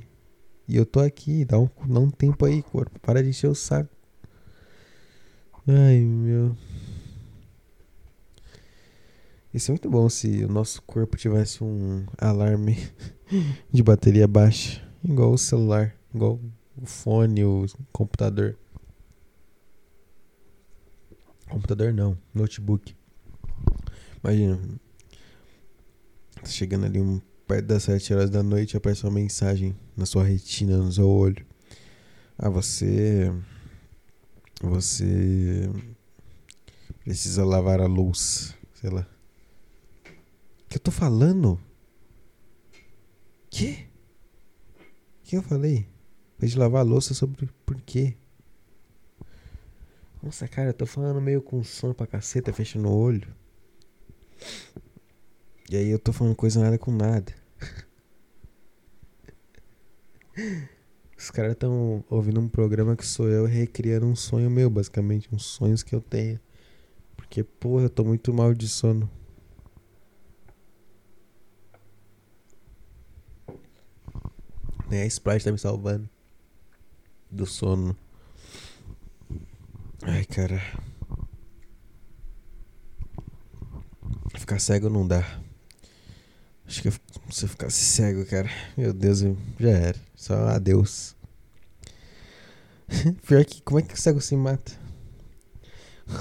E 0.68 0.76
eu 0.76 0.86
tô 0.86 1.00
aqui, 1.00 1.46
dá 1.46 1.58
um, 1.58 1.70
dá 1.88 2.00
um 2.00 2.10
tempo 2.10 2.46
aí, 2.46 2.62
corpo. 2.62 3.00
Para 3.00 3.24
de 3.24 3.30
encher 3.30 3.48
o 3.48 3.56
saco. 3.56 3.90
Ai, 5.66 6.00
meu. 6.00 6.56
Isso 9.54 9.70
é 9.70 9.74
muito 9.74 9.90
bom 9.90 10.08
se 10.08 10.46
o 10.46 10.48
nosso 10.48 10.82
corpo 10.84 11.18
tivesse 11.18 11.62
um 11.62 12.06
alarme 12.18 12.78
de 13.70 13.84
bateria 13.84 14.26
baixa, 14.26 14.82
igual 15.04 15.34
o 15.34 15.38
celular, 15.38 15.94
igual 16.16 16.40
o 16.82 16.86
fone, 16.86 17.44
o 17.44 17.66
computador. 17.92 18.58
Computador 21.50 21.94
não, 21.94 22.18
notebook. 22.34 22.96
Imagina, 24.24 24.58
tá 26.36 26.46
chegando 26.46 26.86
ali 26.86 27.02
um, 27.02 27.20
perto 27.46 27.66
das 27.66 27.84
7 27.84 28.14
horas 28.14 28.30
da 28.30 28.42
noite, 28.42 28.78
aparece 28.78 29.04
uma 29.04 29.12
mensagem 29.12 29.76
na 29.98 30.06
sua 30.06 30.24
retina, 30.24 30.78
no 30.78 30.94
seu 30.94 31.10
olho. 31.10 31.46
Ah, 32.38 32.50
você. 32.50 33.30
Você. 34.62 35.70
Precisa 37.04 37.44
lavar 37.44 37.82
a 37.82 37.88
luz, 37.88 38.56
sei 38.76 38.90
lá 38.90 39.11
que 40.72 40.78
eu 40.78 40.82
tô 40.82 40.90
falando? 40.90 41.60
Que? 43.50 43.90
que 45.22 45.36
eu 45.36 45.44
falei? 45.44 45.86
Vez 46.40 46.54
de 46.54 46.58
lavar 46.58 46.80
a 46.80 46.86
louça 46.86 47.14
sobre 47.14 47.50
por 47.66 47.82
quê? 47.82 48.16
Nossa, 50.24 50.48
cara, 50.48 50.70
eu 50.70 50.74
tô 50.74 50.86
falando 50.86 51.20
meio 51.20 51.42
com 51.42 51.62
sono 51.62 51.94
pra 51.94 52.08
caceta, 52.08 52.54
fechando 52.54 52.88
o 52.88 52.98
olho. 52.98 53.28
E 55.70 55.76
aí 55.76 55.90
eu 55.90 56.00
tô 56.00 56.14
falando 56.14 56.36
coisa 56.38 56.62
nada 56.62 56.78
com 56.78 56.92
nada. 56.92 57.36
Os 61.18 61.30
caras 61.32 61.52
estão 61.52 62.02
ouvindo 62.10 62.40
um 62.40 62.48
programa 62.48 62.96
que 62.96 63.06
sou 63.06 63.28
eu 63.28 63.46
recriando 63.46 64.06
um 64.06 64.16
sonho 64.16 64.50
meu, 64.50 64.70
basicamente. 64.70 65.28
Uns 65.34 65.44
sonhos 65.44 65.84
que 65.84 65.94
eu 65.94 66.00
tenho. 66.00 66.40
Porque, 67.18 67.44
porra, 67.44 67.84
eu 67.84 67.90
tô 67.90 68.06
muito 68.06 68.34
mal 68.34 68.54
de 68.54 68.70
sono. 68.70 69.10
Nem 74.92 75.04
a 75.04 75.06
Sprite 75.06 75.46
tá 75.46 75.52
me 75.54 75.58
salvando. 75.58 76.10
Do 77.32 77.46
sono. 77.46 77.96
Ai, 80.04 80.26
cara. 80.26 80.62
Ficar 84.38 84.60
cego 84.60 84.90
não 84.90 85.08
dá. 85.08 85.26
Acho 86.68 86.82
que 86.82 86.92
se 87.34 87.46
eu 87.46 87.48
ficasse 87.48 87.86
cego, 87.86 88.26
cara. 88.26 88.50
Meu 88.76 88.92
Deus, 88.92 89.22
já 89.58 89.70
era. 89.70 89.98
Só 90.14 90.36
adeus. 90.50 91.16
Pior 93.26 93.46
que, 93.46 93.62
como 93.62 93.80
é 93.80 93.84
que 93.84 93.94
o 93.94 93.98
cego 93.98 94.20
se 94.20 94.36
mata? 94.36 94.74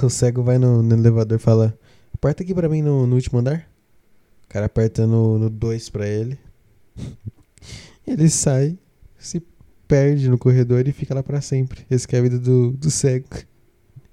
O 0.01 0.09
cego 0.09 0.45
vai 0.45 0.59
no, 0.59 0.81
no 0.81 0.95
elevador 0.95 1.41
e 1.41 1.43
fala: 1.43 1.77
Aperta 2.15 2.45
aqui 2.45 2.55
pra 2.55 2.69
mim 2.69 2.83
no, 2.83 3.05
no 3.05 3.17
último 3.17 3.41
andar. 3.41 3.69
O 4.45 4.49
cara 4.49 4.67
aperta 4.67 5.09
no 5.09 5.51
2 5.51 5.89
pra 5.89 6.07
ele. 6.07 6.39
Ele 8.11 8.29
sai, 8.29 8.77
se 9.17 9.41
perde 9.87 10.29
no 10.29 10.37
corredor 10.37 10.89
e 10.89 10.93
fica 10.93 11.15
lá 11.15 11.23
para 11.23 11.41
sempre. 11.41 11.87
Esse 11.89 12.09
é 12.13 12.19
a 12.19 12.23
vida 12.23 12.41
do, 12.41 12.73
do 12.73 12.91
cego. 12.91 13.29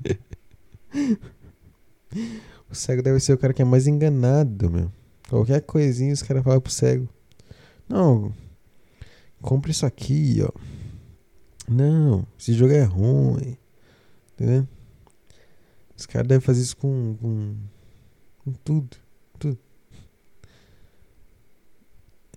o 2.70 2.76
cego 2.76 3.02
deve 3.02 3.20
ser 3.20 3.34
o 3.34 3.38
cara 3.40 3.54
que 3.54 3.62
é 3.64 3.66
mais 3.66 3.88
enganado, 3.88 4.70
meu. 4.70 4.92
Qualquer 5.28 5.62
coisinha 5.62 6.14
os 6.14 6.22
caras 6.22 6.44
falam 6.44 6.62
pro 6.62 6.72
cego. 6.72 7.10
Não, 7.90 8.32
compre 9.42 9.72
isso 9.72 9.86
aqui, 9.86 10.44
ó. 10.44 10.50
Não, 11.68 12.26
esse 12.40 12.54
jogo 12.54 12.74
é 12.74 12.84
ruim. 12.84 13.58
Entendeu? 14.34 14.68
Os 15.98 16.06
caras 16.06 16.28
devem 16.28 16.46
fazer 16.46 16.62
isso 16.62 16.78
com, 16.78 17.18
com, 17.20 17.56
com 18.44 18.54
tudo. 18.64 18.96
Tudo. 19.40 19.58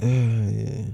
Ai. 0.01 0.91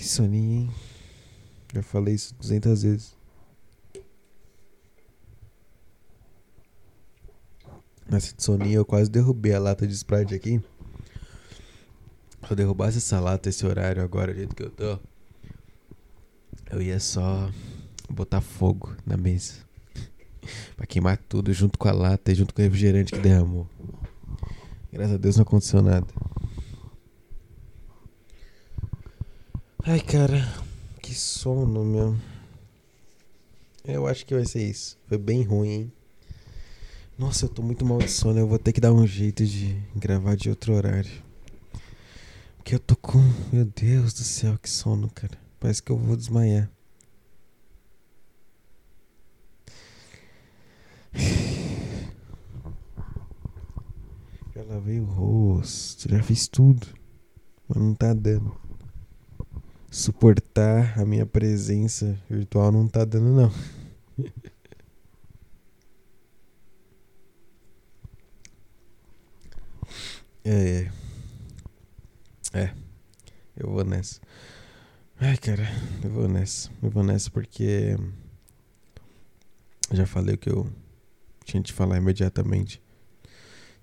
Que 0.00 0.08
soninho, 0.08 0.62
hein? 0.62 0.70
Já 1.74 1.82
falei 1.82 2.14
isso 2.14 2.34
200 2.40 2.82
vezes. 2.84 3.14
Nessa 8.08 8.34
de 8.34 8.42
soninho 8.42 8.78
eu 8.78 8.84
quase 8.86 9.10
derrubei 9.10 9.52
a 9.52 9.58
lata 9.58 9.86
de 9.86 9.92
Sprite 9.92 10.34
aqui. 10.34 10.58
Se 12.46 12.50
eu 12.50 12.56
derrubasse 12.56 12.96
essa 12.96 13.20
lata 13.20 13.50
esse 13.50 13.66
horário 13.66 14.02
agora, 14.02 14.32
do 14.32 14.38
jeito 14.38 14.56
que 14.56 14.62
eu 14.62 14.70
tô, 14.70 14.98
eu 16.70 16.80
ia 16.80 16.98
só 16.98 17.50
botar 18.08 18.40
fogo 18.40 18.96
na 19.04 19.18
mesa. 19.18 19.52
pra 20.78 20.86
queimar 20.86 21.18
tudo 21.18 21.52
junto 21.52 21.78
com 21.78 21.88
a 21.88 21.92
lata 21.92 22.32
e 22.32 22.34
junto 22.34 22.54
com 22.54 22.62
o 22.62 22.64
refrigerante 22.64 23.12
que 23.12 23.18
derramou. 23.18 23.68
Graças 24.90 25.16
a 25.16 25.18
Deus 25.18 25.36
não 25.36 25.42
aconteceu 25.42 25.82
nada. 25.82 26.06
Ai, 29.82 29.98
cara, 29.98 30.46
que 31.00 31.14
sono, 31.14 31.82
meu. 31.82 32.14
Eu 33.82 34.06
acho 34.06 34.26
que 34.26 34.34
vai 34.34 34.44
ser 34.44 34.62
isso. 34.62 34.98
Foi 35.06 35.16
bem 35.16 35.42
ruim, 35.42 35.70
hein? 35.70 35.92
Nossa, 37.18 37.46
eu 37.46 37.48
tô 37.48 37.62
muito 37.62 37.84
mal 37.84 37.98
de 37.98 38.10
sono. 38.10 38.38
Eu 38.38 38.46
vou 38.46 38.58
ter 38.58 38.74
que 38.74 38.80
dar 38.80 38.92
um 38.92 39.06
jeito 39.06 39.44
de 39.44 39.74
gravar 39.96 40.36
de 40.36 40.50
outro 40.50 40.74
horário. 40.74 41.10
Porque 42.58 42.74
eu 42.74 42.78
tô 42.78 42.94
com. 42.94 43.22
Meu 43.50 43.64
Deus 43.64 44.12
do 44.12 44.22
céu, 44.22 44.58
que 44.58 44.68
sono, 44.68 45.08
cara. 45.10 45.38
Parece 45.58 45.82
que 45.82 45.90
eu 45.90 45.96
vou 45.96 46.14
desmaiar. 46.14 46.70
Já 54.54 54.62
lavei 54.64 55.00
o 55.00 55.04
rosto, 55.04 56.10
já 56.10 56.22
fiz 56.22 56.48
tudo. 56.48 56.86
Mas 57.66 57.78
não 57.78 57.94
tá 57.94 58.12
dando. 58.12 58.59
Suportar 59.90 60.98
a 60.98 61.04
minha 61.04 61.26
presença 61.26 62.16
virtual 62.28 62.70
não 62.70 62.86
tá 62.86 63.04
dando, 63.04 63.32
não. 63.32 63.52
É, 70.42 70.90
é. 72.54 72.60
É. 72.62 72.74
Eu 73.56 73.70
vou 73.70 73.84
nessa. 73.84 74.20
Ai, 75.20 75.36
cara, 75.36 75.68
eu 76.02 76.10
vou 76.10 76.26
nessa. 76.28 76.70
Eu 76.82 76.90
vou 76.90 77.02
nessa 77.04 77.30
porque. 77.30 77.96
Já 79.92 80.06
falei 80.06 80.34
o 80.34 80.38
que 80.38 80.48
eu 80.50 80.66
tinha 81.44 81.62
de 81.62 81.72
falar 81.72 81.98
imediatamente. 81.98 82.82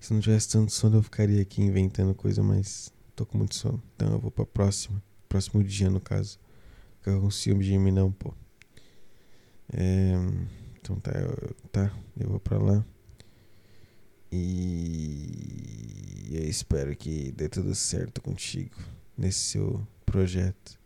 Se 0.00 0.12
não 0.12 0.20
tivesse 0.20 0.48
tanto 0.48 0.72
sono, 0.72 0.98
eu 0.98 1.02
ficaria 1.02 1.40
aqui 1.42 1.62
inventando 1.62 2.14
coisa, 2.14 2.42
mas 2.42 2.92
tô 3.14 3.24
com 3.24 3.38
muito 3.38 3.54
sono. 3.54 3.82
Então 3.94 4.12
eu 4.12 4.18
vou 4.18 4.30
pra 4.30 4.44
próxima. 4.46 5.02
Próximo 5.28 5.62
dia, 5.62 5.90
no 5.90 6.00
caso. 6.00 6.38
Ficar 6.98 7.18
com 7.20 7.30
ciúme 7.30 7.64
de 7.64 7.78
mim, 7.78 7.90
não, 7.90 8.10
pô. 8.10 8.32
É, 9.72 10.14
então 10.80 10.96
tá 10.96 11.12
eu, 11.12 11.54
tá, 11.70 11.92
eu 12.18 12.28
vou 12.28 12.40
pra 12.40 12.58
lá. 12.58 12.84
E 14.30 16.28
eu 16.30 16.44
espero 16.44 16.94
que 16.94 17.32
dê 17.32 17.48
tudo 17.48 17.74
certo 17.74 18.20
contigo 18.20 18.76
nesse 19.16 19.40
seu 19.40 19.86
projeto. 20.04 20.78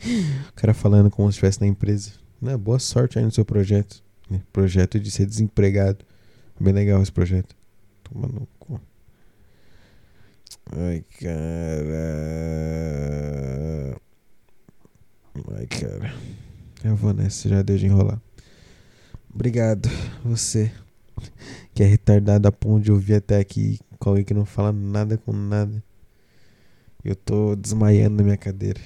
o 0.48 0.52
cara 0.54 0.74
falando 0.74 1.10
como 1.10 1.30
se 1.30 1.36
estivesse 1.36 1.60
na 1.60 1.66
empresa. 1.66 2.12
Não, 2.40 2.58
boa 2.58 2.78
sorte 2.78 3.18
aí 3.18 3.24
no 3.24 3.30
seu 3.30 3.44
projeto. 3.44 4.02
Né? 4.28 4.42
Projeto 4.52 4.98
de 4.98 5.10
ser 5.10 5.26
desempregado. 5.26 6.04
Bem 6.58 6.72
legal 6.72 7.02
esse 7.02 7.12
projeto. 7.12 7.54
Toma 8.04 8.28
no. 8.28 8.48
Ai, 10.74 11.04
cara. 11.20 11.44
Ai, 15.54 15.66
cara. 15.66 16.14
Eu 16.82 16.96
vou 16.96 17.12
nessa, 17.12 17.46
já 17.46 17.60
deu 17.60 17.76
de 17.76 17.84
enrolar. 17.84 18.18
Obrigado, 19.34 19.88
você 20.24 20.72
que 21.74 21.82
é 21.82 21.86
retardado 21.86 22.48
a 22.48 22.52
ponto 22.52 22.82
de 22.84 22.90
ouvir 22.90 23.16
até 23.16 23.38
aqui 23.38 23.78
com 23.98 24.10
alguém 24.10 24.24
que 24.24 24.32
não 24.32 24.46
fala 24.46 24.72
nada 24.72 25.18
com 25.18 25.32
nada. 25.32 25.84
Eu 27.04 27.14
tô 27.16 27.54
desmaiando 27.54 28.16
na 28.16 28.22
minha 28.22 28.38
cadeira. 28.38 28.80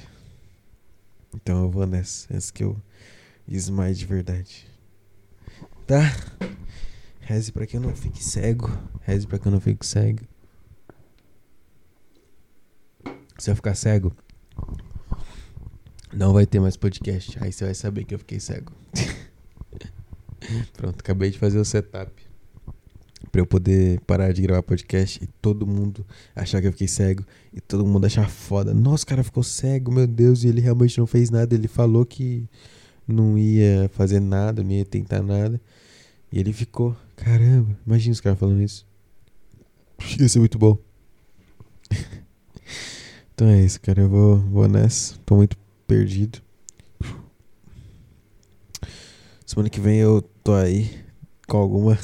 Então 1.35 1.63
eu 1.63 1.71
vou 1.71 1.87
nessa, 1.87 2.35
antes 2.35 2.51
que 2.51 2.65
eu 2.65 2.77
desmaie 3.47 3.95
de 3.95 4.07
verdade. 4.07 4.67
Tá? 5.87 6.01
Reze 7.21 7.53
pra 7.53 7.65
que 7.65 7.77
eu 7.77 7.81
não 7.81 7.95
fique 7.95 8.25
cego. 8.25 8.77
Reze 9.03 9.25
pra 9.25 9.39
que 9.39 9.47
eu 9.47 9.53
não 9.53 9.61
fique 9.61 9.87
cego. 9.87 10.25
Se 13.39 13.51
eu 13.51 13.57
ficar 13.57 13.75
cego, 13.75 14.13
não 16.13 16.33
vai 16.33 16.47
ter 16.47 16.61
mais 16.61 16.77
podcast. 16.77 17.37
Aí 17.41 17.53
você 17.53 17.65
vai 17.65 17.75
saber 17.75 18.05
que 18.05 18.15
eu 18.15 18.19
fiquei 18.19 18.41
cego. 18.41 18.73
Pronto, 20.75 21.01
acabei 21.01 21.31
de 21.31 21.39
fazer 21.39 21.59
o 21.59 21.65
setup 21.65 22.27
para 23.31 23.41
eu 23.41 23.47
poder 23.47 24.01
parar 24.01 24.33
de 24.33 24.41
gravar 24.43 24.63
podcast 24.63 25.23
e 25.23 25.27
todo 25.27 25.67
mundo 25.67 26.07
achar 26.35 26.61
que 26.61 26.69
eu 26.69 26.73
fiquei 26.73 26.89
cego 26.89 27.25
e 27.53 27.61
todo 27.61 27.87
mundo 27.87 28.07
achar 28.07 28.29
foda. 28.31 28.73
Nossa, 28.73 29.05
o 29.05 29.07
cara 29.07 29.23
ficou 29.23 29.43
cego, 29.43 29.93
meu 29.93 30.07
Deus, 30.07 30.45
e 30.45 30.49
ele 30.49 30.61
realmente 30.61 30.99
não 30.99 31.07
fez 31.07 31.31
nada. 31.31 31.55
Ele 31.55 31.69
falou 31.69 32.07
que 32.07 32.49
não 33.07 33.37
ia 33.37 33.91
fazer 33.93 34.21
nada, 34.21 34.63
não 34.63 34.71
ia 34.71 34.85
tentar 34.85 35.23
nada. 35.23 35.61
E 36.33 36.39
ele 36.39 36.53
ficou, 36.53 36.97
caramba, 37.15 37.77
imagina 37.87 38.13
os 38.13 38.21
caras 38.21 38.39
falando 38.39 38.63
isso. 38.63 38.87
Ia 40.19 40.29
ser 40.29 40.39
muito 40.39 40.59
bom. 40.59 40.79
então 43.37 43.49
é 43.49 43.61
isso, 43.61 43.79
cara. 43.83 44.01
Eu 44.01 44.09
vou, 44.09 44.39
vou 44.39 44.67
nessa. 44.67 45.15
Tô 45.27 45.37
muito 45.37 45.59
perdido. 45.87 46.41
Semana 49.45 49.69
que 49.69 49.79
vem 49.79 49.99
eu 49.99 50.23
tô 50.43 50.55
aí 50.55 50.91
com 51.47 51.59
alguma. 51.59 51.99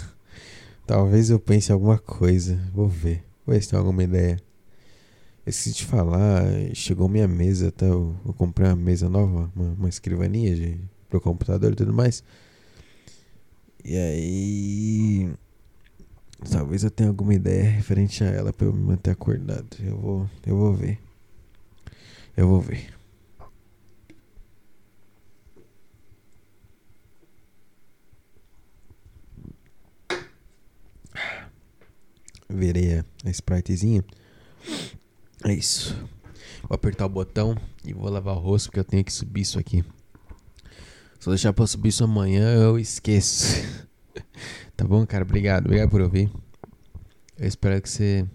Talvez 0.87 1.31
eu 1.31 1.41
pense 1.41 1.71
em 1.71 1.73
alguma 1.73 1.99
coisa. 1.99 2.61
Vou 2.75 2.87
ver. 2.87 3.25
Vou 3.47 3.55
ver 3.55 3.63
se 3.63 3.71
tem 3.71 3.79
alguma 3.79 4.05
ideia. 4.05 4.39
Eu 5.47 5.51
esqueci 5.51 5.73
de 5.73 5.87
falar, 5.87 6.45
chegou 6.75 7.09
minha 7.09 7.27
mesa, 7.27 7.73
tá? 7.73 7.87
eu, 7.87 8.15
eu 8.27 8.35
comprei 8.35 8.69
uma 8.69 8.77
mesa 8.77 9.09
nova, 9.09 9.51
uma, 9.57 9.73
uma 9.73 9.89
escrivaninha 9.89 10.55
de, 10.55 10.79
pro 11.09 11.19
computador 11.19 11.73
e 11.73 11.77
tudo 11.77 11.95
mais. 11.95 12.23
E 13.83 13.97
aí. 13.97 15.33
Talvez 16.51 16.85
eu 16.85 16.91
tenha 16.91 17.09
alguma 17.09 17.35
ideia 17.35 17.71
referente 17.71 18.23
a 18.23 18.27
ela 18.27 18.53
pra 18.53 18.67
eu 18.67 18.73
me 18.75 18.83
manter 18.83 19.13
acordado. 19.13 19.79
Eu 19.81 19.97
vou, 19.97 20.31
eu 20.47 20.57
vou 20.59 20.75
ver. 20.75 20.99
Eu 22.37 22.49
vou 22.49 22.61
ver. 22.61 22.93
verei 32.53 33.03
a 33.25 33.31
spritezinha. 33.31 34.05
É 35.45 35.53
isso. 35.53 35.97
Vou 36.63 36.75
apertar 36.75 37.07
o 37.07 37.09
botão 37.09 37.57
e 37.85 37.93
vou 37.93 38.09
lavar 38.09 38.37
o 38.37 38.39
rosto 38.39 38.67
porque 38.67 38.81
eu 38.81 38.85
tenho 38.85 39.05
que 39.05 39.13
subir 39.13 39.41
isso 39.41 39.59
aqui. 39.59 39.85
Se 41.19 41.29
eu 41.29 41.33
deixar 41.33 41.53
pra 41.53 41.67
subir 41.67 41.89
isso 41.89 42.05
amanhã, 42.05 42.55
eu 42.55 42.79
esqueço. 42.79 43.57
tá 44.77 44.85
bom, 44.85 45.05
cara? 45.07 45.25
Obrigado. 45.25 45.67
Obrigado 45.67 45.91
por 45.91 46.01
ouvir. 46.01 46.31
Eu 47.39 47.49
espero 47.49 47.81
que 47.81 47.89
você 47.89 48.27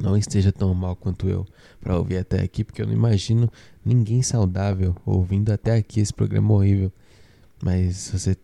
não 0.00 0.16
esteja 0.16 0.52
tão 0.52 0.72
mal 0.74 0.94
quanto 0.96 1.28
eu 1.28 1.46
para 1.80 1.96
ouvir 1.96 2.18
até 2.18 2.40
aqui, 2.42 2.64
porque 2.64 2.82
eu 2.82 2.86
não 2.86 2.92
imagino 2.92 3.50
ninguém 3.84 4.22
saudável 4.22 4.96
ouvindo 5.04 5.50
até 5.50 5.74
aqui 5.74 6.00
esse 6.00 6.12
programa 6.12 6.54
horrível. 6.54 6.92
Mas 7.62 8.10
você 8.10 8.36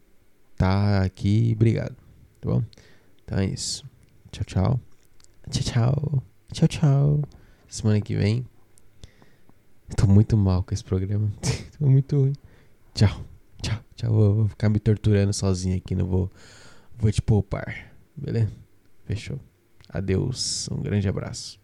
tá 0.56 1.02
aqui, 1.02 1.52
obrigado. 1.54 1.96
Tá 2.40 2.50
bom? 2.50 2.62
Então 3.24 3.38
é 3.38 3.46
isso. 3.46 3.84
Tchau, 4.30 4.44
tchau. 4.44 4.80
Tchau, 5.50 5.62
tchau. 5.62 6.22
Tchau, 6.52 6.68
tchau. 6.68 7.22
Semana 7.68 8.00
que 8.00 8.16
vem. 8.16 8.46
tô 9.96 10.06
muito 10.06 10.36
mal 10.36 10.62
com 10.62 10.74
esse 10.74 10.84
programa. 10.84 11.32
tô 11.78 11.86
muito 11.86 12.16
ruim. 12.16 12.32
Tchau. 12.94 13.24
Tchau. 13.62 13.78
Tchau. 13.96 14.12
Vou, 14.12 14.34
vou 14.34 14.48
ficar 14.48 14.68
me 14.68 14.78
torturando 14.78 15.32
sozinho 15.32 15.76
aqui. 15.76 15.94
Não 15.94 16.06
vou, 16.06 16.30
vou 16.98 17.10
te 17.10 17.22
poupar. 17.22 17.92
Beleza? 18.16 18.50
Fechou. 19.06 19.53
Adeus. 19.94 20.68
Um 20.70 20.82
grande 20.82 21.08
abraço. 21.08 21.63